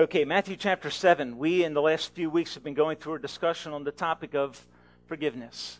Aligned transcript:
Okay, 0.00 0.24
Matthew 0.24 0.56
chapter 0.56 0.88
7. 0.88 1.36
We, 1.36 1.62
in 1.62 1.74
the 1.74 1.82
last 1.82 2.14
few 2.14 2.30
weeks, 2.30 2.54
have 2.54 2.64
been 2.64 2.72
going 2.72 2.96
through 2.96 3.16
a 3.16 3.18
discussion 3.18 3.74
on 3.74 3.84
the 3.84 3.92
topic 3.92 4.34
of 4.34 4.58
forgiveness. 5.04 5.78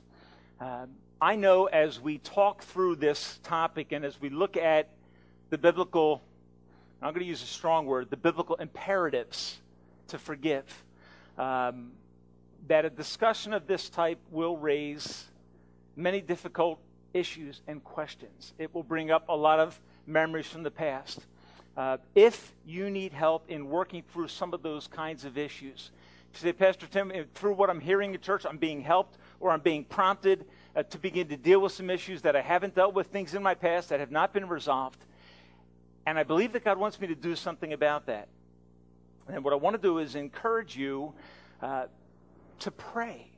Uh, 0.61 0.85
I 1.23 1.37
know 1.37 1.65
as 1.65 1.99
we 1.99 2.19
talk 2.19 2.63
through 2.63 2.97
this 2.97 3.41
topic 3.43 3.93
and 3.93 4.05
as 4.05 4.21
we 4.21 4.29
look 4.29 4.59
at 4.59 4.91
the 5.49 5.57
biblical, 5.57 6.21
I'm 7.01 7.15
going 7.15 7.25
to 7.25 7.29
use 7.31 7.43
a 7.43 7.47
strong 7.47 7.87
word, 7.87 8.11
the 8.11 8.19
biblical 8.19 8.57
imperatives 8.57 9.59
to 10.09 10.19
forgive, 10.19 10.67
um, 11.39 11.93
that 12.69 12.85
a 12.85 12.91
discussion 12.91 13.55
of 13.55 13.67
this 13.67 13.89
type 13.89 14.19
will 14.31 14.59
raise 14.59 15.31
many 15.97 16.21
difficult 16.21 16.79
issues 17.15 17.63
and 17.67 17.83
questions. 17.83 18.53
It 18.59 18.75
will 18.75 18.83
bring 18.83 19.11
up 19.11 19.31
a 19.31 19.37
lot 19.37 19.61
of 19.61 19.81
memories 20.07 20.47
from 20.47 20.63
the 20.63 20.71
past. 20.71 21.21
Uh, 21.81 21.97
if 22.15 22.53
you 22.67 22.91
need 22.91 23.11
help 23.11 23.51
in 23.51 23.67
working 23.71 24.03
through 24.13 24.29
some 24.29 24.53
of 24.53 24.63
those 24.63 24.87
kinds 24.87 25.25
of 25.25 25.39
issues, 25.39 25.93
say, 26.35 26.53
Pastor 26.53 26.87
Tim, 26.87 27.11
through 27.33 27.55
what 27.55 27.71
I'm 27.71 27.81
hearing 27.81 28.13
in 28.13 28.21
church, 28.21 28.45
I'm 28.45 28.59
being 28.59 28.83
helped 28.83 29.17
or 29.41 29.51
I'm 29.51 29.61
being 29.61 29.85
prompted 29.85 30.45
uh, 30.77 30.83
to 30.83 30.99
begin 30.99 31.29
to 31.29 31.39
deal 31.39 31.59
with 31.59 31.73
some 31.73 31.89
issues 31.89 32.21
that 32.21 32.37
I 32.37 32.43
haven't 32.43 32.75
dealt 32.75 32.93
with, 32.93 33.07
things 33.07 33.35
in 33.35 33.43
my 33.43 33.55
past 33.55 33.89
that 33.89 33.99
have 33.99 34.11
not 34.11 34.35
been 34.35 34.47
resolved. 34.47 34.99
And 36.05 36.19
I 36.19 36.23
believe 36.23 36.53
that 36.53 36.67
God 36.67 36.77
wants 36.77 37.01
me 37.01 37.07
to 37.07 37.15
do 37.15 37.35
something 37.35 37.73
about 37.73 38.05
that. 38.05 38.29
And 39.27 39.43
what 39.43 39.55
I 39.55 39.57
want 39.57 39.75
to 39.75 39.81
do 39.81 40.01
is 40.01 40.17
encourage 40.17 40.77
you 40.77 41.15
uh, 41.63 41.87
to 42.59 42.71
pray 42.71 43.31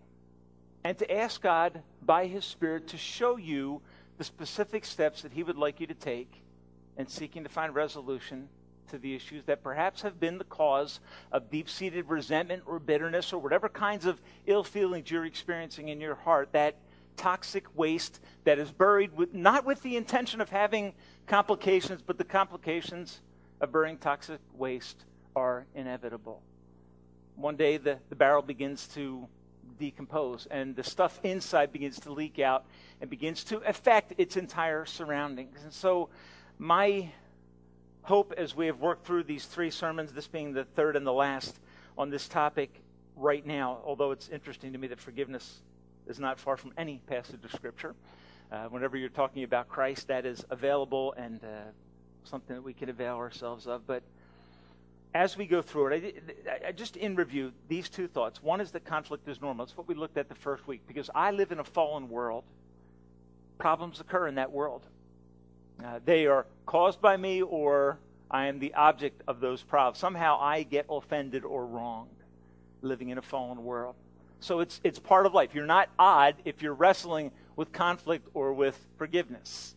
and 0.83 0.99
to 0.99 1.17
ask 1.17 1.41
God 1.41 1.81
by 2.05 2.27
His 2.27 2.45
Spirit 2.45 2.89
to 2.89 2.97
show 2.97 3.37
you 3.37 3.83
the 4.19 4.25
specific 4.25 4.85
steps 4.85 5.23
that 5.23 5.31
He 5.31 5.45
would 5.45 5.57
like 5.57 5.79
you 5.79 5.87
to 5.87 5.95
take 5.95 6.42
in 6.97 7.07
seeking 7.07 7.43
to 7.43 7.49
find 7.49 7.75
resolution 7.75 8.49
to 8.91 8.99
the 8.99 9.15
issues 9.15 9.45
that 9.45 9.63
perhaps 9.63 10.03
have 10.03 10.21
been 10.21 10.39
the 10.39 10.45
cause 10.45 11.01
of 11.33 11.51
deep 11.51 11.69
seated 11.69 12.09
resentment 12.09 12.63
or 12.67 12.79
bitterness 12.79 13.33
or 13.33 13.39
whatever 13.39 13.69
kinds 13.69 14.05
of 14.07 14.21
ill 14.47 14.65
feelings 14.65 15.11
you're 15.11 15.25
experiencing 15.25 15.89
in 15.89 16.01
your 16.01 16.15
heart. 16.15 16.51
That 16.53 16.77
toxic 17.17 17.65
waste 17.77 18.21
that 18.45 18.59
is 18.59 18.71
buried 18.71 19.17
with, 19.17 19.35
not 19.35 19.65
with 19.65 19.83
the 19.83 19.97
intention 19.97 20.41
of 20.41 20.51
having 20.51 20.93
complications, 21.27 22.03
but 22.03 22.19
the 22.19 22.25
complications 22.25 23.21
of 23.61 23.73
burying 23.73 23.97
toxic 23.97 24.41
waste 24.55 25.05
are 25.35 25.67
inevitable. 25.75 26.43
One 27.37 27.57
day 27.57 27.79
the, 27.79 27.99
the 28.09 28.17
barrel 28.17 28.43
begins 28.43 28.87
to 28.89 29.27
decompose 29.79 30.47
and 30.51 30.77
the 30.77 30.85
stuff 30.85 31.19
inside 31.23 31.73
begins 31.73 31.99
to 32.01 32.13
leak 32.13 32.39
out 32.39 32.67
and 33.01 33.09
begins 33.09 33.45
to 33.45 33.59
affect 33.59 34.13
its 34.19 34.37
entire 34.37 34.85
surroundings. 34.85 35.63
And 35.63 35.73
so, 35.73 36.11
my 36.63 37.09
hope 38.03 38.33
as 38.37 38.55
we 38.55 38.67
have 38.67 38.79
worked 38.79 39.05
through 39.05 39.25
these 39.25 39.47
three 39.47 39.69
sermons, 39.69 40.13
this 40.13 40.29
being 40.29 40.53
the 40.53 40.63
third 40.63 40.95
and 40.95 41.05
the 41.05 41.13
last 41.13 41.59
on 41.99 42.09
this 42.09 42.29
topic 42.29 42.71
right 43.17 43.45
now, 43.45 43.81
although 43.85 44.13
it's 44.13 44.29
interesting 44.29 44.73
to 44.73 44.79
me 44.79 44.87
that 44.87 45.01
forgiveness 45.01 45.61
is 46.07 46.21
not 46.21 46.39
far 46.39 46.57
from 46.57 46.73
any 46.79 47.01
passage 47.09 47.45
of 47.45 47.51
Scripture. 47.51 47.97
Uh, 48.53 48.67
whenever 48.67 48.97
you're 48.97 49.09
talking 49.09 49.43
about 49.43 49.69
Christ, 49.69 50.07
that 50.07 50.25
is 50.25 50.45
available 50.51 51.15
and 51.15 51.43
uh, 51.43 51.49
something 52.23 52.55
that 52.55 52.63
we 52.63 52.75
can 52.75 52.89
avail 52.89 53.17
ourselves 53.17 53.67
of. 53.67 53.85
But 53.85 54.05
as 55.15 55.37
we 55.37 55.47
go 55.47 55.63
through 55.63 55.89
it, 55.89 56.23
I, 56.49 56.69
I, 56.69 56.73
just 56.73 56.97
in 56.97 57.17
review, 57.17 57.51
these 57.67 57.89
two 57.89 58.07
thoughts. 58.07 58.41
One 58.41 58.61
is 58.61 58.71
that 58.71 58.85
conflict 58.85 59.29
is 59.29 59.41
normal. 59.41 59.67
That's 59.67 59.77
what 59.77 59.89
we 59.89 59.97
looked 59.97 60.17
at 60.17 60.29
the 60.29 60.37
first 60.37 60.69
week. 60.69 60.83
Because 60.87 61.11
I 61.13 61.33
live 61.33 61.51
in 61.51 61.59
a 61.59 61.65
fallen 61.65 62.09
world, 62.09 62.45
problems 63.59 63.99
occur 63.99 64.29
in 64.29 64.37
that 64.37 64.53
world. 64.53 64.87
Uh, 65.85 66.01
they 66.05 66.27
are 66.27 66.47
caused 66.67 67.01
by 67.01 67.17
me, 67.17 67.43
or 67.43 67.99
I 68.31 68.47
am 68.47 68.59
the 68.59 68.75
object 68.75 69.23
of 69.29 69.41
those 69.41 69.63
problems. 69.63 69.99
Somehow 69.99 70.39
I 70.41 70.63
get 70.63 70.87
offended 70.89 71.45
or 71.45 71.67
wronged 71.67 72.09
living 72.83 73.11
in 73.11 73.19
a 73.19 73.23
fallen 73.23 73.63
world. 73.65 73.95
So 74.41 74.61
it's, 74.61 74.81
it's 74.83 74.99
part 74.99 75.27
of 75.27 75.35
life. 75.35 75.55
You're 75.55 75.67
not 75.67 75.89
odd 75.99 76.35
if 76.45 76.63
you're 76.63 76.75
wrestling 76.75 77.31
with 77.55 77.73
conflict 77.73 78.29
or 78.35 78.53
with 78.53 78.79
forgiveness. 78.97 79.75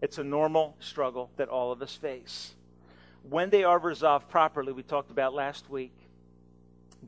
It's 0.00 0.18
a 0.18 0.24
normal 0.24 0.76
struggle 0.80 1.30
that 1.36 1.48
all 1.48 1.70
of 1.70 1.80
us 1.82 1.94
face. 1.94 2.54
When 3.28 3.50
they 3.50 3.62
are 3.62 3.78
resolved 3.78 4.28
properly, 4.28 4.72
we 4.72 4.82
talked 4.82 5.12
about 5.12 5.34
last 5.34 5.70
week, 5.70 5.92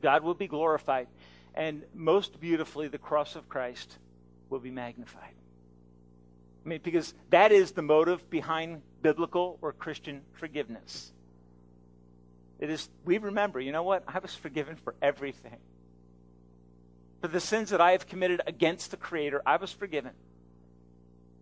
God 0.01 0.23
will 0.23 0.33
be 0.33 0.47
glorified. 0.47 1.07
And 1.53 1.83
most 1.93 2.39
beautifully, 2.39 2.87
the 2.87 2.97
cross 2.97 3.35
of 3.35 3.49
Christ 3.49 3.97
will 4.49 4.59
be 4.59 4.71
magnified. 4.71 5.33
I 6.65 6.67
mean, 6.67 6.79
because 6.83 7.13
that 7.29 7.51
is 7.51 7.73
the 7.73 7.83
motive 7.83 8.27
behind 8.29 8.81
biblical 9.03 9.59
or 9.61 9.71
Christian 9.71 10.21
forgiveness. 10.33 11.11
It 12.59 12.69
is, 12.71 12.89
we 13.03 13.19
remember, 13.19 13.59
you 13.59 13.71
know 13.71 13.83
what? 13.83 14.03
I 14.07 14.17
was 14.17 14.33
forgiven 14.33 14.75
for 14.75 14.95
everything. 15.01 15.57
For 17.21 17.27
the 17.27 17.39
sins 17.39 17.69
that 17.69 17.81
I 17.81 17.91
have 17.91 18.07
committed 18.07 18.41
against 18.47 18.91
the 18.91 18.97
Creator, 18.97 19.43
I 19.45 19.57
was 19.57 19.71
forgiven. 19.71 20.11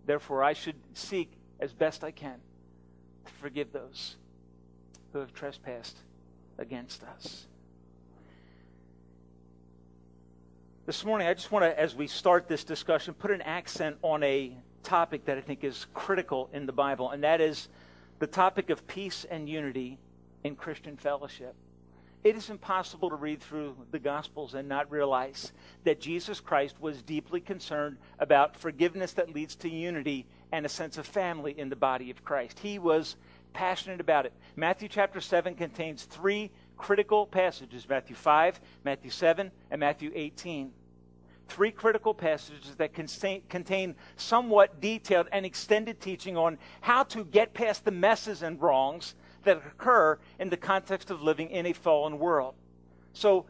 Therefore, 0.06 0.44
I 0.44 0.54
should 0.54 0.76
seek 0.94 1.32
as 1.60 1.72
best 1.72 2.04
I 2.04 2.12
can 2.12 2.40
to 3.26 3.32
forgive 3.34 3.72
those 3.72 4.18
who 5.14 5.20
have 5.20 5.34
trespassed 5.34 5.98
against 6.58 7.04
us. 7.04 7.46
This 10.86 11.06
morning, 11.06 11.28
I 11.28 11.34
just 11.34 11.50
want 11.50 11.64
to, 11.64 11.80
as 11.80 11.96
we 11.96 12.08
start 12.08 12.50
this 12.50 12.66
discussion, 12.66 13.14
put 13.14 13.32
an 13.32 13.42
accent 13.42 13.96
on 14.02 14.22
a 14.24 14.58
topic 14.84 15.26
that 15.26 15.38
I 15.38 15.42
think 15.42 15.64
is 15.64 15.88
critical 15.94 16.50
in 16.54 16.66
the 16.66 16.74
Bible, 16.74 17.12
and 17.12 17.24
that 17.24 17.42
is 17.42 17.70
the 18.20 18.28
topic 18.28 18.70
of 18.70 18.86
peace 18.88 19.26
and 19.30 19.50
unity 19.50 19.98
in 20.44 20.56
Christian 20.56 20.98
fellowship. 20.98 21.56
It 22.24 22.38
is 22.38 22.50
impossible 22.50 23.10
to 23.10 23.18
read 23.18 23.42
through 23.42 23.76
the 23.92 24.00
Gospels 24.00 24.54
and 24.54 24.70
not 24.70 24.90
realize 24.90 25.52
that 25.84 26.00
Jesus 26.00 26.40
Christ 26.40 26.80
was 26.80 27.02
deeply 27.02 27.42
concerned 27.42 27.98
about 28.18 28.56
forgiveness 28.56 29.12
that 29.14 29.34
leads 29.34 29.56
to 29.58 29.70
unity 29.70 30.26
and 30.54 30.66
a 30.66 30.70
sense 30.70 30.98
of 30.98 31.06
family 31.06 31.54
in 31.58 31.68
the 31.68 31.76
body 31.76 32.12
of 32.12 32.24
Christ. 32.24 32.60
He 32.60 32.80
was 32.80 33.18
passionate 33.52 34.00
about 34.00 34.26
it. 34.26 34.34
Matthew 34.56 34.88
chapter 34.88 35.20
7 35.20 35.56
contains 35.56 36.06
three 36.06 36.50
critical 36.78 37.28
passages 37.28 37.88
Matthew 37.90 38.16
5, 38.16 38.62
Matthew 38.86 39.12
7, 39.12 39.52
and 39.70 39.80
Matthew 39.80 40.12
18. 40.16 40.72
Three 41.54 41.70
critical 41.70 42.16
passages 42.16 42.74
that 42.78 42.96
contain 42.96 43.96
somewhat 44.16 44.82
detailed 44.82 45.28
and 45.32 45.46
extended 45.46 46.02
teaching 46.02 46.36
on 46.36 46.58
how 46.82 47.04
to 47.04 47.24
get 47.24 47.54
past 47.54 47.86
the 47.86 47.92
messes 47.92 48.42
and 48.42 48.60
wrongs 48.60 49.14
that 49.44 49.58
occur 49.58 50.18
in 50.40 50.50
the 50.50 50.58
context 50.58 51.12
of 51.12 51.22
living 51.22 51.52
in 51.52 51.68
a 51.68 51.74
fallen 51.74 52.18
world. 52.18 52.56
So, 53.14 53.46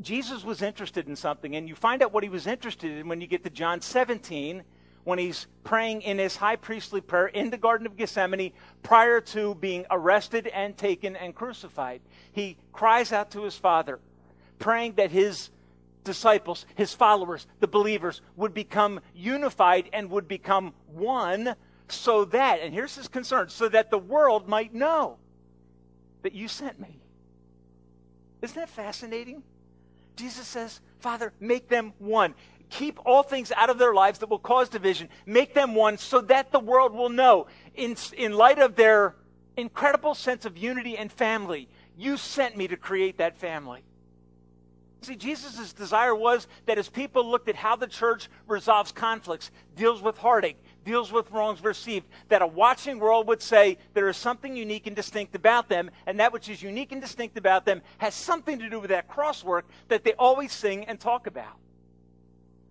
Jesus 0.00 0.42
was 0.42 0.60
interested 0.60 1.06
in 1.06 1.14
something, 1.14 1.54
and 1.54 1.68
you 1.68 1.76
find 1.76 2.02
out 2.02 2.12
what 2.12 2.24
he 2.24 2.28
was 2.28 2.48
interested 2.48 2.90
in 2.90 3.06
when 3.06 3.20
you 3.20 3.28
get 3.28 3.44
to 3.44 3.50
John 3.50 3.80
17, 3.80 4.64
when 5.04 5.20
he's 5.20 5.46
praying 5.62 6.02
in 6.02 6.18
his 6.18 6.34
high 6.34 6.56
priestly 6.56 7.00
prayer 7.00 7.28
in 7.28 7.50
the 7.50 7.58
Garden 7.58 7.86
of 7.86 7.96
Gethsemane 7.96 8.50
prior 8.82 9.20
to 9.20 9.54
being 9.54 9.86
arrested 9.88 10.48
and 10.48 10.76
taken 10.76 11.14
and 11.14 11.32
crucified. 11.32 12.00
He 12.32 12.56
cries 12.72 13.12
out 13.12 13.30
to 13.30 13.44
his 13.44 13.56
Father, 13.56 14.00
praying 14.58 14.94
that 14.94 15.12
his 15.12 15.50
disciples, 16.04 16.66
his 16.74 16.94
followers, 16.94 17.46
the 17.60 17.68
believers, 17.68 18.20
would 18.36 18.54
become 18.54 19.00
unified 19.14 19.88
and 19.92 20.10
would 20.10 20.28
become 20.28 20.74
one 20.86 21.54
so 21.88 22.24
that, 22.26 22.60
and 22.60 22.72
here's 22.72 22.96
his 22.96 23.08
concern, 23.08 23.48
so 23.48 23.68
that 23.68 23.90
the 23.90 23.98
world 23.98 24.48
might 24.48 24.74
know 24.74 25.18
that 26.22 26.32
you 26.32 26.48
sent 26.48 26.80
me. 26.80 27.00
Isn't 28.42 28.56
that 28.56 28.70
fascinating? 28.70 29.42
Jesus 30.16 30.46
says, 30.46 30.80
Father, 30.98 31.32
make 31.40 31.68
them 31.68 31.92
one. 31.98 32.34
Keep 32.68 33.00
all 33.04 33.22
things 33.22 33.50
out 33.52 33.70
of 33.70 33.78
their 33.78 33.92
lives 33.92 34.20
that 34.20 34.30
will 34.30 34.38
cause 34.38 34.68
division. 34.68 35.08
Make 35.26 35.54
them 35.54 35.74
one 35.74 35.98
so 35.98 36.20
that 36.22 36.52
the 36.52 36.60
world 36.60 36.94
will 36.94 37.08
know, 37.08 37.48
in, 37.74 37.96
in 38.16 38.32
light 38.34 38.58
of 38.58 38.76
their 38.76 39.16
incredible 39.56 40.14
sense 40.14 40.44
of 40.44 40.56
unity 40.56 40.96
and 40.96 41.10
family, 41.10 41.68
you 41.96 42.16
sent 42.16 42.56
me 42.56 42.68
to 42.68 42.76
create 42.76 43.18
that 43.18 43.38
family. 43.38 43.82
See, 45.02 45.16
Jesus' 45.16 45.72
desire 45.72 46.14
was 46.14 46.46
that 46.66 46.76
as 46.76 46.90
people 46.90 47.28
looked 47.28 47.48
at 47.48 47.56
how 47.56 47.74
the 47.74 47.86
church 47.86 48.28
resolves 48.46 48.92
conflicts, 48.92 49.50
deals 49.74 50.02
with 50.02 50.18
heartache, 50.18 50.62
deals 50.84 51.10
with 51.10 51.30
wrongs 51.30 51.64
received, 51.64 52.06
that 52.28 52.42
a 52.42 52.46
watching 52.46 52.98
world 52.98 53.26
would 53.26 53.40
say 53.40 53.78
there 53.94 54.08
is 54.08 54.16
something 54.18 54.54
unique 54.54 54.86
and 54.86 54.94
distinct 54.94 55.34
about 55.34 55.70
them, 55.70 55.90
and 56.06 56.20
that 56.20 56.34
which 56.34 56.50
is 56.50 56.62
unique 56.62 56.92
and 56.92 57.00
distinct 57.00 57.38
about 57.38 57.64
them 57.64 57.80
has 57.96 58.14
something 58.14 58.58
to 58.58 58.68
do 58.68 58.78
with 58.78 58.90
that 58.90 59.08
crosswork 59.08 59.62
that 59.88 60.04
they 60.04 60.12
always 60.14 60.52
sing 60.52 60.84
and 60.84 61.00
talk 61.00 61.26
about. 61.26 61.56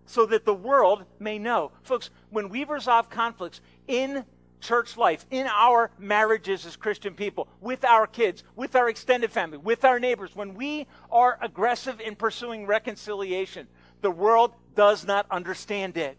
So 0.05 0.27
that 0.27 0.45
the 0.45 0.53
world 0.53 1.05
may 1.19 1.39
know. 1.39 1.71
Folks, 1.81 2.11
when 2.29 2.49
we 2.49 2.63
resolve 2.63 3.09
conflicts 3.09 3.61
in 3.87 4.23
church 4.59 4.97
life, 4.97 5.25
in 5.31 5.47
our 5.47 5.91
marriages 5.97 6.65
as 6.65 6.75
Christian 6.75 7.13
people, 7.13 7.47
with 7.61 7.83
our 7.85 8.07
kids, 8.07 8.43
with 8.55 8.75
our 8.75 8.89
extended 8.89 9.31
family, 9.31 9.57
with 9.57 9.85
our 9.85 9.99
neighbors, 9.99 10.35
when 10.35 10.53
we 10.53 10.87
are 11.11 11.37
aggressive 11.41 11.99
in 11.99 12.15
pursuing 12.15 12.65
reconciliation, 12.65 13.67
the 14.01 14.11
world 14.11 14.53
does 14.75 15.05
not 15.05 15.25
understand 15.31 15.97
it. 15.97 16.17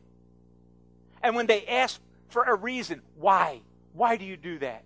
And 1.22 1.36
when 1.36 1.46
they 1.46 1.66
ask 1.66 2.00
for 2.28 2.44
a 2.44 2.54
reason, 2.54 3.02
why? 3.16 3.60
Why 3.92 4.16
do 4.16 4.24
you 4.24 4.36
do 4.36 4.58
that? 4.60 4.84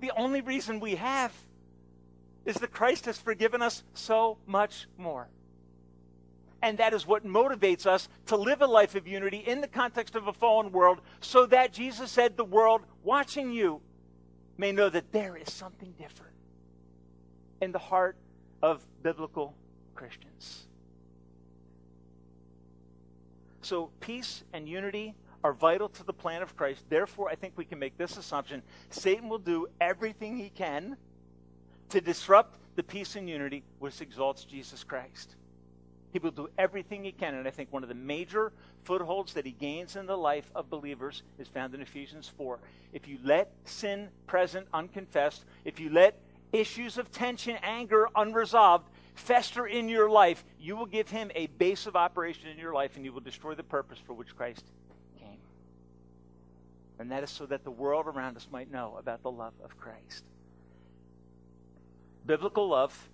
The 0.00 0.12
only 0.16 0.40
reason 0.40 0.80
we 0.80 0.96
have 0.96 1.32
is 2.44 2.56
that 2.56 2.72
Christ 2.72 3.06
has 3.06 3.18
forgiven 3.18 3.62
us 3.62 3.82
so 3.94 4.38
much 4.46 4.86
more. 4.98 5.28
And 6.66 6.78
that 6.78 6.92
is 6.92 7.06
what 7.06 7.24
motivates 7.24 7.86
us 7.86 8.08
to 8.26 8.34
live 8.34 8.60
a 8.60 8.66
life 8.66 8.96
of 8.96 9.06
unity 9.06 9.36
in 9.36 9.60
the 9.60 9.68
context 9.68 10.16
of 10.16 10.26
a 10.26 10.32
fallen 10.32 10.72
world, 10.72 11.00
so 11.20 11.46
that 11.46 11.72
Jesus 11.72 12.10
said, 12.10 12.36
The 12.36 12.44
world 12.44 12.82
watching 13.04 13.52
you 13.52 13.80
may 14.58 14.72
know 14.72 14.88
that 14.88 15.12
there 15.12 15.36
is 15.36 15.52
something 15.52 15.94
different 15.96 16.34
in 17.62 17.70
the 17.70 17.78
heart 17.78 18.16
of 18.64 18.84
biblical 19.04 19.54
Christians. 19.94 20.66
So, 23.62 23.92
peace 24.00 24.42
and 24.52 24.68
unity 24.68 25.14
are 25.44 25.52
vital 25.52 25.88
to 25.90 26.02
the 26.02 26.12
plan 26.12 26.42
of 26.42 26.56
Christ. 26.56 26.82
Therefore, 26.88 27.28
I 27.28 27.36
think 27.36 27.52
we 27.54 27.64
can 27.64 27.78
make 27.78 27.96
this 27.96 28.16
assumption 28.16 28.60
Satan 28.90 29.28
will 29.28 29.38
do 29.38 29.68
everything 29.80 30.36
he 30.36 30.50
can 30.50 30.96
to 31.90 32.00
disrupt 32.00 32.58
the 32.74 32.82
peace 32.82 33.14
and 33.14 33.30
unity 33.30 33.62
which 33.78 34.00
exalts 34.00 34.42
Jesus 34.42 34.82
Christ. 34.82 35.36
He 36.16 36.18
will 36.18 36.30
do 36.30 36.48
everything 36.56 37.04
he 37.04 37.12
can. 37.12 37.34
And 37.34 37.46
I 37.46 37.50
think 37.50 37.70
one 37.70 37.82
of 37.82 37.90
the 37.90 37.94
major 37.94 38.50
footholds 38.84 39.34
that 39.34 39.44
he 39.44 39.52
gains 39.52 39.96
in 39.96 40.06
the 40.06 40.16
life 40.16 40.50
of 40.54 40.70
believers 40.70 41.22
is 41.38 41.46
found 41.46 41.74
in 41.74 41.82
Ephesians 41.82 42.32
4. 42.38 42.58
If 42.94 43.06
you 43.06 43.18
let 43.22 43.52
sin 43.66 44.08
present 44.26 44.66
unconfessed, 44.72 45.44
if 45.66 45.78
you 45.78 45.90
let 45.90 46.18
issues 46.54 46.96
of 46.96 47.12
tension, 47.12 47.58
anger 47.62 48.08
unresolved 48.16 48.88
fester 49.14 49.66
in 49.66 49.90
your 49.90 50.08
life, 50.08 50.42
you 50.58 50.74
will 50.74 50.86
give 50.86 51.10
him 51.10 51.30
a 51.34 51.48
base 51.48 51.86
of 51.86 51.96
operation 51.96 52.48
in 52.48 52.56
your 52.56 52.72
life 52.72 52.96
and 52.96 53.04
you 53.04 53.12
will 53.12 53.20
destroy 53.20 53.54
the 53.54 53.62
purpose 53.62 53.98
for 53.98 54.14
which 54.14 54.34
Christ 54.34 54.64
came. 55.20 55.36
And 56.98 57.12
that 57.12 57.24
is 57.24 57.28
so 57.28 57.44
that 57.44 57.62
the 57.62 57.70
world 57.70 58.06
around 58.06 58.38
us 58.38 58.48
might 58.50 58.72
know 58.72 58.96
about 58.98 59.22
the 59.22 59.30
love 59.30 59.52
of 59.62 59.76
Christ. 59.76 60.24
Biblical 62.24 62.68
love 62.68 63.10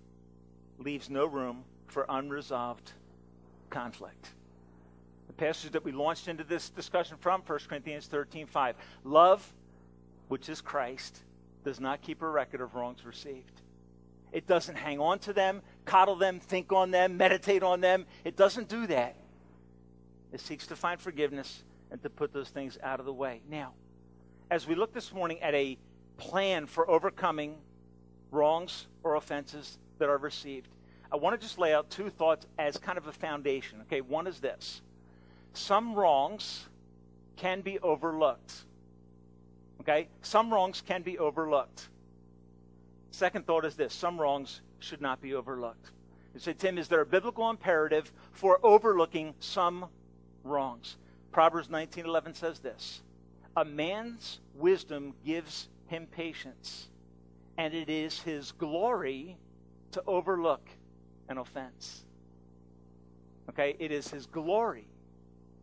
leaves 0.78 1.10
no 1.10 1.26
room 1.26 1.64
for 1.93 2.06
unresolved 2.09 2.93
conflict. 3.69 4.33
The 5.27 5.35
passage 5.35 5.73
that 5.73 5.85
we 5.85 5.93
launched 5.93 6.27
into 6.27 6.43
this 6.43 6.71
discussion 6.71 7.19
from 7.21 7.43
1 7.43 7.59
Corinthians 7.69 8.06
13 8.06 8.47
5. 8.47 8.77
Love, 9.05 9.53
which 10.29 10.49
is 10.49 10.62
Christ, 10.62 11.23
does 11.65 11.81
not 11.81 12.00
keep 12.00 12.23
a 12.23 12.29
record 12.29 12.62
of 12.62 12.75
wrongs 12.75 13.05
received. 13.05 13.61
It 14.33 14.47
doesn't 14.47 14.77
hang 14.77 14.99
on 14.99 15.19
to 15.21 15.35
them, 15.35 15.61
coddle 15.85 16.17
them, 16.17 16.41
think 16.41 16.73
on 16.73 16.91
them, 16.91 17.19
meditate 17.19 17.62
on 17.62 17.83
them. 17.83 18.06
It 18.25 18.37
doesn't 18.37 18.69
do 18.69 18.87
that. 18.87 19.15
It 20.33 20.41
seeks 20.41 20.67
to 20.69 20.77
find 20.77 20.99
forgiveness 20.99 21.62
and 21.91 22.03
to 22.03 22.09
put 22.09 22.33
those 22.33 22.49
things 22.49 22.79
out 22.83 23.00
of 23.00 23.06
the 23.06 23.12
way. 23.12 23.43
Now, 23.50 23.75
as 24.50 24.67
we 24.67 24.75
look 24.75 24.95
this 24.95 25.12
morning 25.12 25.41
at 25.43 25.55
a 25.55 25.77
plan 26.17 26.67
for 26.67 26.88
overcoming 26.91 27.56
wrongs 28.31 28.87
or 29.03 29.17
offenses 29.17 29.79
that 29.99 30.09
are 30.09 30.17
received, 30.17 30.69
I 31.12 31.17
want 31.17 31.38
to 31.38 31.47
just 31.47 31.59
lay 31.59 31.75
out 31.75 31.91
two 31.91 32.09
thoughts 32.09 32.47
as 32.59 32.79
kind 32.79 32.97
of 32.97 33.06
a 33.06 33.12
foundation. 33.12 33.82
Okay, 33.82 34.00
one 34.00 34.26
is 34.26 34.41
this 34.41 34.81
some 35.53 35.94
wrongs 35.94 36.67
can 37.37 37.61
be 37.61 37.79
overlooked. 37.81 38.64
Okay, 39.82 40.09
some 40.23 40.50
wrongs 40.50 40.81
can 40.81 41.03
be 41.03 41.19
overlooked. 41.19 41.88
Second 43.11 43.47
thought 43.47 43.67
is 43.67 43.76
this 43.76 43.93
some 43.93 44.19
wrongs 44.19 44.62
should 44.79 45.03
not 45.03 45.20
be 45.20 45.35
overlooked. 45.35 45.91
You 46.32 46.41
say, 46.41 46.55
Tim, 46.55 46.79
is 46.79 46.88
there 46.88 47.03
a 47.03 47.06
biblical 47.06 47.50
imperative 47.50 48.11
for 48.32 48.59
overlooking 48.62 49.35
some 49.38 49.91
wrongs? 50.44 50.97
Proverbs 51.31 51.69
19:11 51.69 52.37
says 52.37 52.61
this: 52.61 53.03
A 53.55 53.67
man's 53.67 54.41
wisdom 54.55 55.12
gives 55.26 55.69
him 55.88 56.06
patience, 56.06 56.88
and 57.59 57.75
it 57.75 57.91
is 57.91 58.23
his 58.23 58.53
glory 58.53 59.37
to 59.91 60.03
overlook 60.06 60.67
an 61.29 61.39
offense. 61.39 62.05
Okay? 63.49 63.77
It 63.79 63.93
is 63.93 64.09
his 64.09 64.27
glory 64.27 64.87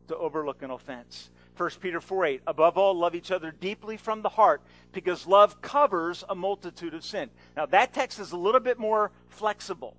to 0.08 0.18
overlook 0.18 0.62
an 0.62 0.72
offense. 0.72 1.30
1 1.58 1.70
Peter 1.82 2.00
4 2.00 2.26
8, 2.26 2.42
above 2.48 2.78
all, 2.78 2.94
love 2.94 3.16
each 3.16 3.32
other 3.32 3.52
deeply 3.52 3.98
from 3.98 4.22
the 4.22 4.30
heart 4.30 4.62
because 4.94 5.28
love 5.28 5.62
covers 5.62 6.24
a 6.30 6.36
multitude 6.36 6.94
of 6.94 7.04
sin. 7.04 7.30
Now, 7.58 7.66
that 7.68 7.94
text 7.94 8.20
is 8.20 8.32
a 8.32 8.38
little 8.38 8.62
bit 8.62 8.80
more 8.80 9.12
flexible. 9.28 9.98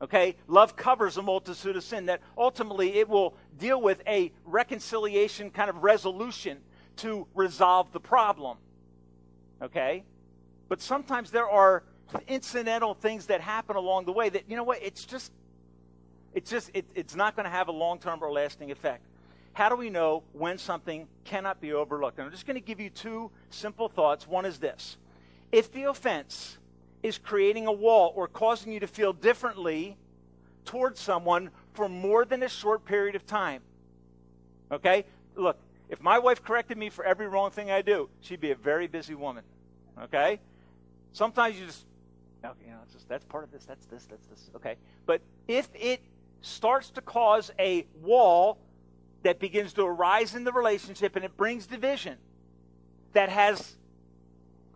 Okay? 0.00 0.36
Love 0.46 0.76
covers 0.76 1.16
a 1.16 1.22
multitude 1.22 1.76
of 1.76 1.82
sin, 1.82 2.06
that 2.06 2.20
ultimately 2.38 2.94
it 2.94 3.08
will 3.08 3.34
deal 3.58 3.80
with 3.80 4.02
a 4.06 4.32
reconciliation 4.44 5.50
kind 5.50 5.68
of 5.68 5.82
resolution 5.82 6.58
to 6.96 7.26
resolve 7.34 7.92
the 7.92 8.00
problem. 8.00 8.58
Okay? 9.62 10.04
But 10.68 10.80
sometimes 10.80 11.30
there 11.30 11.48
are 11.48 11.82
incidental 12.28 12.94
things 12.94 13.26
that 13.26 13.40
happen 13.40 13.76
along 13.76 14.04
the 14.04 14.12
way 14.12 14.28
that, 14.28 14.44
you 14.48 14.56
know 14.56 14.64
what, 14.64 14.82
it's 14.82 15.04
just, 15.04 15.32
it's 16.34 16.50
just, 16.50 16.70
it, 16.74 16.84
it's 16.94 17.14
not 17.14 17.36
going 17.36 17.44
to 17.44 17.50
have 17.50 17.68
a 17.68 17.72
long 17.72 17.98
term 17.98 18.22
or 18.22 18.30
lasting 18.30 18.70
effect. 18.70 19.04
How 19.52 19.68
do 19.68 19.76
we 19.76 19.88
know 19.88 20.24
when 20.32 20.58
something 20.58 21.06
cannot 21.24 21.60
be 21.60 21.72
overlooked? 21.72 22.18
And 22.18 22.26
I'm 22.26 22.32
just 22.32 22.46
going 22.46 22.56
to 22.56 22.60
give 22.60 22.80
you 22.80 22.90
two 22.90 23.30
simple 23.50 23.88
thoughts. 23.88 24.26
One 24.26 24.44
is 24.44 24.58
this 24.58 24.96
if 25.52 25.72
the 25.72 25.84
offense 25.84 26.58
is 27.04 27.18
creating 27.18 27.66
a 27.66 27.72
wall 27.72 28.12
or 28.16 28.26
causing 28.26 28.72
you 28.72 28.80
to 28.80 28.86
feel 28.86 29.12
differently 29.12 29.96
towards 30.64 30.98
someone 30.98 31.50
for 31.74 31.88
more 31.88 32.24
than 32.24 32.42
a 32.42 32.48
short 32.48 32.84
period 32.84 33.14
of 33.14 33.26
time, 33.26 33.60
okay? 34.72 35.04
Look, 35.36 35.58
if 35.90 36.00
my 36.00 36.18
wife 36.18 36.42
corrected 36.42 36.78
me 36.78 36.88
for 36.88 37.04
every 37.04 37.28
wrong 37.28 37.50
thing 37.50 37.70
I 37.70 37.82
do, 37.82 38.08
she'd 38.20 38.40
be 38.40 38.52
a 38.52 38.56
very 38.56 38.86
busy 38.86 39.14
woman, 39.14 39.44
okay? 40.04 40.40
Sometimes 41.12 41.60
you 41.60 41.66
just 41.66 41.84
Okay, 42.44 42.66
you 42.66 42.72
know, 42.72 42.78
just, 42.92 43.08
that's 43.08 43.24
part 43.24 43.44
of 43.44 43.50
this, 43.50 43.64
that's 43.64 43.86
this, 43.86 44.06
that's 44.06 44.26
this. 44.26 44.50
Okay. 44.56 44.76
But 45.06 45.22
if 45.48 45.68
it 45.74 46.02
starts 46.42 46.90
to 46.90 47.00
cause 47.00 47.50
a 47.58 47.86
wall 48.02 48.58
that 49.22 49.38
begins 49.38 49.72
to 49.74 49.82
arise 49.82 50.34
in 50.34 50.44
the 50.44 50.52
relationship 50.52 51.16
and 51.16 51.24
it 51.24 51.36
brings 51.36 51.66
division 51.66 52.18
that 53.14 53.30
has 53.30 53.76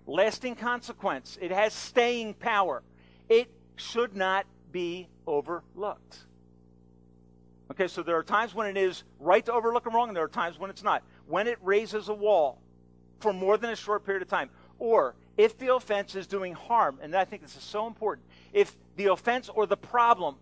lasting 0.06 0.56
consequence, 0.56 1.36
it 1.40 1.50
has 1.50 1.74
staying 1.74 2.34
power, 2.34 2.82
it 3.28 3.50
should 3.76 4.16
not 4.16 4.46
be 4.72 5.08
overlooked. 5.26 6.18
Okay, 7.70 7.86
so 7.86 8.02
there 8.02 8.16
are 8.16 8.22
times 8.22 8.54
when 8.54 8.66
it 8.66 8.78
is 8.78 9.04
right 9.20 9.44
to 9.44 9.52
overlook 9.52 9.84
a 9.84 9.90
wrong, 9.90 10.08
and 10.08 10.16
there 10.16 10.24
are 10.24 10.28
times 10.28 10.58
when 10.58 10.70
it's 10.70 10.82
not. 10.82 11.02
When 11.26 11.46
it 11.46 11.58
raises 11.62 12.08
a 12.08 12.14
wall 12.14 12.62
for 13.20 13.34
more 13.34 13.58
than 13.58 13.70
a 13.70 13.76
short 13.76 14.06
period 14.06 14.22
of 14.22 14.28
time, 14.28 14.48
or 14.78 15.14
if 15.38 15.56
the 15.56 15.72
offense 15.72 16.16
is 16.16 16.26
doing 16.26 16.52
harm, 16.52 16.98
and 17.00 17.14
I 17.14 17.24
think 17.24 17.42
this 17.42 17.56
is 17.56 17.62
so 17.62 17.86
important, 17.86 18.26
if 18.52 18.76
the 18.96 19.06
offense 19.06 19.48
or 19.48 19.66
the 19.66 19.76
problem 19.76 20.34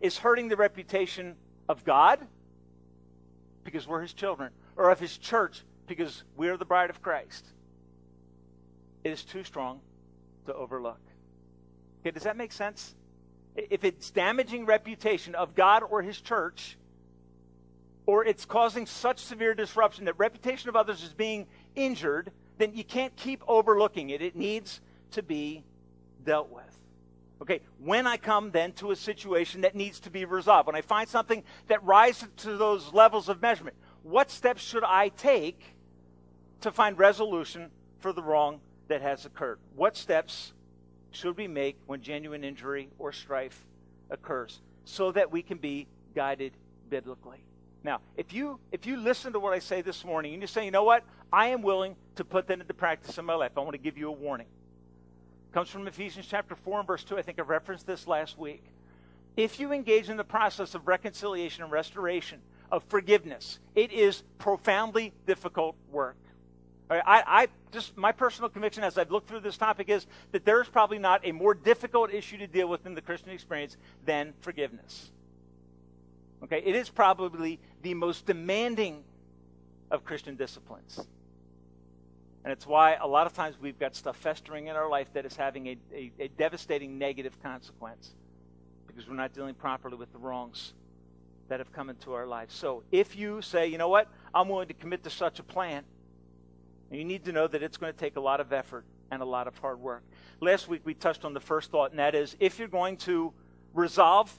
is 0.00 0.16
hurting 0.16 0.48
the 0.48 0.56
reputation 0.56 1.34
of 1.68 1.84
God, 1.84 2.20
because 3.64 3.86
we're 3.86 4.00
his 4.00 4.14
children, 4.14 4.52
or 4.76 4.90
of 4.90 5.00
his 5.00 5.18
church, 5.18 5.62
because 5.88 6.22
we 6.36 6.48
are 6.48 6.56
the 6.56 6.64
bride 6.64 6.88
of 6.88 7.02
Christ, 7.02 7.44
it 9.02 9.10
is 9.10 9.24
too 9.24 9.42
strong 9.42 9.80
to 10.46 10.54
overlook. 10.54 11.00
Okay, 12.00 12.12
does 12.12 12.22
that 12.22 12.36
make 12.36 12.52
sense? 12.52 12.94
If 13.56 13.82
it's 13.82 14.12
damaging 14.12 14.66
reputation 14.66 15.34
of 15.34 15.56
God 15.56 15.82
or 15.82 16.00
his 16.00 16.20
church, 16.20 16.78
or 18.06 18.24
it's 18.24 18.44
causing 18.44 18.86
such 18.86 19.18
severe 19.18 19.54
disruption 19.54 20.04
that 20.04 20.16
reputation 20.16 20.68
of 20.68 20.76
others 20.76 21.02
is 21.02 21.12
being 21.12 21.48
injured, 21.74 22.30
then 22.58 22.74
you 22.74 22.84
can't 22.84 23.14
keep 23.16 23.42
overlooking 23.48 24.10
it. 24.10 24.20
It 24.20 24.36
needs 24.36 24.80
to 25.12 25.22
be 25.22 25.64
dealt 26.24 26.50
with. 26.50 26.78
Okay, 27.40 27.60
when 27.78 28.06
I 28.06 28.16
come 28.16 28.50
then 28.50 28.72
to 28.72 28.90
a 28.90 28.96
situation 28.96 29.60
that 29.60 29.76
needs 29.76 30.00
to 30.00 30.10
be 30.10 30.24
resolved, 30.24 30.66
when 30.66 30.74
I 30.74 30.82
find 30.82 31.08
something 31.08 31.44
that 31.68 31.82
rises 31.84 32.28
to 32.38 32.56
those 32.56 32.92
levels 32.92 33.28
of 33.28 33.40
measurement, 33.40 33.76
what 34.02 34.30
steps 34.30 34.60
should 34.60 34.82
I 34.82 35.10
take 35.10 35.76
to 36.62 36.72
find 36.72 36.98
resolution 36.98 37.70
for 38.00 38.12
the 38.12 38.22
wrong 38.22 38.60
that 38.88 39.02
has 39.02 39.24
occurred? 39.24 39.60
What 39.76 39.96
steps 39.96 40.52
should 41.12 41.36
we 41.36 41.46
make 41.46 41.76
when 41.86 42.02
genuine 42.02 42.42
injury 42.42 42.88
or 42.98 43.12
strife 43.12 43.64
occurs 44.10 44.60
so 44.84 45.12
that 45.12 45.30
we 45.30 45.42
can 45.42 45.58
be 45.58 45.86
guided 46.14 46.52
biblically? 46.90 47.38
Now, 47.84 48.00
if 48.16 48.32
you 48.32 48.58
if 48.72 48.86
you 48.86 48.96
listen 48.96 49.32
to 49.32 49.40
what 49.40 49.52
I 49.52 49.60
say 49.60 49.82
this 49.82 50.04
morning 50.04 50.32
and 50.32 50.42
you 50.42 50.48
say, 50.48 50.64
you 50.64 50.70
know 50.70 50.84
what, 50.84 51.04
I 51.32 51.48
am 51.48 51.62
willing 51.62 51.96
to 52.16 52.24
put 52.24 52.46
that 52.48 52.60
into 52.60 52.74
practice 52.74 53.18
in 53.18 53.24
my 53.24 53.34
life, 53.34 53.52
I 53.56 53.60
want 53.60 53.72
to 53.72 53.78
give 53.78 53.96
you 53.96 54.08
a 54.08 54.12
warning. 54.12 54.48
It 55.50 55.54
comes 55.54 55.70
from 55.70 55.86
Ephesians 55.86 56.26
chapter 56.28 56.54
four 56.54 56.78
and 56.78 56.86
verse 56.86 57.04
two. 57.04 57.16
I 57.16 57.22
think 57.22 57.38
I 57.38 57.42
referenced 57.42 57.86
this 57.86 58.06
last 58.06 58.38
week. 58.38 58.64
If 59.36 59.60
you 59.60 59.72
engage 59.72 60.10
in 60.10 60.16
the 60.16 60.24
process 60.24 60.74
of 60.74 60.88
reconciliation 60.88 61.62
and 61.62 61.72
restoration, 61.72 62.40
of 62.70 62.82
forgiveness, 62.84 63.60
it 63.74 63.92
is 63.92 64.22
profoundly 64.38 65.12
difficult 65.26 65.76
work. 65.90 66.16
I, 66.90 67.22
I, 67.26 67.48
just 67.70 67.96
my 67.96 68.12
personal 68.12 68.48
conviction 68.48 68.82
as 68.82 68.96
I've 68.96 69.10
looked 69.10 69.28
through 69.28 69.40
this 69.40 69.58
topic 69.58 69.90
is 69.90 70.06
that 70.32 70.44
there 70.44 70.60
is 70.62 70.68
probably 70.68 70.98
not 70.98 71.20
a 71.22 71.32
more 71.32 71.54
difficult 71.54 72.12
issue 72.12 72.38
to 72.38 72.46
deal 72.46 72.66
with 72.66 72.86
in 72.86 72.94
the 72.94 73.02
Christian 73.02 73.30
experience 73.30 73.76
than 74.06 74.32
forgiveness. 74.40 75.10
Okay, 76.42 76.62
it 76.64 76.74
is 76.74 76.88
probably 76.88 77.58
the 77.82 77.94
most 77.94 78.26
demanding 78.26 79.02
of 79.90 80.04
Christian 80.04 80.36
disciplines. 80.36 81.00
And 82.44 82.52
it's 82.52 82.66
why 82.66 82.94
a 82.94 83.06
lot 83.06 83.26
of 83.26 83.34
times 83.34 83.56
we've 83.60 83.78
got 83.78 83.94
stuff 83.94 84.16
festering 84.16 84.68
in 84.68 84.76
our 84.76 84.88
life 84.88 85.12
that 85.14 85.26
is 85.26 85.36
having 85.36 85.66
a, 85.66 85.76
a, 85.92 86.12
a 86.20 86.28
devastating 86.28 86.98
negative 86.98 87.40
consequence 87.42 88.14
because 88.86 89.08
we're 89.08 89.16
not 89.16 89.34
dealing 89.34 89.54
properly 89.54 89.96
with 89.96 90.12
the 90.12 90.18
wrongs 90.18 90.72
that 91.48 91.60
have 91.60 91.72
come 91.72 91.90
into 91.90 92.12
our 92.14 92.26
lives. 92.26 92.54
So 92.54 92.84
if 92.92 93.16
you 93.16 93.42
say, 93.42 93.66
you 93.66 93.78
know 93.78 93.88
what, 93.88 94.08
I'm 94.34 94.48
willing 94.48 94.68
to 94.68 94.74
commit 94.74 95.02
to 95.04 95.10
such 95.10 95.38
a 95.38 95.42
plan, 95.42 95.84
you 96.90 97.04
need 97.04 97.24
to 97.24 97.32
know 97.32 97.46
that 97.46 97.62
it's 97.62 97.76
going 97.76 97.92
to 97.92 97.98
take 97.98 98.16
a 98.16 98.20
lot 98.20 98.40
of 98.40 98.52
effort 98.52 98.84
and 99.10 99.22
a 99.22 99.24
lot 99.24 99.46
of 99.46 99.56
hard 99.58 99.80
work. 99.80 100.02
Last 100.40 100.68
week 100.68 100.82
we 100.84 100.94
touched 100.94 101.24
on 101.24 101.34
the 101.34 101.40
first 101.40 101.70
thought, 101.70 101.90
and 101.90 101.98
that 101.98 102.14
is 102.14 102.36
if 102.40 102.58
you're 102.58 102.68
going 102.68 102.96
to 102.98 103.32
resolve 103.74 104.38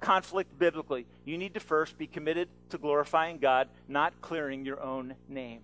conflict 0.00 0.58
biblically, 0.58 1.06
you 1.24 1.38
need 1.38 1.54
to 1.54 1.60
first 1.60 1.98
be 1.98 2.06
committed 2.06 2.48
to 2.70 2.78
glorifying 2.78 3.38
God, 3.38 3.68
not 3.88 4.20
clearing 4.20 4.64
your 4.64 4.82
own 4.82 5.14
name. 5.28 5.60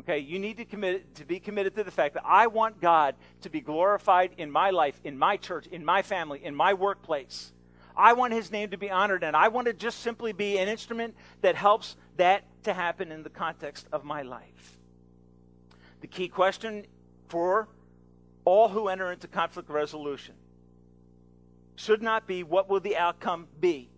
Okay, 0.00 0.18
you 0.18 0.38
need 0.38 0.58
to 0.58 0.64
commit 0.64 1.14
to 1.16 1.24
be 1.24 1.40
committed 1.40 1.74
to 1.76 1.84
the 1.84 1.90
fact 1.90 2.14
that 2.14 2.24
I 2.24 2.46
want 2.46 2.80
God 2.80 3.14
to 3.40 3.50
be 3.50 3.60
glorified 3.60 4.32
in 4.36 4.50
my 4.50 4.70
life, 4.70 5.00
in 5.04 5.18
my 5.18 5.36
church, 5.36 5.66
in 5.66 5.84
my 5.84 6.02
family, 6.02 6.44
in 6.44 6.54
my 6.54 6.74
workplace. 6.74 7.52
I 7.96 8.12
want 8.12 8.34
his 8.34 8.52
name 8.52 8.70
to 8.70 8.76
be 8.76 8.90
honored, 8.90 9.24
and 9.24 9.34
I 9.34 9.48
want 9.48 9.68
to 9.68 9.72
just 9.72 10.00
simply 10.00 10.32
be 10.32 10.58
an 10.58 10.68
instrument 10.68 11.16
that 11.40 11.56
helps 11.56 11.96
that 12.18 12.44
to 12.64 12.74
happen 12.74 13.10
in 13.10 13.22
the 13.22 13.30
context 13.30 13.86
of 13.90 14.04
my 14.04 14.22
life. 14.22 14.78
The 16.02 16.06
key 16.06 16.28
question 16.28 16.84
for 17.28 17.68
all 18.44 18.68
who 18.68 18.88
enter 18.88 19.10
into 19.10 19.26
conflict 19.26 19.70
resolution 19.70 20.34
should 21.76 22.02
not 22.02 22.26
be 22.26 22.42
what 22.42 22.68
will 22.68 22.80
the 22.80 22.96
outcome 22.96 23.46
be. 23.60 23.88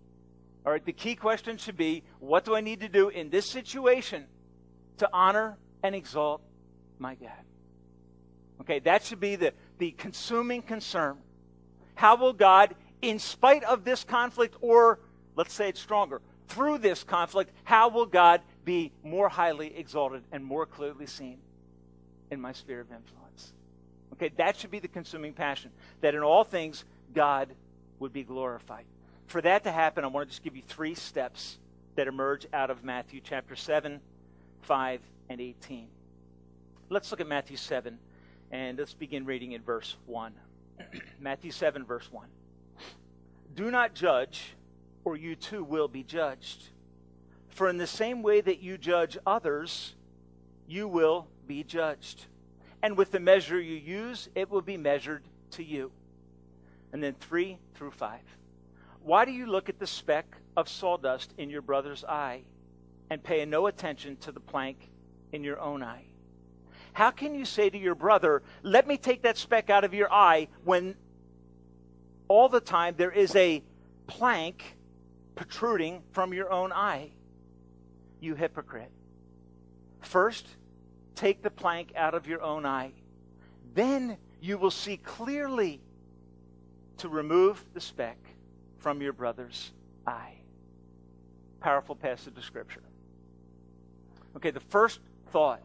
All 0.67 0.73
right, 0.73 0.85
the 0.85 0.93
key 0.93 1.15
question 1.15 1.57
should 1.57 1.77
be 1.77 2.03
what 2.19 2.45
do 2.45 2.55
I 2.55 2.61
need 2.61 2.81
to 2.81 2.89
do 2.89 3.09
in 3.09 3.31
this 3.31 3.47
situation 3.47 4.27
to 4.99 5.09
honor 5.13 5.57
and 5.83 5.95
exalt 5.95 6.43
my 6.99 7.15
God? 7.15 7.31
Okay, 8.61 8.81
that 8.81 9.05
should 9.05 9.21
be 9.21 9.37
the, 9.37 9.55
the 9.79 9.93
consuming 9.93 10.63
concern. 10.63 11.17
How 11.95 12.17
will 12.17 12.33
God, 12.33 12.75
in 13.01 13.19
spite 13.19 13.65
of 13.65 13.85
this 13.85 14.05
conflict, 14.05 14.57
or 14.61 14.99
let's 15.37 15.55
say 15.55 15.69
it's 15.69 15.81
stronger, 15.81 16.21
through 16.49 16.79
this 16.79 17.05
conflict, 17.05 17.53
how 17.65 17.89
will 17.89 18.07
God 18.07 18.41
be 18.65 18.93
more 19.05 19.29
highly 19.29 19.77
exalted 19.77 20.23
and 20.33 20.45
more 20.45 20.67
clearly 20.67 21.07
seen 21.07 21.39
in 22.31 22.41
my 22.41 22.53
sphere 22.53 22.81
of 22.81 22.91
influence? 22.91 23.53
Okay, 24.15 24.31
that 24.37 24.57
should 24.57 24.71
be 24.71 24.81
the 24.81 24.89
consuming 24.89 25.33
passion. 25.33 25.71
That 26.01 26.15
in 26.15 26.23
all 26.23 26.43
things, 26.45 26.85
God 27.15 27.55
would 27.99 28.13
be 28.13 28.23
glorified. 28.23 28.85
For 29.27 29.41
that 29.43 29.65
to 29.65 29.73
happen, 29.73 30.05
I 30.05 30.09
want 30.09 30.29
to 30.29 30.31
just 30.31 30.43
give 30.43 30.57
you 30.57 30.63
three 30.67 30.95
steps 30.95 31.59
that 31.97 32.07
emerge 32.07 32.47
out 32.53 32.71
of 32.71 32.85
Matthew 32.85 33.21
chapter 33.23 33.57
7, 33.57 34.01
5, 34.63 35.01
and 35.29 35.41
18. 35.41 35.89
Let's 36.89 37.11
look 37.11 37.21
at 37.21 37.27
Matthew 37.27 37.57
7, 37.57 37.99
and 38.51 38.79
let's 38.79 38.95
begin 38.95 39.27
reading 39.27 39.53
in 39.53 39.63
verse 39.63 39.97
1. 40.07 40.33
Matthew 41.21 41.51
7, 41.51 41.85
verse 41.85 42.11
1. 42.11 42.27
Do 43.55 43.71
not 43.71 43.95
judge, 43.95 44.55
or 45.05 45.17
you 45.17 45.35
too 45.37 45.65
will 45.65 45.89
be 45.89 46.03
judged. 46.03 46.71
For 47.49 47.69
in 47.69 47.77
the 47.77 47.87
same 47.87 48.23
way 48.23 48.41
that 48.41 48.61
you 48.61 48.79
judge 48.79 49.19
others, 49.27 49.95
you 50.67 50.87
will 50.87 51.27
be 51.47 51.65
judged. 51.65 52.27
And 52.83 52.97
with 52.97 53.11
the 53.11 53.21
measure 53.21 53.61
you 53.61 53.75
use, 53.75 54.29
it 54.35 54.49
will 54.49 54.63
be 54.63 54.77
measured 54.77 55.25
to 55.51 55.65
you 55.65 55.91
and 56.93 57.03
then 57.03 57.15
3 57.21 57.59
through 57.75 57.91
5. 57.91 58.21
Why 59.03 59.25
do 59.25 59.33
you 59.33 59.47
look 59.47 59.69
at 59.69 59.79
the 59.79 59.87
speck 59.87 60.37
of 60.57 60.69
sawdust 60.69 61.33
in 61.39 61.51
your 61.51 61.63
brother's 61.63 62.05
eye 62.05 62.43
and 63.11 63.23
pay 63.23 63.45
no 63.45 63.67
attention 63.67 64.17
to 64.19 64.33
the 64.33 64.41
plank 64.41 64.91
in 65.33 65.45
your 65.45 65.61
own 65.61 65.83
eye? 65.83 66.05
How 66.93 67.11
can 67.11 67.35
you 67.35 67.45
say 67.45 67.71
to 67.71 67.79
your 67.79 67.95
brother, 67.95 68.43
Let 68.63 68.87
me 68.87 68.97
take 68.97 69.23
that 69.23 69.37
speck 69.37 69.71
out 69.71 69.85
of 69.85 69.95
your 69.95 70.13
eye, 70.13 70.49
when 70.65 70.97
all 72.27 72.49
the 72.49 72.61
time 72.61 72.95
there 72.97 73.13
is 73.13 73.35
a 73.37 73.63
plank 74.07 74.77
protruding 75.35 76.03
from 76.13 76.35
your 76.35 76.51
own 76.51 76.73
eye? 76.73 77.11
You 78.21 78.35
hypocrite. 78.35 78.91
First, 80.01 80.47
take 81.15 81.43
the 81.43 81.51
plank 81.51 81.93
out 81.95 82.15
of 82.15 82.27
your 82.27 82.43
own 82.43 82.67
eye. 82.67 82.93
Then 83.75 84.17
you 84.41 84.59
will 84.59 84.71
see 84.71 84.97
clearly 84.97 85.81
to 86.99 87.09
remove 87.09 87.65
the 87.75 87.81
speck 87.81 88.19
from 88.79 89.03
your 89.03 89.13
brother's 89.13 89.73
eye. 90.07 90.35
Powerful 91.61 91.95
passage 91.95 92.37
of 92.37 92.45
Scripture. 92.45 92.83
Okay, 94.37 94.51
the 94.51 94.61
first 94.61 95.01
thought 95.31 95.63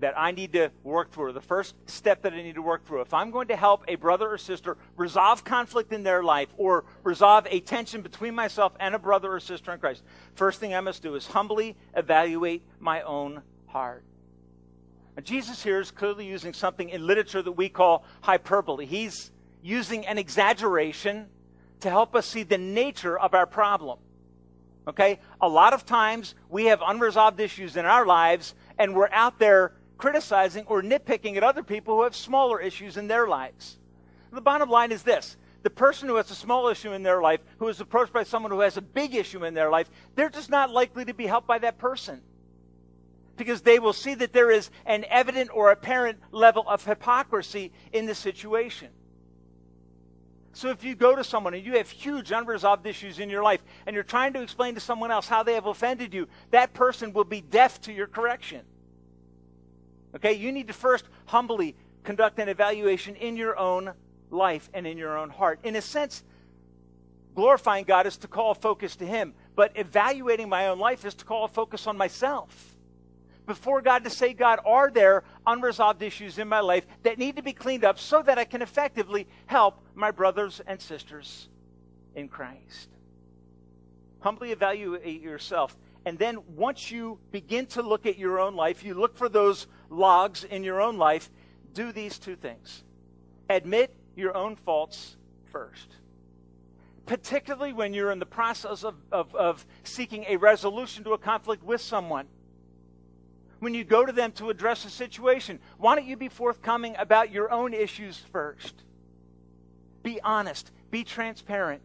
that 0.00 0.14
I 0.16 0.30
need 0.30 0.52
to 0.52 0.70
work 0.84 1.10
through, 1.10 1.32
the 1.32 1.40
first 1.40 1.74
step 1.86 2.22
that 2.22 2.32
I 2.32 2.42
need 2.42 2.54
to 2.54 2.62
work 2.62 2.86
through, 2.86 3.00
if 3.00 3.12
I'm 3.12 3.32
going 3.32 3.48
to 3.48 3.56
help 3.56 3.84
a 3.88 3.96
brother 3.96 4.30
or 4.30 4.38
sister 4.38 4.76
resolve 4.96 5.44
conflict 5.44 5.92
in 5.92 6.04
their 6.04 6.22
life 6.22 6.48
or 6.56 6.84
resolve 7.02 7.46
a 7.50 7.60
tension 7.60 8.02
between 8.02 8.34
myself 8.34 8.74
and 8.78 8.94
a 8.94 8.98
brother 8.98 9.32
or 9.32 9.40
sister 9.40 9.72
in 9.72 9.80
Christ, 9.80 10.02
first 10.34 10.60
thing 10.60 10.74
I 10.74 10.80
must 10.80 11.02
do 11.02 11.16
is 11.16 11.26
humbly 11.26 11.76
evaluate 11.96 12.62
my 12.78 13.02
own 13.02 13.42
heart. 13.66 14.04
Now, 15.16 15.22
Jesus 15.22 15.64
here 15.64 15.80
is 15.80 15.90
clearly 15.90 16.26
using 16.26 16.52
something 16.52 16.90
in 16.90 17.04
literature 17.04 17.42
that 17.42 17.52
we 17.52 17.68
call 17.68 18.04
hyperbole. 18.20 18.86
He's 18.86 19.32
using 19.62 20.06
an 20.06 20.18
exaggeration 20.18 21.26
to 21.80 21.90
help 21.90 22.14
us 22.14 22.26
see 22.26 22.42
the 22.42 22.58
nature 22.58 23.18
of 23.18 23.34
our 23.34 23.46
problem. 23.46 23.98
Okay? 24.86 25.20
A 25.40 25.48
lot 25.48 25.72
of 25.72 25.84
times 25.84 26.34
we 26.48 26.66
have 26.66 26.80
unresolved 26.84 27.38
issues 27.40 27.76
in 27.76 27.84
our 27.84 28.06
lives 28.06 28.54
and 28.78 28.94
we're 28.94 29.10
out 29.10 29.38
there 29.38 29.72
criticizing 29.96 30.64
or 30.66 30.82
nitpicking 30.82 31.36
at 31.36 31.42
other 31.42 31.62
people 31.62 31.96
who 31.96 32.02
have 32.04 32.16
smaller 32.16 32.60
issues 32.60 32.96
in 32.96 33.08
their 33.08 33.26
lives. 33.26 33.78
The 34.32 34.40
bottom 34.40 34.70
line 34.70 34.92
is 34.92 35.02
this 35.02 35.36
the 35.62 35.70
person 35.70 36.08
who 36.08 36.16
has 36.16 36.30
a 36.30 36.36
small 36.36 36.68
issue 36.68 36.92
in 36.92 37.02
their 37.02 37.20
life, 37.20 37.40
who 37.58 37.68
is 37.68 37.80
approached 37.80 38.12
by 38.12 38.22
someone 38.22 38.52
who 38.52 38.60
has 38.60 38.76
a 38.76 38.82
big 38.82 39.14
issue 39.14 39.44
in 39.44 39.54
their 39.54 39.70
life, 39.70 39.90
they're 40.14 40.30
just 40.30 40.50
not 40.50 40.70
likely 40.70 41.04
to 41.04 41.14
be 41.14 41.26
helped 41.26 41.48
by 41.48 41.58
that 41.58 41.78
person. 41.78 42.22
Because 43.36 43.62
they 43.62 43.78
will 43.78 43.92
see 43.92 44.14
that 44.14 44.32
there 44.32 44.50
is 44.50 44.70
an 44.86 45.04
evident 45.08 45.50
or 45.52 45.70
apparent 45.70 46.18
level 46.30 46.64
of 46.68 46.84
hypocrisy 46.84 47.72
in 47.92 48.06
the 48.06 48.14
situation. 48.14 48.88
So 50.52 50.70
if 50.70 50.82
you 50.82 50.94
go 50.94 51.14
to 51.14 51.22
someone 51.22 51.54
and 51.54 51.64
you 51.64 51.76
have 51.76 51.88
huge 51.88 52.32
unresolved 52.32 52.86
issues 52.86 53.18
in 53.18 53.30
your 53.30 53.42
life 53.42 53.62
and 53.86 53.94
you're 53.94 54.02
trying 54.02 54.32
to 54.32 54.42
explain 54.42 54.74
to 54.74 54.80
someone 54.80 55.10
else 55.10 55.28
how 55.28 55.42
they 55.42 55.54
have 55.54 55.66
offended 55.66 56.12
you, 56.14 56.28
that 56.50 56.72
person 56.74 57.12
will 57.12 57.24
be 57.24 57.40
deaf 57.40 57.80
to 57.82 57.92
your 57.92 58.06
correction. 58.06 58.62
Okay, 60.16 60.32
you 60.32 60.50
need 60.50 60.66
to 60.68 60.72
first 60.72 61.04
humbly 61.26 61.76
conduct 62.02 62.38
an 62.38 62.48
evaluation 62.48 63.14
in 63.16 63.36
your 63.36 63.58
own 63.58 63.92
life 64.30 64.70
and 64.72 64.86
in 64.86 64.96
your 64.96 65.18
own 65.18 65.30
heart. 65.30 65.60
In 65.62 65.76
a 65.76 65.82
sense, 65.82 66.24
glorifying 67.34 67.84
God 67.84 68.06
is 68.06 68.16
to 68.18 68.28
call 68.28 68.54
focus 68.54 68.96
to 68.96 69.06
Him, 69.06 69.34
but 69.54 69.72
evaluating 69.74 70.48
my 70.48 70.68
own 70.68 70.78
life 70.78 71.04
is 71.04 71.14
to 71.16 71.24
call 71.24 71.46
focus 71.46 71.86
on 71.86 71.96
myself 71.96 72.77
before 73.48 73.82
God 73.82 74.04
to 74.04 74.10
say, 74.10 74.32
God, 74.32 74.60
are 74.64 74.90
there 74.90 75.24
unresolved 75.44 76.02
issues 76.02 76.38
in 76.38 76.46
my 76.46 76.60
life 76.60 76.86
that 77.02 77.18
need 77.18 77.34
to 77.34 77.42
be 77.42 77.52
cleaned 77.52 77.84
up 77.84 77.98
so 77.98 78.22
that 78.22 78.38
I 78.38 78.44
can 78.44 78.62
effectively 78.62 79.26
help 79.46 79.82
my 79.96 80.12
brothers 80.12 80.60
and 80.64 80.80
sisters 80.80 81.48
in 82.14 82.28
Christ? 82.28 82.88
Humbly 84.20 84.52
evaluate 84.52 85.20
yourself. 85.20 85.76
And 86.04 86.16
then 86.16 86.38
once 86.54 86.92
you 86.92 87.18
begin 87.32 87.66
to 87.66 87.82
look 87.82 88.06
at 88.06 88.18
your 88.18 88.38
own 88.38 88.54
life, 88.54 88.84
you 88.84 88.94
look 88.94 89.16
for 89.16 89.28
those 89.28 89.66
logs 89.90 90.44
in 90.44 90.62
your 90.62 90.80
own 90.80 90.96
life, 90.96 91.28
do 91.74 91.90
these 91.90 92.18
two 92.18 92.36
things 92.36 92.84
admit 93.50 93.94
your 94.16 94.36
own 94.36 94.56
faults 94.56 95.16
first 95.52 95.96
particularly 97.06 97.72
when 97.72 97.94
you're 97.94 98.10
in 98.10 98.18
the 98.18 98.26
process 98.26 98.84
of, 98.84 98.94
of, 99.10 99.34
of, 99.34 99.64
seeking 99.82 100.26
a 100.28 100.36
resolution 100.36 101.02
to 101.02 101.14
a 101.14 101.18
conflict 101.18 101.62
with 101.62 101.80
someone 101.80 102.26
when 103.60 103.74
you 103.74 103.84
go 103.84 104.04
to 104.04 104.12
them 104.12 104.32
to 104.32 104.50
address 104.50 104.84
a 104.84 104.90
situation? 104.90 105.58
Why 105.78 105.94
don't 105.94 106.06
you 106.06 106.16
be 106.16 106.28
forthcoming 106.28 106.96
about 106.98 107.30
your 107.30 107.50
own 107.50 107.74
issues 107.74 108.18
first? 108.32 108.74
Be 110.02 110.20
honest, 110.22 110.70
be 110.90 111.04
transparent. 111.04 111.82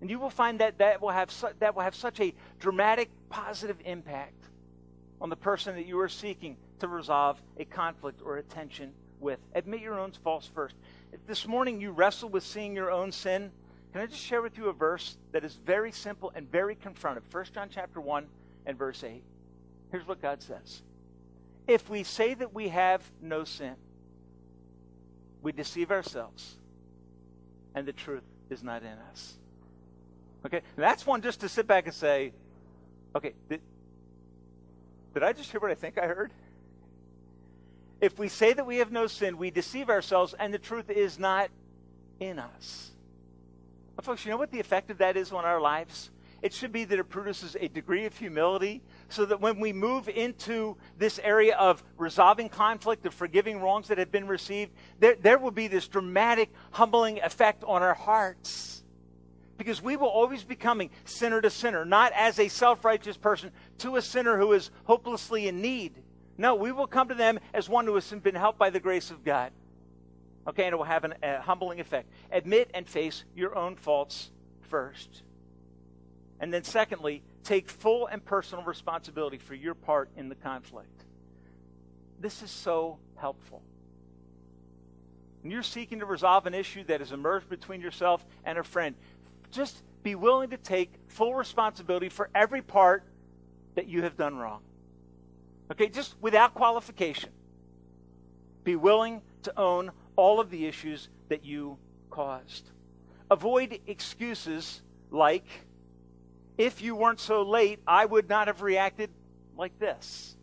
And 0.00 0.08
you 0.08 0.18
will 0.18 0.30
find 0.30 0.60
that 0.60 0.78
that 0.78 1.00
will 1.02 1.10
have, 1.10 1.30
su- 1.30 1.48
that 1.58 1.74
will 1.74 1.82
have 1.82 1.94
such 1.94 2.20
a 2.20 2.34
dramatic 2.58 3.10
positive 3.28 3.76
impact 3.84 4.44
on 5.20 5.28
the 5.28 5.36
person 5.36 5.74
that 5.74 5.86
you 5.86 5.98
are 6.00 6.08
seeking 6.08 6.56
to 6.78 6.88
resolve 6.88 7.40
a 7.58 7.64
conflict 7.64 8.20
or 8.24 8.38
a 8.38 8.42
tension 8.42 8.92
with. 9.20 9.38
Admit 9.54 9.80
your 9.80 9.98
own 9.98 10.12
faults 10.24 10.46
first. 10.46 10.74
If 11.12 11.26
this 11.26 11.46
morning 11.46 11.80
you 11.80 11.90
wrestle 11.90 12.30
with 12.30 12.44
seeing 12.44 12.74
your 12.74 12.90
own 12.90 13.12
sin, 13.12 13.50
can 13.92 14.02
I 14.02 14.06
just 14.06 14.22
share 14.22 14.40
with 14.40 14.56
you 14.56 14.68
a 14.68 14.72
verse 14.72 15.18
that 15.32 15.44
is 15.44 15.54
very 15.54 15.92
simple 15.92 16.32
and 16.34 16.50
very 16.50 16.76
confrontive? 16.76 17.22
1 17.30 17.44
John 17.52 17.68
chapter 17.70 18.00
1 18.00 18.26
and 18.66 18.78
verse 18.78 19.04
8. 19.04 19.22
Here's 19.90 20.06
what 20.06 20.22
God 20.22 20.42
says 20.42 20.82
if 21.70 21.88
we 21.88 22.02
say 22.02 22.34
that 22.34 22.52
we 22.52 22.68
have 22.68 23.00
no 23.22 23.44
sin, 23.44 23.76
we 25.40 25.52
deceive 25.52 25.92
ourselves, 25.92 26.56
and 27.76 27.86
the 27.86 27.92
truth 27.92 28.24
is 28.50 28.64
not 28.64 28.82
in 28.82 28.98
us. 29.10 29.34
Okay? 30.44 30.62
That's 30.74 31.06
one 31.06 31.22
just 31.22 31.40
to 31.42 31.48
sit 31.48 31.68
back 31.68 31.86
and 31.86 31.94
say, 31.94 32.32
okay, 33.14 33.34
did, 33.48 33.60
did 35.14 35.22
I 35.22 35.32
just 35.32 35.52
hear 35.52 35.60
what 35.60 35.70
I 35.70 35.74
think 35.74 35.96
I 35.96 36.08
heard? 36.08 36.32
If 38.00 38.18
we 38.18 38.28
say 38.28 38.52
that 38.52 38.66
we 38.66 38.78
have 38.78 38.90
no 38.90 39.06
sin, 39.06 39.38
we 39.38 39.52
deceive 39.52 39.90
ourselves, 39.90 40.34
and 40.38 40.52
the 40.52 40.58
truth 40.58 40.90
is 40.90 41.20
not 41.20 41.50
in 42.18 42.40
us. 42.40 42.90
But 43.94 44.04
folks, 44.04 44.24
you 44.24 44.32
know 44.32 44.38
what 44.38 44.50
the 44.50 44.60
effect 44.60 44.90
of 44.90 44.98
that 44.98 45.16
is 45.16 45.30
on 45.30 45.44
our 45.44 45.60
lives? 45.60 46.10
It 46.42 46.52
should 46.52 46.72
be 46.72 46.84
that 46.84 46.98
it 46.98 47.08
produces 47.08 47.56
a 47.60 47.68
degree 47.68 48.06
of 48.06 48.16
humility 48.16 48.82
so 49.12 49.24
that 49.24 49.40
when 49.40 49.60
we 49.60 49.72
move 49.72 50.08
into 50.08 50.76
this 50.98 51.18
area 51.22 51.56
of 51.56 51.82
resolving 51.96 52.48
conflict, 52.48 53.06
of 53.06 53.14
forgiving 53.14 53.60
wrongs 53.60 53.88
that 53.88 53.98
have 53.98 54.12
been 54.12 54.26
received, 54.26 54.72
there, 54.98 55.16
there 55.16 55.38
will 55.38 55.50
be 55.50 55.68
this 55.68 55.88
dramatic, 55.88 56.50
humbling 56.70 57.20
effect 57.20 57.64
on 57.64 57.82
our 57.82 57.94
hearts. 57.94 58.82
Because 59.56 59.82
we 59.82 59.96
will 59.96 60.08
always 60.08 60.42
be 60.42 60.56
coming 60.56 60.90
sinner 61.04 61.40
to 61.40 61.50
sinner, 61.50 61.84
not 61.84 62.12
as 62.14 62.38
a 62.38 62.48
self 62.48 62.84
righteous 62.84 63.16
person 63.16 63.50
to 63.78 63.96
a 63.96 64.02
sinner 64.02 64.38
who 64.38 64.52
is 64.52 64.70
hopelessly 64.84 65.48
in 65.48 65.60
need. 65.60 65.92
No, 66.38 66.54
we 66.54 66.72
will 66.72 66.86
come 66.86 67.08
to 67.08 67.14
them 67.14 67.38
as 67.52 67.68
one 67.68 67.84
who 67.84 67.94
has 67.94 68.10
been 68.10 68.34
helped 68.34 68.58
by 68.58 68.70
the 68.70 68.80
grace 68.80 69.10
of 69.10 69.22
God. 69.22 69.52
Okay, 70.48 70.64
and 70.64 70.72
it 70.72 70.76
will 70.76 70.84
have 70.84 71.04
an, 71.04 71.14
a 71.22 71.40
humbling 71.40 71.80
effect. 71.80 72.08
Admit 72.32 72.70
and 72.72 72.88
face 72.88 73.24
your 73.36 73.54
own 73.54 73.76
faults 73.76 74.30
first. 74.62 75.22
And 76.40 76.52
then, 76.52 76.64
secondly, 76.64 77.22
take 77.44 77.70
full 77.70 78.06
and 78.06 78.24
personal 78.24 78.64
responsibility 78.64 79.38
for 79.38 79.54
your 79.54 79.74
part 79.74 80.10
in 80.16 80.28
the 80.28 80.34
conflict. 80.34 81.04
This 82.20 82.42
is 82.42 82.50
so 82.50 82.98
helpful. 83.16 83.62
When 85.42 85.50
you're 85.50 85.62
seeking 85.62 86.00
to 86.00 86.06
resolve 86.06 86.46
an 86.46 86.54
issue 86.54 86.84
that 86.84 87.00
has 87.00 87.12
emerged 87.12 87.48
between 87.48 87.80
yourself 87.80 88.24
and 88.44 88.58
a 88.58 88.62
friend, 88.62 88.94
just 89.50 89.82
be 90.02 90.14
willing 90.14 90.50
to 90.50 90.56
take 90.56 90.92
full 91.08 91.34
responsibility 91.34 92.08
for 92.08 92.28
every 92.34 92.62
part 92.62 93.04
that 93.74 93.86
you 93.86 94.02
have 94.02 94.16
done 94.16 94.36
wrong. 94.36 94.60
Okay, 95.70 95.88
just 95.88 96.14
without 96.20 96.54
qualification. 96.54 97.30
Be 98.64 98.76
willing 98.76 99.22
to 99.44 99.58
own 99.58 99.92
all 100.16 100.40
of 100.40 100.50
the 100.50 100.66
issues 100.66 101.08
that 101.28 101.44
you 101.44 101.78
caused. 102.10 102.68
Avoid 103.30 103.80
excuses 103.86 104.82
like, 105.10 105.46
if 106.60 106.82
you 106.82 106.94
weren't 106.94 107.20
so 107.20 107.40
late, 107.40 107.80
I 107.86 108.04
would 108.04 108.28
not 108.28 108.46
have 108.46 108.60
reacted 108.60 109.08
like 109.56 109.78
this. 109.78 110.36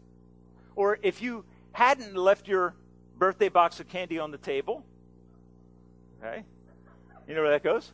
Or 0.75 0.97
if 1.03 1.21
you 1.21 1.45
hadn't 1.73 2.15
left 2.15 2.47
your 2.47 2.73
birthday 3.19 3.49
box 3.49 3.79
of 3.79 3.87
candy 3.87 4.17
on 4.17 4.31
the 4.31 4.39
table, 4.39 4.83
okay, 6.19 6.43
you 7.27 7.35
know 7.35 7.43
where 7.43 7.51
that 7.51 7.63
goes? 7.63 7.91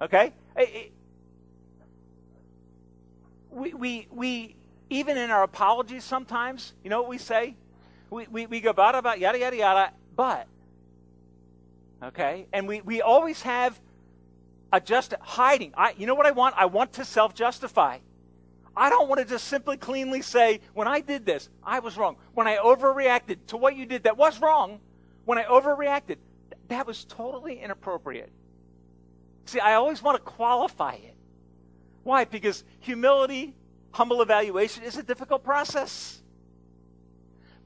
Okay? 0.00 0.32
we, 3.52 3.72
we, 3.72 4.08
we 4.10 4.56
even 4.88 5.16
in 5.16 5.30
our 5.30 5.44
apologies 5.44 6.02
sometimes, 6.02 6.72
you 6.82 6.90
know 6.90 7.00
what 7.00 7.08
we 7.08 7.18
say? 7.18 7.54
We, 8.10 8.26
we, 8.26 8.46
we 8.46 8.60
go 8.60 8.72
bada 8.72 8.98
about 8.98 9.20
yada 9.20 9.38
yada 9.38 9.56
yada, 9.56 9.92
but. 10.16 10.48
Okay? 12.02 12.46
And 12.52 12.66
we, 12.66 12.80
we 12.80 13.00
always 13.00 13.42
have 13.42 13.80
a 14.72 14.80
just 14.80 15.14
hiding. 15.20 15.72
I, 15.76 15.94
you 15.96 16.06
know 16.06 16.14
what 16.14 16.26
I 16.26 16.30
want? 16.30 16.54
I 16.56 16.66
want 16.66 16.94
to 16.94 17.04
self 17.04 17.34
justify. 17.34 17.98
I 18.76 18.88
don't 18.88 19.08
want 19.08 19.20
to 19.20 19.24
just 19.24 19.48
simply 19.48 19.76
cleanly 19.76 20.22
say, 20.22 20.60
when 20.74 20.86
I 20.86 21.00
did 21.00 21.26
this, 21.26 21.48
I 21.62 21.80
was 21.80 21.96
wrong. 21.96 22.16
When 22.34 22.46
I 22.46 22.56
overreacted 22.56 23.38
to 23.48 23.56
what 23.56 23.76
you 23.76 23.84
did 23.84 24.04
that 24.04 24.16
was 24.16 24.40
wrong, 24.40 24.80
when 25.24 25.38
I 25.38 25.44
overreacted, 25.44 26.16
that 26.68 26.86
was 26.86 27.04
totally 27.04 27.60
inappropriate. 27.60 28.30
See, 29.46 29.58
I 29.58 29.74
always 29.74 30.02
want 30.02 30.16
to 30.18 30.22
qualify 30.22 30.94
it. 30.94 31.16
Why? 32.04 32.24
Because 32.24 32.64
humility 32.78 33.54
humble 33.92 34.22
evaluation 34.22 34.84
is 34.84 34.96
a 34.96 35.02
difficult 35.02 35.42
process. 35.42 36.22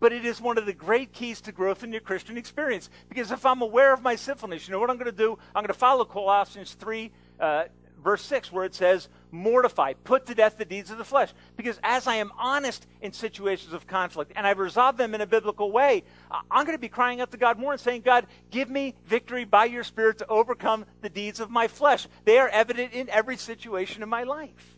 But 0.04 0.12
it 0.12 0.26
is 0.26 0.38
one 0.38 0.58
of 0.58 0.66
the 0.66 0.74
great 0.74 1.14
keys 1.14 1.40
to 1.40 1.50
growth 1.50 1.82
in 1.82 1.90
your 1.90 2.02
Christian 2.02 2.36
experience. 2.36 2.90
Because 3.08 3.30
if 3.30 3.46
I'm 3.46 3.62
aware 3.62 3.90
of 3.90 4.02
my 4.02 4.16
sinfulness, 4.16 4.68
you 4.68 4.72
know 4.72 4.78
what 4.78 4.90
I'm 4.90 4.98
going 4.98 5.10
to 5.10 5.16
do? 5.16 5.38
I'm 5.54 5.62
going 5.62 5.68
to 5.68 5.72
follow 5.72 6.04
Colossians 6.04 6.74
3, 6.74 7.10
uh, 7.40 7.64
verse 8.02 8.22
6, 8.26 8.52
where 8.52 8.66
it 8.66 8.74
says, 8.74 9.08
Mortify, 9.30 9.94
put 10.04 10.26
to 10.26 10.34
death 10.34 10.58
the 10.58 10.66
deeds 10.66 10.90
of 10.90 10.98
the 10.98 11.06
flesh. 11.06 11.32
Because 11.56 11.80
as 11.82 12.06
I 12.06 12.16
am 12.16 12.32
honest 12.36 12.86
in 13.00 13.14
situations 13.14 13.72
of 13.72 13.86
conflict 13.86 14.32
and 14.36 14.46
I've 14.46 14.58
resolved 14.58 14.98
them 14.98 15.14
in 15.14 15.22
a 15.22 15.26
biblical 15.26 15.72
way, 15.72 16.04
I'm 16.30 16.66
going 16.66 16.76
to 16.76 16.78
be 16.78 16.90
crying 16.90 17.22
out 17.22 17.30
to 17.30 17.38
God 17.38 17.58
more 17.58 17.72
and 17.72 17.80
saying, 17.80 18.02
God, 18.02 18.26
give 18.50 18.68
me 18.68 18.94
victory 19.06 19.46
by 19.46 19.64
your 19.64 19.84
Spirit 19.84 20.18
to 20.18 20.26
overcome 20.26 20.84
the 21.00 21.08
deeds 21.08 21.40
of 21.40 21.48
my 21.48 21.66
flesh. 21.66 22.08
They 22.26 22.36
are 22.36 22.50
evident 22.50 22.92
in 22.92 23.08
every 23.08 23.38
situation 23.38 24.02
in 24.02 24.10
my 24.10 24.24
life. 24.24 24.73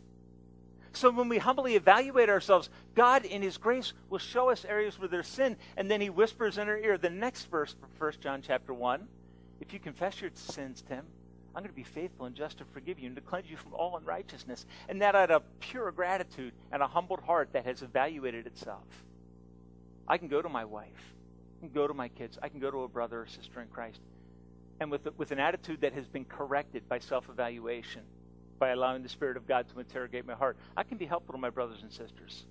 So 0.96 1.10
when 1.10 1.28
we 1.28 1.36
humbly 1.36 1.74
evaluate 1.74 2.30
ourselves, 2.30 2.70
God 2.94 3.26
in 3.26 3.42
his 3.42 3.58
grace 3.58 3.92
will 4.08 4.18
show 4.18 4.48
us 4.48 4.64
areas 4.64 4.98
where 4.98 5.08
there's 5.08 5.28
sin, 5.28 5.58
and 5.76 5.90
then 5.90 6.00
he 6.00 6.08
whispers 6.08 6.56
in 6.56 6.68
our 6.68 6.78
ear 6.78 6.96
the 6.96 7.10
next 7.10 7.50
verse 7.50 7.74
from 7.78 7.90
1 7.98 8.12
John 8.22 8.40
chapter 8.40 8.72
1. 8.72 9.06
If 9.60 9.74
you 9.74 9.78
confess 9.78 10.22
your 10.22 10.30
sins 10.32 10.82
Tim, 10.88 11.04
I'm 11.54 11.62
going 11.62 11.68
to 11.68 11.76
be 11.76 11.82
faithful 11.82 12.24
and 12.24 12.34
just 12.34 12.56
to 12.58 12.64
forgive 12.64 12.98
you 12.98 13.08
and 13.08 13.16
to 13.16 13.20
cleanse 13.20 13.50
you 13.50 13.58
from 13.58 13.74
all 13.74 13.98
unrighteousness. 13.98 14.64
And 14.88 15.02
that 15.02 15.14
out 15.14 15.30
of 15.30 15.42
pure 15.60 15.92
gratitude 15.92 16.54
and 16.72 16.82
a 16.82 16.86
humbled 16.86 17.20
heart 17.20 17.50
that 17.52 17.66
has 17.66 17.82
evaluated 17.82 18.46
itself. 18.46 18.86
I 20.08 20.16
can 20.16 20.28
go 20.28 20.40
to 20.40 20.48
my 20.48 20.64
wife. 20.64 21.14
I 21.58 21.66
can 21.66 21.74
go 21.74 21.86
to 21.86 21.92
my 21.92 22.08
kids. 22.08 22.38
I 22.42 22.48
can 22.48 22.58
go 22.58 22.70
to 22.70 22.84
a 22.84 22.88
brother 22.88 23.20
or 23.20 23.26
sister 23.26 23.60
in 23.60 23.68
Christ. 23.68 24.00
And 24.80 24.90
with, 24.90 25.06
with 25.18 25.30
an 25.30 25.40
attitude 25.40 25.82
that 25.82 25.92
has 25.92 26.08
been 26.08 26.24
corrected 26.24 26.88
by 26.88 27.00
self 27.00 27.28
evaluation 27.28 28.02
by 28.58 28.70
allowing 28.70 29.02
the 29.02 29.08
Spirit 29.08 29.36
of 29.36 29.46
God 29.46 29.68
to 29.70 29.80
interrogate 29.80 30.26
my 30.26 30.34
heart. 30.34 30.56
I 30.76 30.82
can 30.82 30.98
be 30.98 31.06
helpful 31.06 31.34
to 31.34 31.40
my 31.40 31.50
brothers 31.50 31.82
and 31.82 31.92
sisters. 31.92 32.44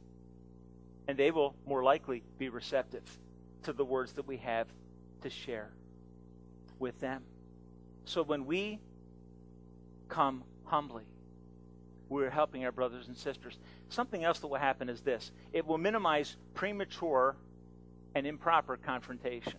And 1.07 1.17
they 1.17 1.31
will 1.31 1.55
more 1.65 1.83
likely 1.83 2.23
be 2.37 2.49
receptive 2.49 3.03
to 3.63 3.73
the 3.73 3.85
words 3.85 4.13
that 4.13 4.27
we 4.27 4.37
have 4.37 4.67
to 5.21 5.29
share 5.29 5.71
with 6.79 6.99
them. 6.99 7.23
So 8.05 8.23
when 8.23 8.45
we 8.45 8.79
come 10.09 10.43
humbly, 10.65 11.03
we're 12.09 12.29
helping 12.29 12.63
our 12.65 12.71
brothers 12.71 13.07
and 13.07 13.17
sisters. 13.17 13.57
Something 13.89 14.23
else 14.23 14.39
that 14.39 14.47
will 14.47 14.59
happen 14.59 14.89
is 14.89 15.01
this 15.01 15.31
it 15.53 15.65
will 15.65 15.77
minimize 15.77 16.37
premature 16.53 17.35
and 18.13 18.27
improper 18.27 18.77
confrontation. 18.77 19.53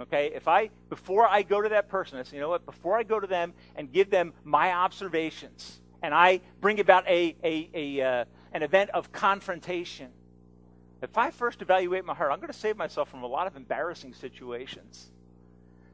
Okay, 0.00 0.32
if 0.34 0.48
I 0.48 0.70
before 0.88 1.28
I 1.28 1.42
go 1.42 1.60
to 1.60 1.68
that 1.70 1.88
person, 1.88 2.18
I 2.18 2.22
say, 2.22 2.36
you 2.36 2.42
know 2.42 2.48
what? 2.48 2.64
Before 2.64 2.96
I 2.96 3.02
go 3.02 3.20
to 3.20 3.26
them 3.26 3.52
and 3.76 3.92
give 3.92 4.08
them 4.08 4.32
my 4.44 4.72
observations, 4.72 5.80
and 6.02 6.14
I 6.14 6.40
bring 6.60 6.80
about 6.80 7.06
a, 7.06 7.36
a, 7.44 7.70
a 7.74 8.02
uh, 8.02 8.24
an 8.52 8.62
event 8.62 8.90
of 8.90 9.12
confrontation, 9.12 10.08
if 11.02 11.18
I 11.18 11.30
first 11.30 11.60
evaluate 11.60 12.04
my 12.04 12.14
heart, 12.14 12.32
I'm 12.32 12.38
going 12.38 12.52
to 12.52 12.58
save 12.58 12.76
myself 12.76 13.10
from 13.10 13.22
a 13.22 13.26
lot 13.26 13.46
of 13.46 13.56
embarrassing 13.56 14.14
situations. 14.14 15.10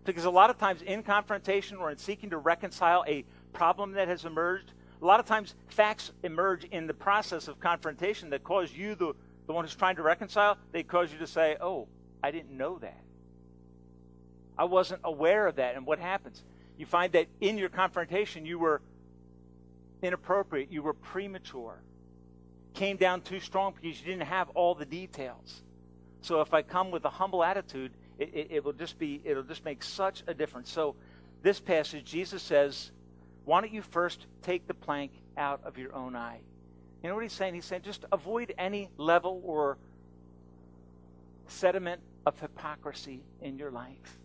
Because 0.05 0.25
a 0.25 0.31
lot 0.31 0.51
of 0.51 0.59
times 0.59 0.83
in 0.83 1.03
confrontation 1.03 1.77
or 1.79 1.91
in 1.91 1.97
seeking 1.97 2.31
to 2.31 2.39
reconcile 2.39 3.05
a 3.09 3.25
problem 3.53 3.93
that 3.93 4.07
has 4.07 4.25
emerged, 4.25 4.73
a 5.03 5.05
lot 5.05 5.19
of 5.19 5.27
times 5.27 5.57
facts 5.67 6.13
emerge 6.23 6.65
in 6.65 6.87
the 6.87 6.95
process 6.95 7.49
of 7.49 7.59
confrontation 7.59 8.31
that 8.31 8.45
cause 8.45 8.73
you, 8.73 8.95
the, 8.95 9.15
the 9.49 9.53
one 9.53 9.65
who's 9.65 9.75
trying 9.75 9.97
to 9.97 10.03
reconcile, 10.03 10.59
they 10.71 10.85
cause 10.85 11.13
you 11.13 11.19
to 11.19 11.27
say, 11.27 11.57
oh, 11.61 11.89
I 12.23 12.31
didn't 12.31 12.57
know 12.57 12.79
that. 12.79 13.01
I 14.59 14.65
wasn't 14.65 15.01
aware 15.05 15.47
of 15.47 15.57
that. 15.57 15.77
And 15.77 15.87
what 15.87 15.99
happens? 15.99 16.43
You 16.79 16.87
find 16.87 17.13
that 17.13 17.27
in 17.41 17.59
your 17.59 17.69
confrontation, 17.69 18.47
you 18.47 18.59
were 18.59 18.81
inappropriate, 20.03 20.71
you 20.71 20.83
were 20.83 20.93
premature, 20.93 21.81
came 22.75 22.97
down 22.97 23.23
too 23.23 23.41
strong 23.41 23.75
because 23.81 23.99
you 24.01 24.07
didn't 24.07 24.27
have 24.27 24.51
all 24.51 24.75
the 24.75 24.85
details. 24.85 25.63
So 26.21 26.41
if 26.41 26.53
I 26.53 26.63
come 26.63 26.91
with 26.91 27.05
a 27.05 27.11
humble 27.11 27.43
attitude, 27.43 27.93
it, 28.19 28.31
it, 28.35 28.47
it 28.51 28.65
will 28.65 28.73
just 28.73 28.99
be, 28.99 29.21
it'll 29.25 29.43
just 29.43 29.65
make 29.65 29.83
such 29.83 30.23
a 30.27 30.35
difference. 30.35 30.71
So 30.71 30.97
this 31.43 31.61
passage, 31.61 32.05
Jesus 32.05 32.43
says, 32.43 32.91
why 33.45 33.61
don't 33.61 33.73
you 33.73 33.83
first 33.83 34.27
take 34.43 34.67
the 34.67 34.75
plank 34.75 35.13
out 35.37 35.61
of 35.65 35.79
your 35.79 35.95
own 35.95 36.17
eye? 36.17 36.41
You 37.03 37.09
know 37.09 37.15
what 37.15 37.23
he's 37.23 37.33
saying? 37.33 37.55
He's 37.55 37.65
saying 37.65 37.83
just 37.83 38.05
avoid 38.11 38.53
any 38.59 38.91
level 38.97 39.41
or 39.45 39.79
sediment 41.47 42.01
of 42.27 42.39
hypocrisy 42.41 43.23
in 43.41 43.57
your 43.57 43.71
life 43.71 44.19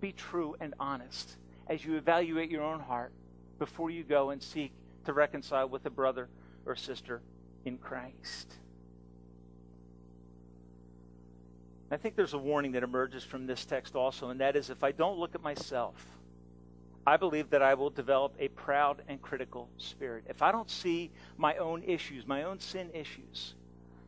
be 0.00 0.12
true 0.12 0.56
and 0.60 0.74
honest 0.78 1.36
as 1.68 1.84
you 1.84 1.96
evaluate 1.96 2.50
your 2.50 2.62
own 2.62 2.80
heart 2.80 3.12
before 3.58 3.90
you 3.90 4.04
go 4.04 4.30
and 4.30 4.42
seek 4.42 4.72
to 5.04 5.12
reconcile 5.12 5.68
with 5.68 5.86
a 5.86 5.90
brother 5.90 6.28
or 6.64 6.76
sister 6.76 7.22
in 7.64 7.78
Christ. 7.78 8.56
I 11.90 11.96
think 11.96 12.16
there's 12.16 12.34
a 12.34 12.38
warning 12.38 12.72
that 12.72 12.82
emerges 12.82 13.22
from 13.22 13.46
this 13.46 13.64
text 13.64 13.94
also, 13.94 14.30
and 14.30 14.40
that 14.40 14.56
is 14.56 14.70
if 14.70 14.82
I 14.82 14.90
don't 14.90 15.18
look 15.18 15.34
at 15.34 15.42
myself, 15.42 16.04
I 17.06 17.16
believe 17.16 17.50
that 17.50 17.62
I 17.62 17.74
will 17.74 17.90
develop 17.90 18.34
a 18.40 18.48
proud 18.48 19.02
and 19.06 19.22
critical 19.22 19.68
spirit. 19.78 20.24
If 20.28 20.42
I 20.42 20.50
don't 20.50 20.68
see 20.68 21.12
my 21.36 21.56
own 21.56 21.84
issues, 21.84 22.26
my 22.26 22.42
own 22.42 22.58
sin 22.58 22.90
issues, 22.92 23.54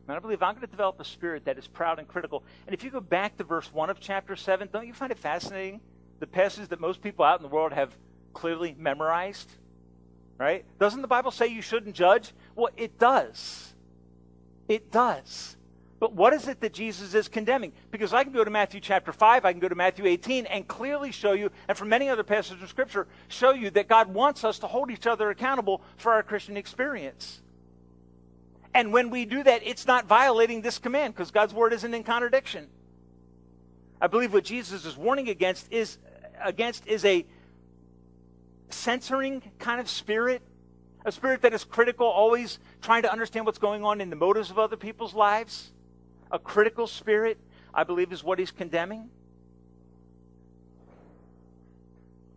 and 0.09 0.17
I 0.17 0.19
believe 0.19 0.41
I'm 0.41 0.55
going 0.55 0.61
to 0.61 0.67
develop 0.67 0.99
a 0.99 1.05
spirit 1.05 1.45
that 1.45 1.59
is 1.59 1.67
proud 1.67 1.99
and 1.99 2.07
critical. 2.07 2.43
And 2.65 2.73
if 2.73 2.83
you 2.83 2.89
go 2.89 2.99
back 2.99 3.37
to 3.37 3.43
verse 3.43 3.71
1 3.71 3.91
of 3.91 3.99
chapter 3.99 4.35
7, 4.35 4.69
don't 4.73 4.87
you 4.87 4.93
find 4.93 5.11
it 5.11 5.19
fascinating? 5.19 5.81
The 6.19 6.25
passage 6.25 6.67
that 6.69 6.79
most 6.79 7.01
people 7.01 7.23
out 7.23 7.39
in 7.39 7.43
the 7.43 7.53
world 7.53 7.73
have 7.73 7.95
clearly 8.33 8.75
memorized? 8.77 9.51
Right? 10.39 10.65
Doesn't 10.79 11.01
the 11.03 11.07
Bible 11.07 11.29
say 11.29 11.47
you 11.47 11.61
shouldn't 11.61 11.95
judge? 11.95 12.33
Well, 12.55 12.69
it 12.75 12.97
does. 12.97 13.73
It 14.67 14.91
does. 14.91 15.57
But 15.99 16.13
what 16.13 16.33
is 16.33 16.47
it 16.47 16.61
that 16.61 16.73
Jesus 16.73 17.13
is 17.13 17.27
condemning? 17.27 17.73
Because 17.91 18.11
I 18.11 18.23
can 18.23 18.33
go 18.33 18.43
to 18.43 18.49
Matthew 18.49 18.79
chapter 18.79 19.11
5, 19.11 19.45
I 19.45 19.51
can 19.51 19.59
go 19.59 19.67
to 19.67 19.75
Matthew 19.75 20.07
18, 20.07 20.45
and 20.47 20.67
clearly 20.67 21.11
show 21.11 21.33
you, 21.33 21.51
and 21.67 21.77
from 21.77 21.89
many 21.89 22.09
other 22.09 22.23
passages 22.23 22.63
of 22.63 22.69
Scripture, 22.69 23.05
show 23.27 23.51
you 23.51 23.69
that 23.71 23.87
God 23.87 24.11
wants 24.11 24.43
us 24.43 24.57
to 24.59 24.67
hold 24.67 24.89
each 24.89 25.05
other 25.05 25.29
accountable 25.29 25.81
for 25.97 26.13
our 26.13 26.23
Christian 26.23 26.57
experience. 26.57 27.41
And 28.73 28.93
when 28.93 29.09
we 29.09 29.25
do 29.25 29.43
that, 29.43 29.61
it's 29.65 29.87
not 29.87 30.05
violating 30.05 30.61
this 30.61 30.77
command 30.77 31.15
because 31.15 31.31
God's 31.31 31.53
word 31.53 31.73
isn't 31.73 31.93
in 31.93 32.03
contradiction. 32.03 32.67
I 34.01 34.07
believe 34.07 34.31
what 34.31 34.43
Jesus 34.43 34.85
is 34.85 34.95
warning 34.95 35.27
against 35.29 35.71
is 35.71 35.97
against 36.41 36.87
is 36.87 37.03
a 37.03 37.25
censoring 38.69 39.41
kind 39.59 39.81
of 39.81 39.89
spirit, 39.89 40.41
a 41.03 41.11
spirit 41.11 41.41
that 41.41 41.53
is 41.53 41.63
critical, 41.63 42.07
always 42.07 42.59
trying 42.81 43.01
to 43.01 43.11
understand 43.11 43.45
what's 43.45 43.57
going 43.57 43.83
on 43.83 43.99
in 43.99 44.09
the 44.09 44.15
motives 44.15 44.51
of 44.51 44.59
other 44.59 44.77
people's 44.77 45.13
lives. 45.13 45.71
A 46.31 46.39
critical 46.39 46.85
spirit, 46.85 47.39
I 47.73 47.83
believe, 47.83 48.13
is 48.13 48.23
what 48.23 48.39
he's 48.39 48.51
condemning. 48.51 49.09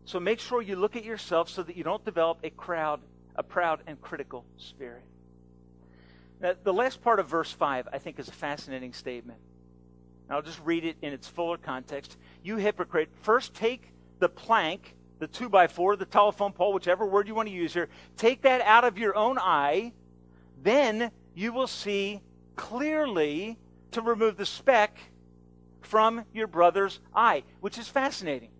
So 0.04 0.18
make 0.18 0.40
sure 0.40 0.62
you 0.62 0.76
look 0.76 0.96
at 0.96 1.04
yourself 1.04 1.48
so 1.48 1.62
that 1.62 1.76
you 1.76 1.84
don't 1.84 2.04
develop 2.04 2.38
a 2.42 2.50
crowd, 2.50 3.00
a 3.36 3.42
proud 3.42 3.80
and 3.86 4.00
critical 4.00 4.44
spirit. 4.56 5.04
Now, 6.42 6.54
the 6.60 6.72
last 6.72 7.00
part 7.00 7.20
of 7.20 7.28
verse 7.28 7.52
5, 7.52 7.88
I 7.92 7.98
think, 7.98 8.18
is 8.18 8.28
a 8.28 8.32
fascinating 8.32 8.92
statement. 8.92 9.38
I'll 10.28 10.42
just 10.42 10.60
read 10.64 10.84
it 10.84 10.96
in 11.00 11.12
its 11.12 11.28
fuller 11.28 11.56
context. 11.56 12.16
You 12.42 12.56
hypocrite, 12.56 13.10
first 13.22 13.54
take 13.54 13.92
the 14.18 14.28
plank, 14.28 14.96
the 15.20 15.28
two 15.28 15.48
by 15.48 15.68
four, 15.68 15.94
the 15.94 16.04
telephone 16.04 16.52
pole, 16.52 16.72
whichever 16.72 17.06
word 17.06 17.28
you 17.28 17.34
want 17.34 17.48
to 17.48 17.54
use 17.54 17.72
here, 17.72 17.88
take 18.16 18.42
that 18.42 18.60
out 18.62 18.82
of 18.82 18.98
your 18.98 19.16
own 19.16 19.38
eye, 19.38 19.92
then 20.62 21.12
you 21.34 21.52
will 21.52 21.68
see 21.68 22.20
clearly 22.56 23.56
to 23.92 24.00
remove 24.00 24.36
the 24.36 24.46
speck 24.46 24.98
from 25.80 26.24
your 26.32 26.48
brother's 26.48 26.98
eye, 27.14 27.44
which 27.60 27.78
is 27.78 27.86
fascinating. 27.86 28.50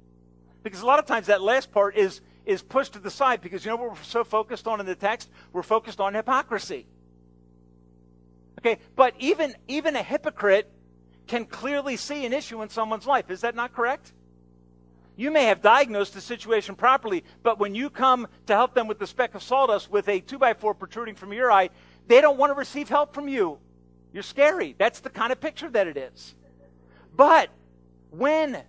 Because 0.62 0.83
a 0.83 0.87
lot 0.87 1.01
of 1.01 1.07
times 1.07 1.27
that 1.27 1.42
last 1.42 1.73
part 1.73 1.97
is, 1.97 2.21
is 2.45 2.62
pushed 2.62 2.92
to 2.92 3.01
the 3.01 3.11
side 3.11 3.40
because 3.40 3.64
you 3.64 3.71
know 3.71 3.77
what 3.77 3.90
we're 3.90 4.03
so 4.03 4.23
focused 4.23 4.68
on 4.68 4.79
in 4.79 4.87
the 4.87 4.95
text? 4.95 5.31
We're 5.53 5.62
focused 5.62 6.01
on 6.01 6.14
hypocrisy. 6.14 6.87
Okay, 8.64 8.79
but 8.94 9.14
even, 9.18 9.57
even 9.66 9.96
a 9.96 10.03
hypocrite 10.05 10.70
can 11.27 11.46
clearly 11.46 11.96
see 11.96 12.25
an 12.25 12.33
issue 12.33 12.62
in 12.62 12.68
someone's 12.68 13.07
life. 13.07 13.29
Is 13.29 13.40
that 13.40 13.57
not 13.57 13.72
correct? 13.72 14.12
You 15.16 15.33
may 15.33 15.46
have 15.46 15.62
diagnosed 15.62 16.14
the 16.14 16.20
situation 16.20 16.77
properly, 16.77 17.25
but 17.42 17.59
when 17.59 17.75
you 17.75 17.90
come 17.90 18.29
to 18.46 18.55
help 18.55 18.75
them 18.75 18.87
with 18.87 19.01
the 19.01 19.07
speck 19.07 19.35
of 19.35 19.42
sawdust 19.42 19.90
with 19.90 20.09
a 20.09 20.20
2 20.20 20.38
by 20.38 20.55
4 20.55 20.75
protruding 20.75 21.16
from 21.16 21.33
your 21.33 21.51
eye, 21.51 21.70
they 22.07 22.20
don't 22.20 22.38
want 22.38 22.51
to 22.51 22.55
receive 22.55 22.88
help 22.88 23.14
from 23.14 23.29
you. 23.29 23.59
You're 24.12 24.22
scary. 24.22 24.77
That's 24.79 25.01
the 25.01 25.11
kind 25.11 25.33
of 25.33 25.40
picture 25.40 25.68
that 25.70 25.88
it 25.88 25.96
is. 25.96 26.37
But 27.16 27.51
when 28.11 28.62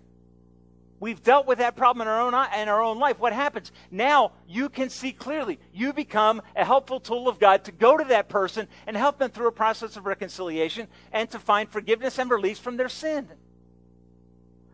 we've 1.04 1.22
dealt 1.22 1.46
with 1.46 1.58
that 1.58 1.76
problem 1.76 2.02
in 2.02 2.08
our 2.08 2.22
own 2.22 2.34
in 2.58 2.70
our 2.70 2.82
own 2.82 2.98
life, 2.98 3.20
what 3.20 3.34
happens? 3.34 3.74
Now 3.92 4.32
you 4.48 4.70
can 4.70 4.90
see 4.90 5.12
clearly. 5.12 5.60
You 5.74 5.92
become 5.92 6.42
a 6.56 6.64
helpful 6.64 7.02
tool 7.02 7.28
of 7.28 7.40
God 7.40 7.66
to 7.66 7.74
go 7.74 7.98
to 7.98 8.06
that 8.06 8.30
person 8.30 8.70
and 8.88 8.96
help 8.96 9.20
them 9.20 9.30
through 9.30 9.48
a 9.48 9.52
process 9.52 9.98
of 9.98 10.06
reconciliation 10.06 10.88
and 11.12 11.30
to 11.32 11.40
find 11.40 11.68
forgiveness 11.68 12.20
and 12.20 12.32
release 12.32 12.58
from 12.58 12.78
their 12.78 12.88
sin. 12.88 13.28